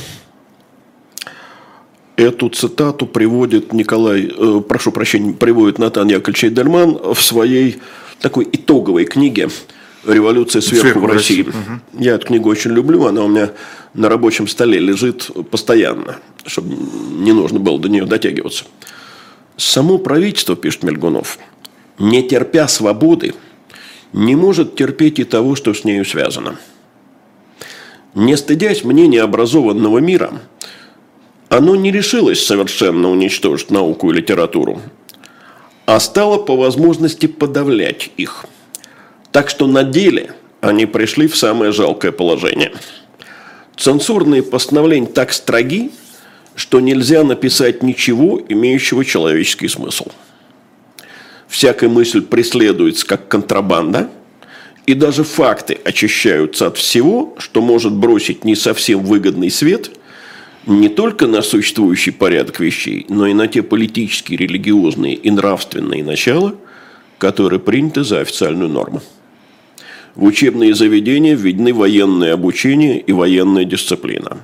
Эту 2.15 2.49
цитату 2.49 3.07
приводит 3.07 3.73
Николай, 3.73 4.31
э, 4.35 4.61
прошу 4.61 4.91
прощения, 4.91 5.33
приводит 5.33 5.79
Натан 5.79 6.07
Яковлевич 6.07 6.45
Эйдельман 6.45 7.13
в 7.13 7.21
своей 7.21 7.81
такой 8.21 8.47
итоговой 8.49 9.05
книге 9.05 9.49
«Революция 10.05 10.61
сверху, 10.61 10.81
сверху 10.81 10.99
в 10.99 11.05
России». 11.05 11.41
Угу. 11.43 12.03
Я 12.03 12.15
эту 12.15 12.27
книгу 12.27 12.49
очень 12.49 12.71
люблю, 12.71 13.05
она 13.05 13.23
у 13.23 13.27
меня 13.27 13.51
на 13.93 14.09
рабочем 14.09 14.47
столе 14.47 14.79
лежит 14.79 15.29
постоянно, 15.49 16.17
чтобы 16.45 16.75
не 16.75 17.31
нужно 17.31 17.59
было 17.59 17.79
до 17.79 17.89
нее 17.89 18.05
дотягиваться. 18.05 18.65
Само 19.55 19.97
правительство, 19.97 20.55
пишет 20.55 20.83
Мельгунов, 20.83 21.37
не 21.99 22.23
терпя 22.23 22.67
свободы, 22.67 23.33
не 24.11 24.35
может 24.35 24.75
терпеть 24.75 25.19
и 25.19 25.23
того, 25.23 25.55
что 25.55 25.73
с 25.73 25.83
нею 25.83 26.05
связано. 26.05 26.57
Не 28.13 28.35
стыдясь 28.35 28.83
мнения 28.83 29.21
образованного 29.21 29.99
мира, 29.99 30.41
оно 31.49 31.75
не 31.75 31.91
решилось 31.91 32.45
совершенно 32.45 33.09
уничтожить 33.09 33.71
науку 33.71 34.11
и 34.11 34.15
литературу, 34.15 34.81
а 35.85 35.99
стало 35.99 36.37
по 36.37 36.55
возможности 36.57 37.27
подавлять 37.27 38.11
их– 38.17 38.45
так 39.33 39.49
что 39.49 39.67
на 39.67 39.83
деле 39.83 40.35
они 40.61 40.85
пришли 40.85 41.27
в 41.27 41.35
самое 41.35 41.73
жалкое 41.73 42.13
положение. 42.13 42.71
Цензурные 43.75 44.43
постановления 44.43 45.07
так 45.07 45.33
строги, 45.33 45.91
что 46.55 46.79
нельзя 46.79 47.23
написать 47.23 47.81
ничего, 47.83 48.39
имеющего 48.47 49.03
человеческий 49.03 49.67
смысл. 49.67 50.05
Всякая 51.47 51.89
мысль 51.89 52.21
преследуется 52.21 53.05
как 53.05 53.27
контрабанда, 53.27 54.09
и 54.85 54.93
даже 54.93 55.23
факты 55.23 55.79
очищаются 55.83 56.67
от 56.67 56.77
всего, 56.77 57.35
что 57.39 57.61
может 57.61 57.93
бросить 57.93 58.45
не 58.45 58.55
совсем 58.55 59.03
выгодный 59.03 59.49
свет 59.49 59.91
не 60.67 60.89
только 60.89 61.25
на 61.25 61.41
существующий 61.41 62.11
порядок 62.11 62.59
вещей, 62.59 63.05
но 63.09 63.27
и 63.27 63.33
на 63.33 63.47
те 63.47 63.63
политические, 63.63 64.37
религиозные 64.37 65.15
и 65.15 65.29
нравственные 65.31 66.03
начала, 66.03 66.55
которые 67.17 67.59
приняты 67.59 68.03
за 68.03 68.21
официальную 68.21 68.69
норму. 68.69 69.01
В 70.15 70.25
учебные 70.25 70.75
заведения 70.75 71.35
введены 71.35 71.73
военное 71.73 72.33
обучение 72.33 72.99
и 72.99 73.11
военная 73.11 73.65
дисциплина. 73.65 74.37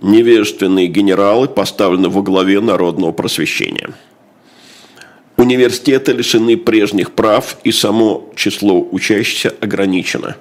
Невежественные 0.00 0.86
генералы 0.86 1.48
поставлены 1.48 2.08
во 2.08 2.22
главе 2.22 2.60
народного 2.60 3.10
просвещения. 3.10 3.90
Университеты 5.36 6.12
лишены 6.12 6.56
прежних 6.56 7.12
прав, 7.12 7.56
и 7.64 7.72
само 7.72 8.30
число 8.36 8.80
учащихся 8.80 9.54
ограничено. 9.60 10.36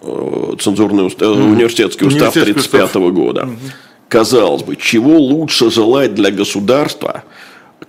Э, 0.00 0.54
цензурный 0.58 1.06
устав, 1.06 1.36
mm. 1.36 1.52
университетский 1.52 2.06
устав 2.06 2.30
1935 2.30 2.94
года. 3.12 3.42
Mm-hmm. 3.42 3.70
Казалось 4.08 4.62
бы, 4.62 4.76
чего 4.76 5.18
лучше 5.18 5.70
желать 5.70 6.14
для 6.14 6.30
государства, 6.30 7.24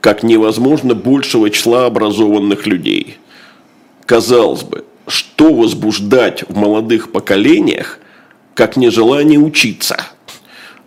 как 0.02 0.24
невозможно 0.24 0.96
большего 0.96 1.50
числа 1.50 1.86
образованных 1.86 2.68
людей. 2.68 3.18
Казалось 4.06 4.64
бы, 4.64 4.86
что 5.08 5.54
возбуждать 5.54 6.44
в 6.48 6.56
молодых 6.56 7.12
поколениях, 7.12 8.00
как 8.54 8.78
нежелание 8.78 9.40
учиться. 9.40 9.98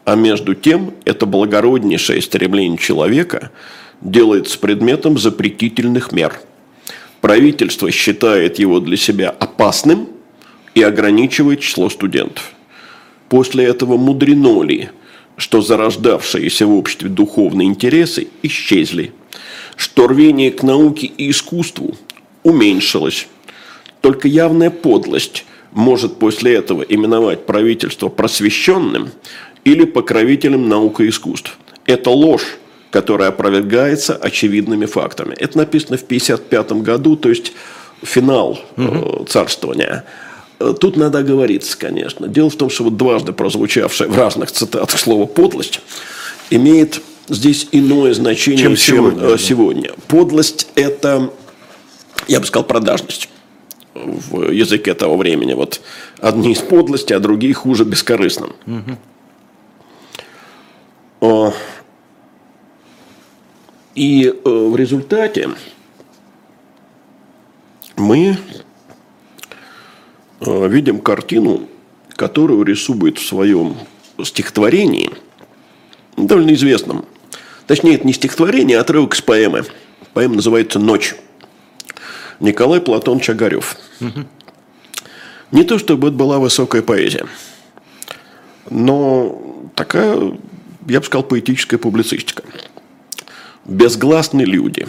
А 0.04 0.14
между 0.14 0.54
тем, 0.54 0.94
это 1.04 1.26
благороднейшее 1.26 2.22
стремление 2.22 2.78
человека 2.78 3.50
делается 4.00 4.58
предметом 4.58 5.18
запретительных 5.18 6.12
мер. 6.12 6.40
Правительство 7.20 7.90
считает 7.90 8.58
его 8.58 8.80
для 8.80 8.96
себя 8.96 9.30
опасным 9.30 10.08
и 10.74 10.82
ограничивает 10.82 11.60
число 11.60 11.90
студентов. 11.90 12.52
После 13.28 13.64
этого 13.64 13.96
мудрено 13.96 14.62
ли, 14.62 14.90
что 15.36 15.60
зарождавшиеся 15.60 16.66
в 16.66 16.74
обществе 16.74 17.08
духовные 17.08 17.68
интересы 17.68 18.28
исчезли, 18.42 19.12
что 19.76 20.08
рвение 20.08 20.50
к 20.50 20.62
науке 20.62 21.06
и 21.06 21.30
искусству 21.30 21.96
уменьшилось. 22.42 23.28
Только 24.00 24.28
явная 24.28 24.70
подлость 24.70 25.44
может 25.72 26.18
после 26.18 26.54
этого 26.54 26.82
именовать 26.82 27.46
правительство 27.46 28.08
просвещенным 28.08 29.10
или 29.64 29.84
покровителем 29.84 30.68
наук 30.68 31.00
и 31.00 31.08
искусств. 31.08 31.58
Это 31.86 32.10
ложь, 32.10 32.58
которая 32.90 33.28
опровергается 33.28 34.14
очевидными 34.14 34.86
фактами. 34.86 35.34
Это 35.38 35.58
написано 35.58 35.98
в 35.98 36.02
1955 36.02 36.72
году, 36.82 37.16
то 37.16 37.28
есть 37.28 37.52
финал 38.02 38.60
угу. 38.76 39.24
царствования. 39.26 40.04
Э, 40.58 40.74
тут 40.78 40.96
надо 40.96 41.18
оговориться, 41.18 41.76
конечно. 41.76 42.28
Дело 42.28 42.50
в 42.50 42.56
том, 42.56 42.70
что 42.70 42.84
вот 42.84 42.96
дважды 42.96 43.32
прозвучавшее 43.32 44.08
в 44.08 44.16
разных 44.16 44.52
цитатах 44.52 44.98
слово 44.98 45.26
«подлость» 45.26 45.80
имеет 46.50 47.00
здесь 47.28 47.68
иное 47.72 48.14
значение, 48.14 48.62
чем, 48.62 48.76
чем 48.76 48.96
сегодня. 48.96 49.34
Э, 49.34 49.38
сегодня. 49.38 49.90
Подлость– 50.06 50.68
это, 50.74 51.30
я 52.26 52.40
бы 52.40 52.46
сказал, 52.46 52.64
продажность 52.64 53.28
в 54.04 54.50
языке 54.50 54.94
того 54.94 55.16
времени. 55.16 55.54
Вот 55.54 55.80
одни 56.20 56.52
из 56.52 56.58
подлости, 56.58 57.12
а 57.12 57.20
другие 57.20 57.54
хуже 57.54 57.84
бескорыстным. 57.84 58.54
Угу. 58.66 58.96
И 63.98 64.26
э, 64.26 64.48
в 64.48 64.76
результате 64.76 65.50
мы 67.96 68.38
э, 70.40 70.68
видим 70.68 71.00
картину, 71.00 71.68
которую 72.10 72.62
рисует 72.62 73.18
в 73.18 73.26
своем 73.26 73.76
стихотворении, 74.22 75.10
довольно 76.16 76.54
известном. 76.54 77.06
Точнее, 77.66 77.96
это 77.96 78.06
не 78.06 78.12
стихотворение, 78.12 78.78
а 78.78 78.82
отрывок 78.82 79.16
с 79.16 79.20
поэмы. 79.20 79.64
Поэма 80.14 80.36
называется 80.36 80.78
«Ночь». 80.78 81.16
Николай 82.40 82.80
Платон 82.80 83.20
Чагарев. 83.20 83.76
Угу. 84.00 84.24
Не 85.52 85.64
то, 85.64 85.78
чтобы 85.78 86.08
это 86.08 86.16
была 86.16 86.38
высокая 86.38 86.82
поэзия, 86.82 87.26
но 88.70 89.70
такая 89.74 90.32
я 90.88 91.00
бы 91.00 91.06
сказал, 91.06 91.22
поэтическая 91.24 91.78
публицистика. 91.78 92.42
Безгласны 93.64 94.42
люди. 94.42 94.88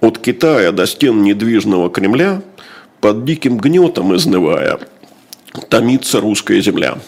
От 0.00 0.18
Китая 0.18 0.72
до 0.72 0.86
стен 0.86 1.22
недвижного 1.22 1.90
Кремля, 1.90 2.42
под 3.00 3.24
диким 3.24 3.58
гнетом 3.58 4.14
изнывая, 4.16 4.80
томится 5.68 6.20
русская 6.20 6.60
земля. 6.60 6.98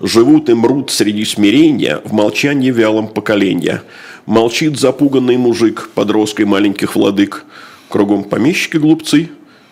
Живут 0.00 0.48
и 0.48 0.54
мрут 0.54 0.90
среди 0.90 1.24
смирения 1.26 2.00
в 2.04 2.12
молчании 2.12 2.70
вялом 2.70 3.08
поколенья. 3.08 3.82
Молчит 4.24 4.78
запуганный 4.78 5.36
мужик 5.36 5.90
под 5.94 6.10
роской 6.10 6.46
маленьких 6.46 6.96
владык. 6.96 7.44
Кругом 7.90 8.24
помещики-глупцы, 8.24 9.28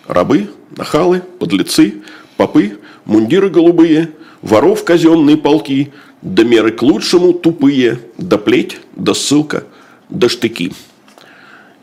рабы, 0.07 0.51
нахалы, 0.77 1.23
подлецы, 1.39 2.03
попы, 2.37 2.79
мундиры 3.07 3.49
голубые, 3.49 4.11
воров 4.43 4.85
казенные 4.85 5.39
полки– 5.39 5.93
да 6.23 6.43
меры 6.45 6.73
к 6.73 6.83
лучшему 6.83 7.33
тупые, 7.33 8.01
да 8.17 8.39
плеть, 8.39 8.81
да 8.97 9.15
ссылка, 9.15 9.65
да 10.09 10.29
штыки. 10.29 10.73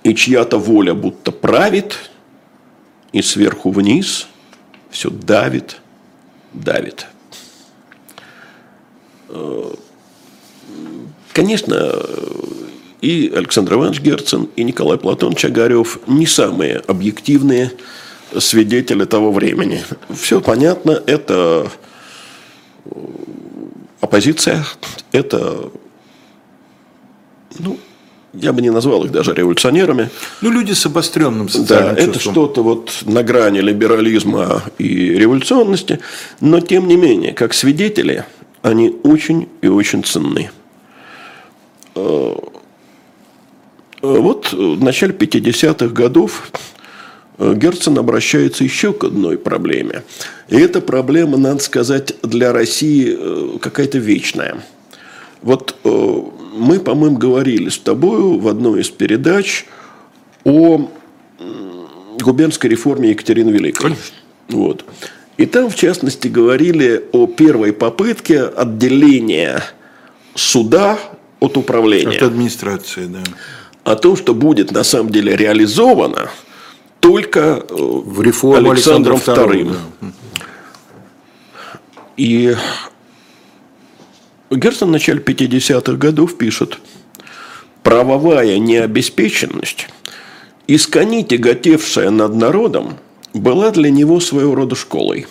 И 0.04 0.14
чья-то 0.14 0.58
воля 0.58 0.94
будто 0.94 1.32
правит, 1.32 2.10
и 3.12 3.22
сверху 3.22 3.72
вниз 3.72 4.28
все 4.90 5.10
давит, 5.10 5.80
давит. 6.54 7.08
Конечно, 11.32 12.02
и 13.06 13.32
Александр 13.32 13.74
Иванович 13.76 14.02
Герцен, 14.02 14.50
и 14.56 14.64
Николай 14.64 14.98
Платон 14.98 15.36
Чагарев 15.36 16.00
не 16.08 16.26
самые 16.26 16.78
объективные 16.78 17.72
свидетели 18.40 19.06
того 19.06 19.32
времени. 19.32 19.84
Все 20.10 20.42
понятно, 20.42 21.04
это 21.06 21.72
Оппозиция– 24.02 24.64
это, 25.12 25.72
ну, 27.60 27.78
я 28.34 28.54
бы 28.54 28.62
не 28.62 28.70
назвал 28.70 29.04
их 29.06 29.12
даже 29.12 29.34
революционерами. 29.34 30.10
Ну, 30.42 30.52
люди 30.52 30.74
с 30.74 30.86
обостренным 30.86 31.50
социальным 31.50 31.96
да, 31.96 32.02
чувством. 32.02 32.12
это 32.12 32.20
что-то 32.20 32.64
вот 32.64 32.92
на 33.06 33.24
грани 33.24 33.60
либерализма 33.60 34.64
и 34.78 35.10
революционности, 35.10 36.00
но 36.40 36.60
тем 36.60 36.88
не 36.88 36.98
менее, 36.98 37.34
как 37.34 37.54
свидетели, 37.54 38.26
они 38.62 38.96
очень 39.04 39.48
и 39.62 39.68
очень 39.68 40.04
ценны. 40.04 40.52
Э, 44.02 44.08
вот 44.20 44.54
в 44.54 44.84
начале 44.84 45.14
50-х 45.14 45.88
годов 45.88 46.52
Э, 47.38 47.54
Герцен 47.56 47.98
обращается 47.98 48.64
еще 48.64 48.94
к 48.94 49.04
одной 49.04 49.38
проблеме. 49.38 50.04
И 50.48 50.58
эта 50.58 50.82
проблема, 50.82 51.38
надо 51.38 51.62
сказать, 51.62 52.16
для 52.22 52.54
России 52.54 53.16
э, 53.18 53.58
какая-то 53.60 53.98
вечная. 53.98 54.64
Вот 55.42 55.76
э, 55.84 56.22
мы, 56.56 56.80
по-моему, 56.80 57.18
говорили 57.18 57.70
с 57.70 57.78
тобой 57.78 58.40
в 58.40 58.48
одной 58.48 58.82
из 58.82 58.90
передач 58.90 59.66
о 60.44 60.90
губернской 62.22 62.70
реформе 62.70 63.10
Екатерины 63.10 63.50
Великой. 63.50 63.82
Конечно. 63.82 64.16
Вот. 64.50 64.86
И 65.38 65.46
там, 65.46 65.70
в 65.70 65.76
частности, 65.76 66.28
говорили 66.28 67.04
о 67.12 67.28
первой 67.28 67.74
попытке 67.74 68.44
отделения 68.44 69.62
суда 70.34 70.98
от 71.40 71.58
управления. 71.58 72.16
От 72.16 72.24
администрации, 72.24 73.06
да. 73.08 73.24
О 73.86 73.96
том, 73.96 74.18
что 74.18 74.34
будет 74.34 74.72
на 74.72 74.84
самом 74.84 75.12
деле 75.12 75.38
реализовано– 75.38 76.30
только 77.06 77.40
э, 77.40 77.64
в 77.70 78.20
реформу 78.24 78.72
Александром 78.72 79.18
II. 79.18 79.76
Да. 80.02 80.08
И 82.18 82.56
Герцен 84.50 84.88
в 84.88 84.92
начале 84.92 85.20
50-х 85.20 85.94
годов 85.98 86.36
пишет, 86.36 86.80
правовая 87.84 88.58
необеспеченность, 88.58 89.88
искони 90.66 91.24
тяготевшая 91.24 92.10
над 92.10 92.34
народом, 92.34 92.98
была 93.36 93.70
для 93.70 93.92
него 93.92 94.20
своего 94.20 94.56
рода 94.56 94.76
школой. 94.76 95.28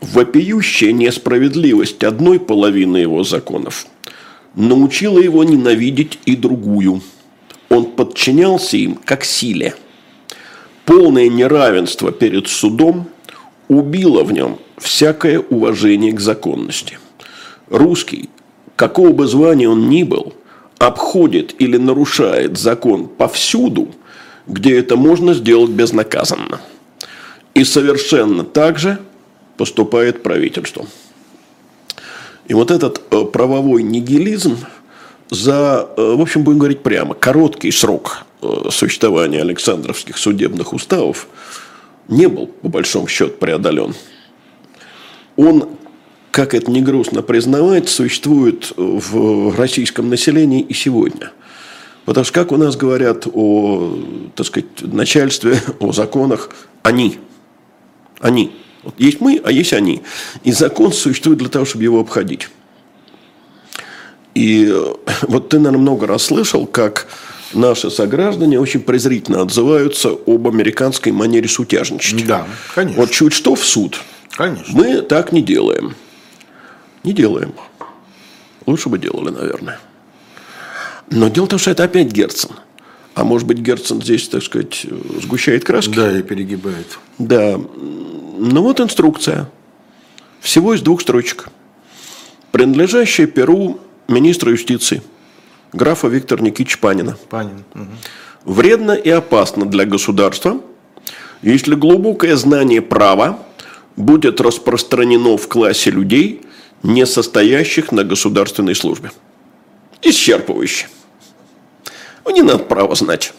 Вопиющая 0.00 0.92
несправедливость 0.92 2.02
одной 2.02 2.40
половины 2.40 2.96
его 2.96 3.24
законов 3.24 3.86
научила 4.54 5.18
его 5.18 5.44
ненавидеть 5.44 6.18
и 6.24 6.36
другую. 6.36 7.02
Он 7.68 7.86
подчинялся 7.86 8.76
им 8.76 8.96
как 8.96 9.24
силе– 9.24 9.74
полное 10.84 11.28
неравенство 11.28 12.12
перед 12.12 12.48
судом 12.48 13.08
убило 13.68 14.24
в 14.24 14.32
нем 14.32 14.58
всякое 14.78 15.38
уважение 15.40 16.12
к 16.12 16.20
законности. 16.20 16.98
Русский, 17.70 18.28
какого 18.76 19.12
бы 19.12 19.26
звания 19.26 19.68
он 19.68 19.88
ни 19.88 20.02
был, 20.02 20.34
обходит 20.78 21.54
или 21.60 21.76
нарушает 21.76 22.58
закон 22.58 23.08
повсюду, 23.08 23.88
где 24.46 24.78
это 24.78 24.96
можно 24.96 25.34
сделать 25.34 25.70
безнаказанно. 25.70 26.60
И 27.54 27.64
совершенно 27.64 28.44
так 28.44 28.78
же 28.78 28.98
поступает 29.56 30.22
правительство. 30.22 30.86
И 32.46 32.54
вот 32.54 32.70
этот 32.70 33.02
э, 33.10 33.24
правовой 33.24 33.82
нигилизм 33.82 34.58
за, 35.30 35.88
э, 35.96 36.14
в 36.16 36.20
общем, 36.20 36.44
будем 36.44 36.58
говорить 36.58 36.82
прямо, 36.82 37.14
короткий 37.14 37.70
срок 37.70 38.24
Э, 38.42 38.70
существования 38.70 39.40
Александровских 39.40 40.18
судебных 40.18 40.72
уставов 40.72 41.28
не 42.08 42.26
был, 42.26 42.48
по 42.48 42.68
большому 42.68 43.06
счету, 43.06 43.34
преодолен. 43.38 43.94
Он, 45.36 45.68
как 46.32 46.52
это 46.52 46.68
не 46.68 46.82
грустно 46.82 47.22
признавать, 47.22 47.88
существует 47.88 48.72
в 48.76 49.56
российском 49.56 50.08
населении 50.08 50.60
и 50.60 50.74
сегодня. 50.74 51.30
Потому 52.04 52.24
что, 52.24 52.34
как 52.34 52.50
у 52.50 52.56
нас 52.56 52.74
говорят 52.74 53.28
о 53.32 53.96
так 54.34 54.46
сказать, 54.46 54.66
начальстве, 54.80 55.60
о 55.78 55.92
законах, 55.92 56.50
они. 56.82 57.18
Они. 58.18 58.52
Вот 58.82 58.94
есть 58.98 59.20
мы, 59.20 59.40
а 59.44 59.52
есть 59.52 59.72
они. 59.72 60.02
И 60.44 60.52
закон 60.52 60.92
существует 60.92 61.38
для 61.38 61.48
того, 61.48 61.64
чтобы 61.64 61.84
его 61.84 62.00
обходить. 62.00 62.48
И 64.34 64.66
э, 64.70 64.94
вот 65.22 65.50
ты, 65.50 65.58
наверное, 65.58 65.80
много 65.80 66.06
раз 66.06 66.24
слышал, 66.24 66.66
как 66.66 67.06
наши 67.52 67.90
сограждане 67.90 68.58
очень 68.58 68.80
презрительно 68.80 69.42
отзываются 69.42 70.10
об 70.10 70.48
американской 70.48 71.12
манере 71.12 71.48
сутяжничать. 71.48 72.26
Да, 72.26 72.46
конечно. 72.74 73.00
Вот 73.00 73.10
чуть 73.10 73.32
что 73.32 73.54
в 73.54 73.64
суд. 73.64 74.00
Конечно. 74.30 74.72
Мы 74.72 75.02
так 75.02 75.32
не 75.32 75.42
делаем. 75.42 75.94
Не 77.04 77.12
делаем. 77.12 77.52
Лучше 78.66 78.88
бы 78.88 78.98
делали, 78.98 79.30
наверное. 79.30 79.78
Но 81.10 81.28
дело 81.28 81.44
в 81.44 81.48
том, 81.48 81.58
что 81.58 81.70
это 81.70 81.84
опять 81.84 82.10
Герцен. 82.10 82.50
А 83.14 83.24
может 83.24 83.46
быть, 83.46 83.58
Герцен 83.58 84.00
здесь, 84.00 84.28
так 84.28 84.42
сказать, 84.42 84.86
сгущает 85.20 85.64
краски? 85.64 85.94
Да, 85.94 86.18
и 86.18 86.22
перегибает. 86.22 86.98
Да. 87.18 87.60
Ну 88.34 88.62
вот 88.62 88.80
инструкция. 88.80 89.50
Всего 90.40 90.74
из 90.74 90.80
двух 90.80 91.02
строчек. 91.02 91.48
Принадлежащая 92.50 93.26
Перу 93.26 93.78
министра 94.08 94.50
юстиции, 94.50 95.02
графа 95.72 96.08
Виктора 96.08 96.42
Никитича 96.42 96.78
Панина. 96.78 97.18
Панин. 97.28 97.64
Угу. 97.74 97.84
Вредно 98.44 98.92
и 98.92 99.10
опасно 99.10 99.66
для 99.66 99.84
государства, 99.84 100.60
если 101.42 101.74
глубокое 101.74 102.36
знание 102.36 102.80
права 102.80 103.38
будет 103.96 104.40
распространено 104.40 105.36
в 105.36 105.46
классе 105.48 105.90
людей, 105.90 106.40
не 106.82 107.06
состоящих 107.06 107.92
на 107.92 108.02
государственной 108.02 108.74
службе. 108.74 109.12
Исчерпывающе. 110.00 110.86
Ну, 112.24 112.30
не 112.32 112.42
надо 112.42 112.64
право 112.64 112.94
знать. 112.94 113.34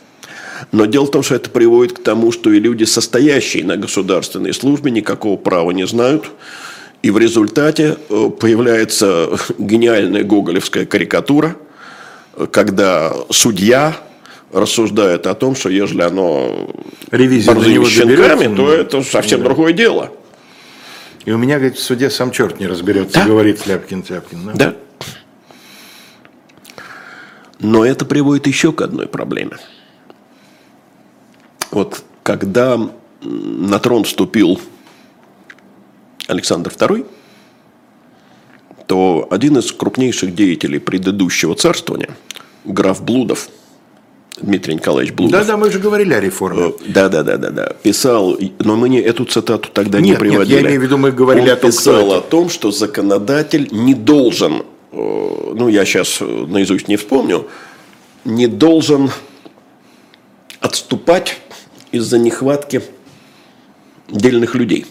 Но 0.71 0.85
дело 0.85 1.05
в 1.05 1.11
том, 1.11 1.23
что 1.23 1.35
это 1.35 1.49
приводит 1.49 1.97
к 1.97 2.03
тому, 2.03 2.31
что 2.31 2.51
и 2.51 2.59
люди, 2.59 2.83
состоящие 2.83 3.63
на 3.63 3.77
государственной 3.77 4.53
службе, 4.53 4.91
никакого 4.91 5.37
права 5.37 5.71
не 5.71 5.85
знают. 5.85 6.25
И 7.01 7.11
в 7.11 7.17
результате 7.17 7.97
э, 8.09 8.29
появляется 8.39 9.37
гениальная 9.57 10.23
гоголевская 10.23 10.85
карикатура, 10.85 11.55
когда 12.51 13.13
судья 13.29 13.95
рассуждает 14.51 15.27
о 15.27 15.33
том, 15.33 15.55
что 15.55 15.69
если 15.69 16.01
оно 16.01 16.69
Ревизия 17.11 17.53
него 17.53 17.85
щенками, 17.85 18.43
то 18.55 18.61
ну, 18.61 18.69
это 18.69 19.01
совсем 19.01 19.39
да. 19.39 19.45
другое 19.45 19.73
дело. 19.73 20.11
И 21.25 21.31
у 21.31 21.37
меня, 21.37 21.57
говорит, 21.57 21.77
в 21.77 21.81
суде 21.81 22.09
сам 22.09 22.31
черт 22.31 22.59
не 22.59 22.67
разберется, 22.67 23.19
Да. 23.19 23.25
говорит 23.25 23.65
Ляпкин-Тяпкин. 23.65 24.45
да? 24.45 24.53
Да. 24.53 24.75
Но 27.59 27.85
это 27.85 28.05
приводит 28.05 28.45
еще 28.45 28.73
к 28.73 28.81
одной 28.81 29.07
проблеме. 29.07 29.57
Вот 31.73 32.03
когда 32.21 32.79
на 33.21 33.79
трон 33.79 34.03
вступил 34.03 34.59
Александр 36.27 36.71
II, 36.71 37.05
то 38.85 39.27
один 39.31 39.57
из 39.57 39.71
крупнейших 39.71 40.35
деятелей 40.35 40.79
предыдущего 40.79 41.55
царствования, 41.55 42.09
граф 42.63 43.03
Блудов, 43.03 43.49
Дмитрий 44.39 44.75
Николаевич 44.75 45.13
Блудов, 45.15 45.31
Да-да, 45.41 45.57
мы 45.57 45.71
же 45.71 45.79
говорили 45.79 46.13
о 46.13 46.19
реформе. 46.19 46.73
да, 46.85 47.09
да, 47.09 47.23
да, 47.23 47.37
да, 47.37 47.49
да. 47.49 47.73
Писал, 47.81 48.37
но 48.59 48.75
мы 48.75 48.89
не 48.89 48.99
эту 48.99 49.25
цитату 49.25 49.69
тогда 49.73 49.99
не 49.99 50.09
Нет, 50.11 50.21
нет, 50.21 50.31
приводили. 50.31 50.55
я 50.55 50.61
имею 50.61 50.79
в 50.79 50.83
виду, 50.83 50.97
мы 50.97 51.11
говорили 51.11 51.45
Он 51.45 51.53
о 51.53 51.55
том, 51.55 51.71
писал 51.71 52.13
о 52.13 52.21
том, 52.21 52.49
что 52.49 52.71
законодатель 52.71 53.67
не 53.71 53.95
должен, 53.95 54.63
э, 54.91 55.53
ну 55.55 55.67
я 55.69 55.85
сейчас 55.85 56.19
наизусть 56.21 56.87
не 56.87 56.97
вспомню, 56.97 57.47
не 58.25 58.47
должен 58.47 59.09
отступать 60.59 61.39
из-за 61.93 62.17
нехватки 62.17 62.81
дельных 64.09 64.55
людей. 64.55 64.85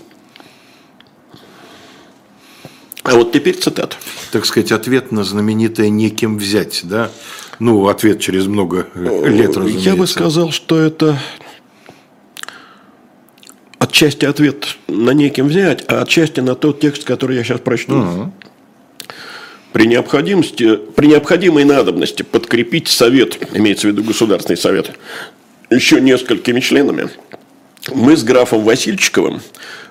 А 3.02 3.16
вот 3.16 3.32
теперь 3.32 3.56
цитата. 3.56 3.96
Так 4.30 4.46
сказать, 4.46 4.72
ответ 4.72 5.10
на 5.12 5.24
знаменитое 5.24 5.88
«неким 5.88 6.38
взять», 6.38 6.80
да? 6.84 7.10
Ну, 7.58 7.88
ответ 7.88 8.20
через 8.20 8.46
много 8.46 8.86
э, 8.94 9.28
лет, 9.28 9.56
разумеется. 9.56 9.90
Я 9.90 9.96
бы 9.96 10.06
сказал, 10.06 10.52
что 10.52 10.78
это 10.78 11.18
отчасти 13.78 14.24
ответ 14.24 14.76
на 14.86 15.10
неким 15.10 15.48
взять, 15.48 15.84
а 15.88 16.02
отчасти 16.02 16.40
на 16.40 16.54
тот 16.54 16.80
текст, 16.80 17.04
который 17.04 17.36
я 17.36 17.44
сейчас 17.44 17.60
прочту. 17.60 18.32
При 19.72 19.86
необходимости, 19.86 20.76
при 20.76 21.06
необходимой 21.06 21.64
надобности 21.64 22.22
подкрепить 22.22 22.88
совет, 22.88 23.38
имеется 23.54 23.88
в 23.88 23.90
виду 23.90 24.04
Государственный 24.04 24.56
совет, 24.56 24.92
еще 25.74 26.00
несколькими 26.00 26.60
членами, 26.60 27.08
мы 27.92 28.16
с 28.16 28.22
графом 28.22 28.62
Васильчиковым 28.64 29.40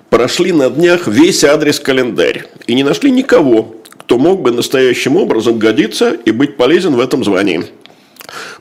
прошли 0.09 0.51
на 0.51 0.69
днях 0.69 1.07
весь 1.07 1.43
адрес-календарь 1.43 2.47
и 2.67 2.73
не 2.73 2.83
нашли 2.83 3.11
никого, 3.11 3.75
кто 3.97 4.17
мог 4.17 4.41
бы 4.41 4.51
настоящим 4.51 5.15
образом 5.15 5.57
годиться 5.57 6.11
и 6.25 6.31
быть 6.31 6.57
полезен 6.57 6.95
в 6.95 6.99
этом 6.99 7.23
звании. 7.23 7.65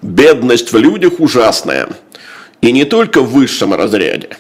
Бедность 0.03 0.73
в 0.73 0.79
людях 0.79 1.15
ужасная. 1.19 1.89
И 2.61 2.73
не 2.73 2.85
только 2.85 3.21
в 3.23 3.33
высшем 3.33 3.75
разряде, 3.75 4.37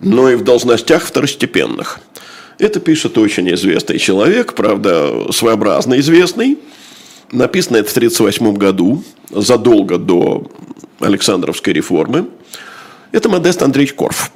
но 0.00 0.30
и 0.30 0.36
в 0.36 0.44
должностях 0.44 1.04
второстепенных. 1.04 2.00
Это 2.58 2.80
пишет 2.80 3.18
очень 3.18 3.52
известный 3.54 3.98
человек, 3.98 4.54
правда, 4.54 5.32
своеобразно 5.32 5.98
известный. 6.00 6.58
Написано 7.30 7.76
это 7.76 7.90
в 7.90 7.96
1938 7.96 8.56
году, 8.56 9.04
задолго 9.30 9.98
до 9.98 10.50
Александровской 11.00 11.72
реформы. 11.72 12.28
Это 13.12 13.28
Модест 13.28 13.62
Андреевич 13.62 13.94
Корф. 13.94 14.32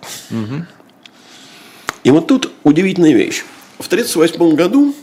И 2.04 2.10
вот 2.10 2.26
тут 2.26 2.50
удивительная 2.64 3.12
вещь. 3.12 3.44
В 3.78 3.86
1938 3.86 4.56
году 4.56 4.94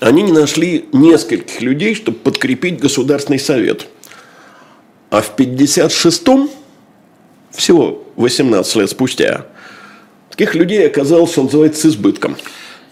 они 0.00 0.22
не 0.22 0.32
нашли 0.32 0.88
нескольких 0.92 1.60
людей, 1.60 1.94
чтобы 1.94 2.18
подкрепить 2.18 2.80
Государственный 2.80 3.38
совет. 3.38 3.86
А 5.10 5.20
в 5.22 5.36
1956-м, 5.36 6.50
всего 7.52 8.04
18 8.16 8.76
лет 8.76 8.90
спустя, 8.90 9.46
таких 10.30 10.54
людей 10.54 10.86
оказалось, 10.86 11.30
что 11.32 11.44
называется, 11.44 11.82
с 11.82 11.86
избытком. 11.92 12.36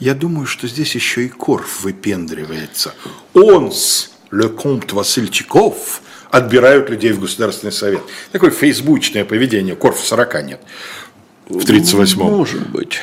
Я 0.02 0.14
думаю, 0.14 0.46
что 0.46 0.66
здесь 0.66 0.96
еще 0.96 1.26
и 1.26 1.28
Корф 1.28 1.84
выпендривается. 1.84 2.92
Он 3.34 3.70
с 3.70 4.10
Ле 4.32 4.48
Комт 4.48 4.92
Васильчиков 4.92 6.02
отбирают 6.28 6.90
людей 6.90 7.12
в 7.12 7.20
Государственный 7.20 7.70
совет. 7.70 8.02
Такое 8.32 8.50
фейсбучное 8.50 9.24
поведение. 9.24 9.76
Корф 9.76 10.00
40 10.00 10.44
нет. 10.44 10.60
В 11.48 11.58
38-м. 11.58 12.18
Может 12.18 12.68
быть. 12.70 12.98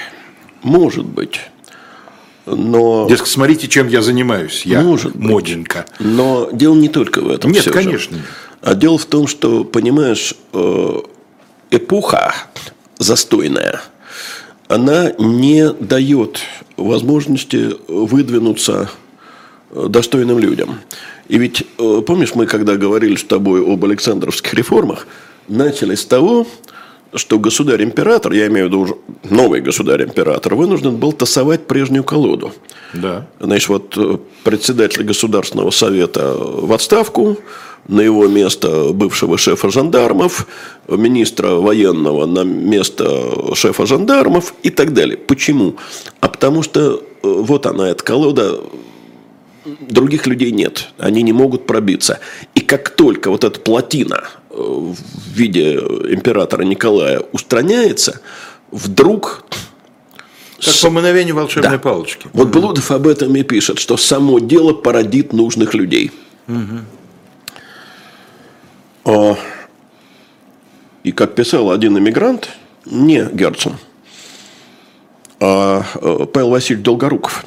Может 0.62 1.06
быть. 1.06 1.40
Но, 2.46 3.08
Дескать, 3.08 3.30
смотрите, 3.30 3.70
чем 3.70 3.88
я 3.88 4.02
занимаюсь. 4.02 4.64
Я 4.66 4.82
Может 4.82 5.16
быть. 5.16 5.30
моденько. 5.30 5.86
но 6.00 6.50
дело 6.52 6.76
не 6.76 6.90
только 6.90 7.22
в 7.22 7.30
этом. 7.30 7.54
Нет, 7.54 7.62
всё 7.62 7.72
же. 7.72 7.80
конечно. 7.80 8.16
нет. 8.16 8.26
А 8.62 8.76
дело 8.76 8.98
в 8.98 9.06
том, 9.06 9.28
что, 9.28 9.64
понимаешь, 9.64 10.34
э, 10.52 11.00
эпоха 11.72 12.36
застойная, 12.98 13.80
она 14.70 15.12
не 15.18 15.74
дает 15.74 16.40
возможности 16.78 17.72
выдвинуться 17.88 18.90
достойным 19.72 20.40
людям. 20.40 20.80
И 21.28 21.38
ведь, 21.38 21.64
э, 21.78 22.02
помнишь, 22.06 22.34
мы 22.36 22.46
когда 22.46 22.76
говорили 22.76 23.16
с 23.16 23.24
тобой 23.24 23.62
об 23.62 23.84
Александровских 23.84 24.54
реформах, 24.54 25.08
начали 25.48 25.96
с 25.96 26.06
того, 26.06 26.48
что 27.14 27.40
государь-император, 27.40 28.32
я 28.32 28.48
имею 28.48 28.66
в 28.66 28.70
виду 28.70 28.80
уже 28.82 28.96
новый 29.30 29.62
государь-император, 29.62 30.56
вынужден 30.56 30.98
был 30.98 31.14
тасовать 31.14 31.66
прежнюю 31.66 32.04
колоду. 32.04 32.54
Да. 32.94 33.28
Значит, 33.40 33.70
вот 33.70 33.98
э, 33.98 34.18
председатель 34.44 35.04
Государственного 35.04 35.72
совета 35.72 36.36
в 36.36 36.72
отставку, 36.72 37.38
на 37.90 38.02
его 38.02 38.28
место 38.28 38.94
бывшего 38.94 39.38
шефа 39.40 39.72
жандармов, 39.72 40.48
министра 40.88 41.56
военного 41.56 42.28
на 42.28 42.44
место 42.44 43.56
шефа 43.56 43.88
жандармов 43.88 44.54
и 44.62 44.70
так 44.70 44.94
далее. 44.94 45.18
Почему? 45.18 45.76
А 46.20 46.28
потому 46.28 46.62
что 46.62 46.98
э, 46.98 47.02
вот 47.24 47.66
она, 47.66 47.90
эта 47.90 48.04
колода, 48.04 48.60
других 49.66 50.28
людей 50.28 50.52
нет, 50.52 50.90
они 51.00 51.24
не 51.24 51.34
могут 51.34 51.66
пробиться. 51.66 52.20
И 52.54 52.62
как 52.62 52.92
только 52.92 53.32
вот 53.32 53.44
эта 53.44 53.60
плотина 53.60 54.24
э, 54.52 54.56
в 54.56 54.96
виде 55.34 55.74
императора 55.74 56.64
Николая 56.64 57.22
устраняется, 57.32 58.22
вдруг 58.70 59.46
Как 60.64 60.76
по 60.84 60.92
мановению 60.92 61.34
волшебной 61.34 61.80
палочки. 61.80 62.28
вот 62.34 62.50
Блудов 62.50 62.92
об 62.92 63.08
этом 63.08 63.36
и 63.36 63.42
пишет, 63.42 63.80
что 63.80 63.98
само 63.98 64.38
дело 64.38 64.74
породит 64.74 65.34
нужных 65.34 65.74
людей. 65.74 66.12
А, 66.48 66.54
и 71.04 71.12
как 71.12 71.36
писал 71.36 71.72
один 71.72 71.98
иммигрант, 71.98 72.50
не 72.86 73.26
Герцен, 73.32 73.74
а 75.40 75.84
э, 75.96 76.26
Павел 76.32 76.50
Васильевич 76.50 76.84
Долгоруков. 76.84 77.46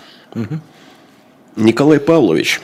Николай 1.56 2.00
Павлович, 2.00 2.60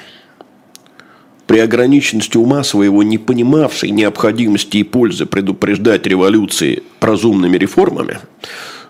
при 1.46 1.58
ограниченности 1.58 2.38
ума 2.38 2.64
своего, 2.64 3.02
не 3.02 3.18
понимавший 3.18 3.90
необходимости 3.90 4.78
и 4.78 4.82
пользы 4.82 5.26
предупреждать 5.26 6.06
революции 6.06 6.82
разумными 7.00 7.58
реформами, 7.58 8.20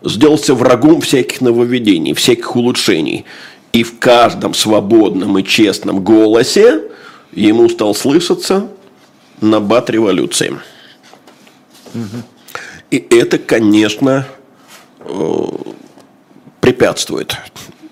сделался 0.03 0.55
врагом 0.55 1.01
всяких 1.01 1.41
нововведений, 1.41 2.15
всяких 2.15 2.55
улучшений. 2.55 3.25
И 3.73 3.83
в 3.83 3.99
каждом 3.99 4.55
свободном 4.55 5.39
и 5.39 5.45
честном 5.45 6.03
голосе 6.03 6.85
ему 7.33 7.69
стал 7.69 7.95
слышаться 7.95 8.69
набат 9.41 9.91
революции. 9.91 10.59
И 12.91 13.07
это, 13.11 13.39
конечно, 13.39 14.26
э, 15.01 15.45
препятствует 16.61 17.36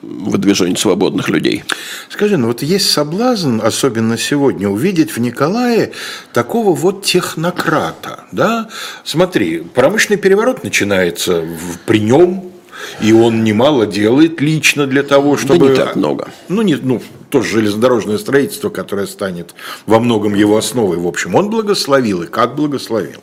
выдвижения 0.02 0.76
свободных 0.76 1.28
людей. 1.28 1.64
Скажи, 2.08 2.36
ну 2.36 2.48
вот 2.48 2.62
есть 2.62 2.90
соблазн, 2.90 3.60
особенно 3.60 4.16
сегодня, 4.16 4.68
увидеть 4.68 5.10
в 5.10 5.18
Николае 5.18 5.92
такого 6.32 6.74
вот 6.74 7.04
технократа, 7.04 8.24
да? 8.32 8.68
Смотри, 9.04 9.58
промышленный 9.58 10.18
переворот 10.18 10.62
начинается 10.62 11.44
при 11.86 11.98
нем, 11.98 12.52
и 13.00 13.12
он 13.12 13.42
немало 13.42 13.86
делает 13.86 14.40
лично 14.40 14.86
для 14.86 15.02
того, 15.02 15.36
чтобы... 15.36 15.66
Да 15.66 15.70
не 15.70 15.76
так 15.76 15.96
много. 15.96 16.28
Ну, 16.48 16.62
не, 16.62 16.76
ну, 16.76 17.02
тоже 17.30 17.48
железнодорожное 17.48 18.18
строительство, 18.18 18.70
которое 18.70 19.06
станет 19.06 19.54
во 19.86 20.00
многом 20.00 20.34
его 20.34 20.56
основой, 20.56 20.96
в 20.96 21.06
общем, 21.06 21.34
он 21.34 21.50
благословил, 21.50 22.22
и 22.22 22.26
как 22.26 22.54
благословил. 22.54 23.20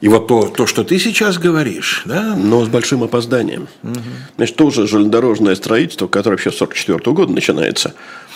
И 0.00 0.08
вот 0.08 0.26
то, 0.26 0.52
то, 0.54 0.66
что 0.66 0.84
ты 0.84 0.98
сейчас 0.98 1.38
говоришь, 1.38 2.02
да? 2.04 2.36
Но 2.36 2.62
с 2.62 2.68
большим 2.68 3.02
опозданием. 3.02 3.68
Угу. 3.82 4.00
Значит, 4.36 4.56
тоже 4.56 4.86
железнодорожное 4.86 5.54
строительство, 5.54 6.08
которое 6.08 6.36
вообще 6.36 6.50
с 6.50 6.60
1944 6.60 7.14
года 7.14 7.32
начинается, 7.32 7.94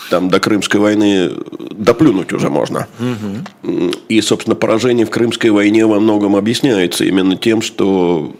там 0.09 0.29
до 0.29 0.39
Крымской 0.39 0.79
войны 0.79 1.31
доплюнуть 1.71 2.33
уже 2.33 2.49
можно. 2.49 2.87
Угу. 2.99 3.91
И, 4.09 4.19
собственно, 4.21 4.55
поражение 4.55 5.05
в 5.05 5.11
Крымской 5.11 5.51
войне 5.51 5.85
во 5.85 5.99
многом 5.99 6.35
объясняется 6.35 7.05
именно 7.05 7.35
тем, 7.35 7.61
что 7.61 8.33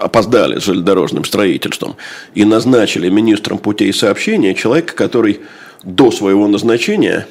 опоздали 0.00 0.58
с 0.58 0.64
железнодорожным 0.64 1.24
строительством 1.24 1.96
и 2.34 2.44
назначили 2.44 3.08
министром 3.08 3.58
путей 3.58 3.92
сообщения 3.92 4.54
человека, 4.54 4.94
который 4.94 5.40
до 5.82 6.10
своего 6.10 6.48
назначения 6.48 7.26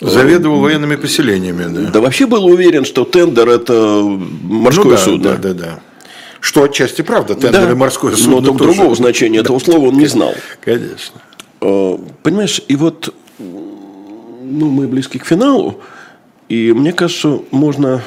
Заведовал 0.00 0.60
военными 0.60 0.96
поселениями, 0.96 1.64
да. 1.72 1.90
Да 1.90 2.00
вообще 2.00 2.26
был 2.26 2.44
уверен, 2.46 2.84
что 2.84 3.04
тендер 3.04 3.48
это 3.48 4.02
морское 4.42 4.84
ну, 4.84 4.90
да, 4.90 4.96
судно. 4.98 5.30
Да, 5.30 5.36
да, 5.36 5.54
да. 5.54 5.80
Что 6.40 6.64
отчасти 6.64 7.02
правда, 7.02 7.36
тендер 7.36 7.66
да, 7.66 7.70
и 7.70 7.74
морское 7.74 8.16
судно. 8.16 8.40
Но 8.40 8.58
тоже. 8.58 8.72
другого 8.72 8.96
значения 8.96 9.38
да. 9.38 9.44
этого 9.44 9.60
слова 9.60 9.88
он 9.88 9.98
не 9.98 10.06
знал. 10.06 10.34
Конечно. 10.60 11.20
Э, 11.60 11.96
понимаешь, 12.24 12.60
и 12.66 12.74
вот 12.74 13.14
ну, 13.38 14.70
мы 14.70 14.88
близки 14.88 15.20
к 15.20 15.24
финалу, 15.24 15.78
и 16.48 16.72
мне 16.72 16.92
кажется, 16.92 17.40
можно 17.52 18.02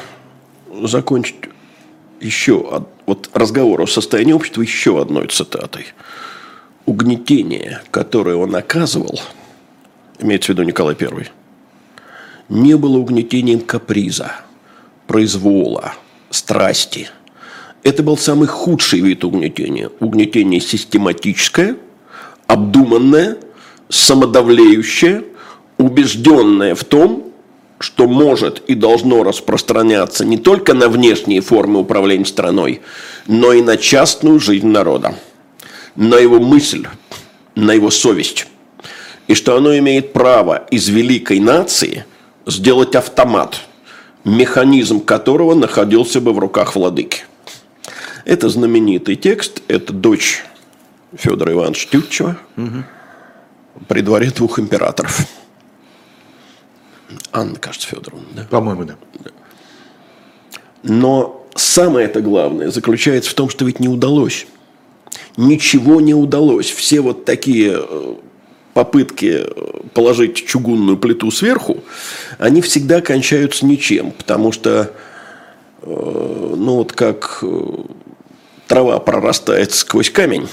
закончить 0.84 1.36
еще 2.20 2.84
вот 3.06 3.30
разговор 3.34 3.82
о 3.82 3.88
состоянии 3.88 4.34
общества 4.34 4.62
еще 4.62 5.02
одной 5.02 5.28
цитатой. 5.28 5.88
Угнетение, 6.86 7.82
которое 7.92 8.36
он 8.36 8.56
оказывал, 8.56 9.20
имеется 10.20 10.48
в 10.48 10.50
виду 10.56 10.64
Николай 10.64 10.96
I, 11.00 11.28
не 12.50 12.78
было 12.78 12.98
угнетением 12.98 13.62
каприза, 13.62 14.32
произвола, 15.08 15.94
страсти. 16.30 17.10
Это 17.84 18.04
был 18.04 18.18
самый 18.18 18.48
худший 18.48 19.00
вид 19.00 19.24
угнетения. 19.24 19.90
Угнетение 20.00 20.60
систематическое, 20.60 21.78
обдуманное, 22.48 23.38
самодавлеющее, 23.90 25.24
убежденное 25.78 26.76
в 26.76 26.84
том, 26.84 27.32
что 27.80 28.08
может 28.08 28.64
и 28.68 28.76
должно 28.76 29.24
распространяться 29.24 30.26
не 30.26 30.38
только 30.38 30.74
на 30.74 30.90
внешние 30.90 31.42
формы 31.42 31.80
управления 31.80 32.26
страной, 32.26 32.82
но 33.28 33.54
и 33.54 33.62
на 33.62 33.78
частную 33.78 34.40
жизнь 34.40 34.68
народа, 34.68 35.16
на 35.96 36.16
его 36.16 36.40
мысль, 36.40 36.88
на 37.56 37.74
его 37.74 37.92
совесть. 37.92 38.48
И 39.28 39.34
что 39.34 39.58
оно 39.58 39.78
имеет 39.78 40.14
право 40.14 40.66
из 40.70 40.88
великой 40.88 41.40
нации– 41.40 42.06
сделать 42.46 42.96
автомат, 42.96 43.62
механизм 44.24 45.00
которого 45.00 45.56
находился 45.56 46.22
бы 46.22 46.34
в 46.34 46.40
руках 46.40 46.76
владыки. 46.76 47.26
Это 48.24 48.50
знаменитый 48.50 49.16
текст, 49.16 49.62
это 49.68 49.94
дочь 49.94 50.44
Федора 51.16 51.54
Ивановича 51.54 51.90
Тютчева 51.92 52.38
угу. 52.58 52.84
при 53.88 54.02
дворе 54.02 54.32
двух 54.32 54.60
императоров. 54.60 55.28
Анна, 57.32 57.56
кажется, 57.56 57.88
Федоровна, 57.88 58.26
да? 58.34 58.44
По-моему, 58.50 58.86
да. 58.86 58.96
да. 59.24 59.32
Но 60.84 61.48
самое 61.56 62.06
это 62.06 62.22
главное 62.22 62.70
заключается 62.70 63.32
в 63.32 63.34
том, 63.34 63.50
что 63.50 63.66
ведь 63.66 63.80
не 63.80 63.88
удалось. 63.88 64.48
Ничего 65.38 66.02
не 66.02 66.14
удалось. 66.14 66.70
Все 66.70 67.02
вот 67.02 67.26
такие 67.26 67.78
э, 67.78 68.16
попытки 68.74 69.44
э, 69.46 69.82
положить 69.94 70.46
чугунную 70.46 70.98
плиту 70.98 71.32
сверху, 71.32 71.84
они 72.38 72.62
всегда 72.62 73.02
кончаются 73.02 73.66
ничем, 73.66 74.12
потому 74.12 74.52
что, 74.52 74.92
э, 75.82 76.54
ну 76.58 76.76
вот 76.76 76.94
как 76.94 77.44
трава 78.68 79.00
прорастает 79.00 79.74
сквозь 79.74 80.10
камень, 80.10 80.48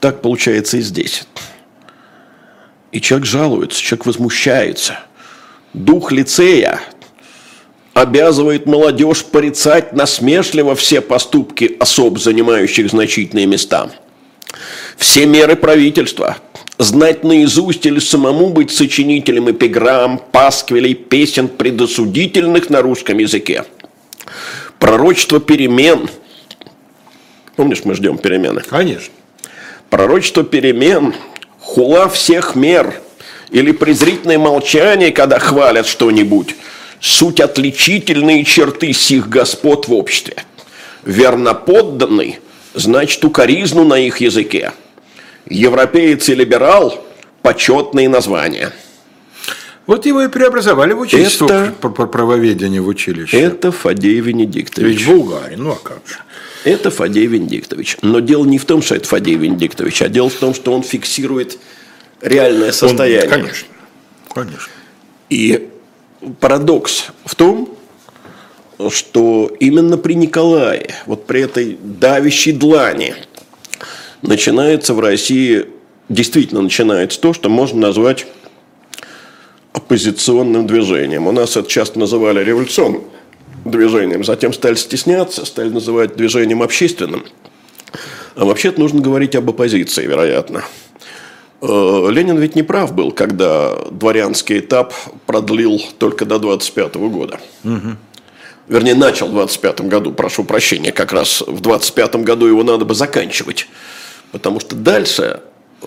так 0.00 0.22
получается 0.22 0.78
и 0.78 0.80
здесь. 0.80 1.26
И 2.92 3.00
человек 3.00 3.26
жалуется, 3.26 3.80
человек 3.80 4.06
возмущается. 4.06 5.00
Дух 5.74 6.12
лицея 6.12 6.80
обязывает 7.94 8.66
молодежь 8.66 9.24
порицать 9.24 9.92
насмешливо 9.92 10.74
все 10.74 11.00
поступки 11.00 11.76
особ, 11.78 12.18
занимающих 12.18 12.90
значительные 12.90 13.46
места. 13.46 13.90
Все 14.96 15.24
меры 15.26 15.56
правительства– 15.56 16.36
знать 16.78 17.24
наизусть 17.24 17.86
или 17.86 17.98
самому 17.98 18.50
быть 18.50 18.70
сочинителем 18.70 19.50
эпиграмм, 19.50 20.20
пасквилей, 20.30 20.94
песен 20.94 21.48
предосудительных 21.48 22.68
на 22.70 22.82
русском 22.82 23.18
языке. 23.18 23.64
Пророчество 24.78 25.40
перемен. 25.40 26.08
Помнишь, 27.56 27.82
мы 27.84 27.94
ждем 27.94 28.18
перемены? 28.18 28.60
Конечно. 28.60 29.12
Пророчество 29.90 30.42
перемен, 30.42 31.14
хула 31.60 32.08
всех 32.08 32.56
мер 32.56 33.00
или 33.52 33.70
презрительное 33.70 34.38
молчание, 34.38 35.12
когда 35.12 35.38
хвалят 35.38 35.86
что-нибудь, 35.86 36.56
суть 37.00 37.40
отличительные 37.40 38.44
черты 38.44 38.92
сих 38.92 39.28
господ 39.28 39.86
в 39.86 39.94
обществе. 39.94 40.36
Верноподданный 41.04 42.40
значит 42.74 43.24
укоризну 43.24 43.84
на 43.84 43.98
их 43.98 44.18
языке– 44.18 44.72
Европеец 45.46 46.28
и 46.28 46.34
либерал– 46.34 47.04
почетные 47.42 48.08
названия. 48.08 48.72
Вот 49.86 50.06
его 50.06 50.22
и 50.22 50.28
преобразовали 50.28 50.92
в 50.92 51.00
учительство 51.00 51.46
это, 51.46 51.72
по 51.80 52.06
правоведению 52.06 52.84
в 52.84 52.88
училище. 52.88 53.36
Это 53.36 53.72
Фадей 53.72 54.20
Венедиктович. 54.20 54.98
Ведь 54.98 55.06
Булгарин, 55.06 55.64
ну 55.64 55.72
а 55.72 55.76
как 55.76 56.02
же. 56.06 56.18
Это 56.64 56.92
Фадей 56.92 57.26
Венедиктович. 57.26 57.96
Но 58.00 58.20
дело 58.20 58.44
не 58.44 58.58
в 58.58 58.64
том, 58.64 58.80
что 58.80 58.94
это 58.94 59.08
Фадей 59.08 59.34
Венедиктович, 59.34 60.02
а 60.02 60.08
дело 60.08 60.30
в 60.30 60.34
том, 60.34 60.54
что 60.54 60.72
он 60.72 60.84
фиксирует 60.84 61.58
реальное 62.22 62.72
состояние. 62.72 63.24
Он, 63.24 63.30
конечно, 63.30 63.68
конечно. 64.34 64.72
И 65.28 65.68
парадокс 66.40 67.08
в 67.24 67.34
том, 67.34 67.76
что 68.90 69.54
именно 69.60 69.98
при 69.98 70.14
Николае, 70.14 70.94
вот 71.06 71.26
при 71.26 71.42
этой 71.42 71.78
давящей 71.80 72.52
длани– 72.52 73.14
начинается 74.22 74.94
в 74.94 75.00
России, 75.00 75.66
действительно 76.08 76.62
начинается 76.62 77.20
то, 77.20 77.32
что 77.32 77.48
можно 77.48 77.80
назвать 77.80 78.26
оппозиционным 79.72 80.66
движением. 80.66 81.26
У 81.26 81.32
нас 81.32 81.56
это 81.56 81.68
часто 81.68 81.98
называли 81.98 82.42
революционным 82.42 83.04
движением, 83.64 84.24
затем 84.24 84.52
стали 84.52 84.74
стесняться, 84.74 85.44
стали 85.44 85.68
называть 85.68 86.16
движением 86.16 86.62
общественным. 86.62 87.24
А 88.34 88.44
вообще-то 88.44 88.80
нужно 88.80 89.00
говорить 89.00 89.34
об 89.36 89.50
оппозиции, 89.50 90.06
вероятно. 90.06 90.64
Э, 91.62 92.08
Ленин 92.10 92.38
ведь 92.38 92.56
не 92.56 92.64
прав 92.64 92.92
был, 92.92 93.12
когда 93.12 93.76
дворянский 93.90 94.58
этап 94.58 94.92
продлил 95.26 95.80
только 95.98 96.24
до 96.24 96.38
25 96.38 96.96
года. 96.96 97.38
Угу. 97.64 97.96
Вернее, 98.68 98.94
начал 98.94 99.28
в 99.28 99.32
25 99.32 99.82
году, 99.82 100.12
прошу 100.12 100.44
прощения, 100.44 100.92
как 100.92 101.12
раз 101.12 101.40
в 101.46 101.60
25 101.60 102.16
году 102.16 102.46
его 102.46 102.64
надо 102.64 102.84
бы 102.84 102.94
заканчивать. 102.94 103.68
Потому 104.32 104.58
что 104.58 104.74
дальше 104.74 105.40
э, 105.82 105.86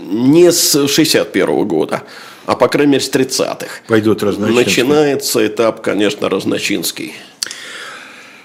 не 0.00 0.50
с 0.50 0.88
61 0.88 1.68
года, 1.68 2.02
а 2.46 2.56
по 2.56 2.66
крайней 2.66 2.92
мере 2.92 3.04
с 3.04 3.10
30-х. 3.10 3.82
Пойдут 3.86 4.24
разночинские. 4.24 4.64
Начинается 4.64 5.46
этап, 5.46 5.82
конечно, 5.82 6.28
разночинский. 6.28 7.12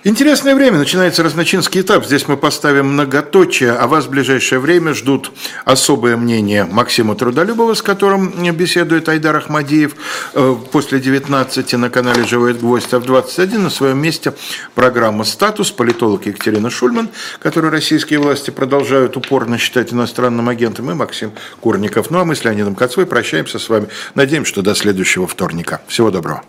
Интересное 0.06 0.54
время. 0.54 0.80
Начинается 0.80 1.24
разночинский 1.24 1.80
этап. 1.80 2.06
Здесь 2.06 2.28
мы 2.28 2.36
поставим 2.36 2.88
многоточие, 2.88 3.72
а 3.72 3.88
вас 3.88 4.06
в 4.06 4.10
ближайшее 4.10 4.60
время 4.60 4.94
ждут 4.94 5.32
особое 5.64 6.18
мнение 6.18 6.66
Максима 6.66 7.16
Трудолюбова, 7.16 7.74
с 7.74 7.82
которым 7.82 8.34
беседует 8.54 9.08
Айдар 9.08 9.38
Ахмадиев 9.38 9.96
э, 10.34 10.56
после 10.74 11.00
19 11.00 11.74
на 11.76 11.90
канале 11.90 12.26
«Живой 12.26 12.54
гвоздь», 12.54 12.94
а 12.94 13.00
в 13.00 13.06
21 13.06 13.64
на 13.64 13.70
своем 13.70 13.98
месте 14.00 14.34
программа 14.76 15.24
«Статус», 15.24 15.72
политолог 15.72 16.26
Екатерина 16.26 16.70
Шульман, 16.70 17.08
которую 17.40 17.72
российские 17.72 18.20
власти 18.20 18.50
продолжают 18.50 19.16
упорно 19.16 19.58
считать 19.58 19.94
иностранным 19.94 20.50
агентом, 20.50 20.92
и 20.92 20.96
Максим 20.96 21.32
Курников. 21.62 22.10
Ну 22.10 22.20
а 22.20 22.26
мы 22.26 22.36
с 22.36 22.44
Леонидом 22.44 22.76
Кацвой 22.76 23.06
прощаемся 23.06 23.58
с 23.58 23.70
вами. 23.70 23.88
Надеемся, 24.16 24.50
что 24.50 24.62
до 24.64 24.76
следующего 24.76 25.28
вторника. 25.28 25.82
Всего 25.88 26.12
доброго. 26.12 26.44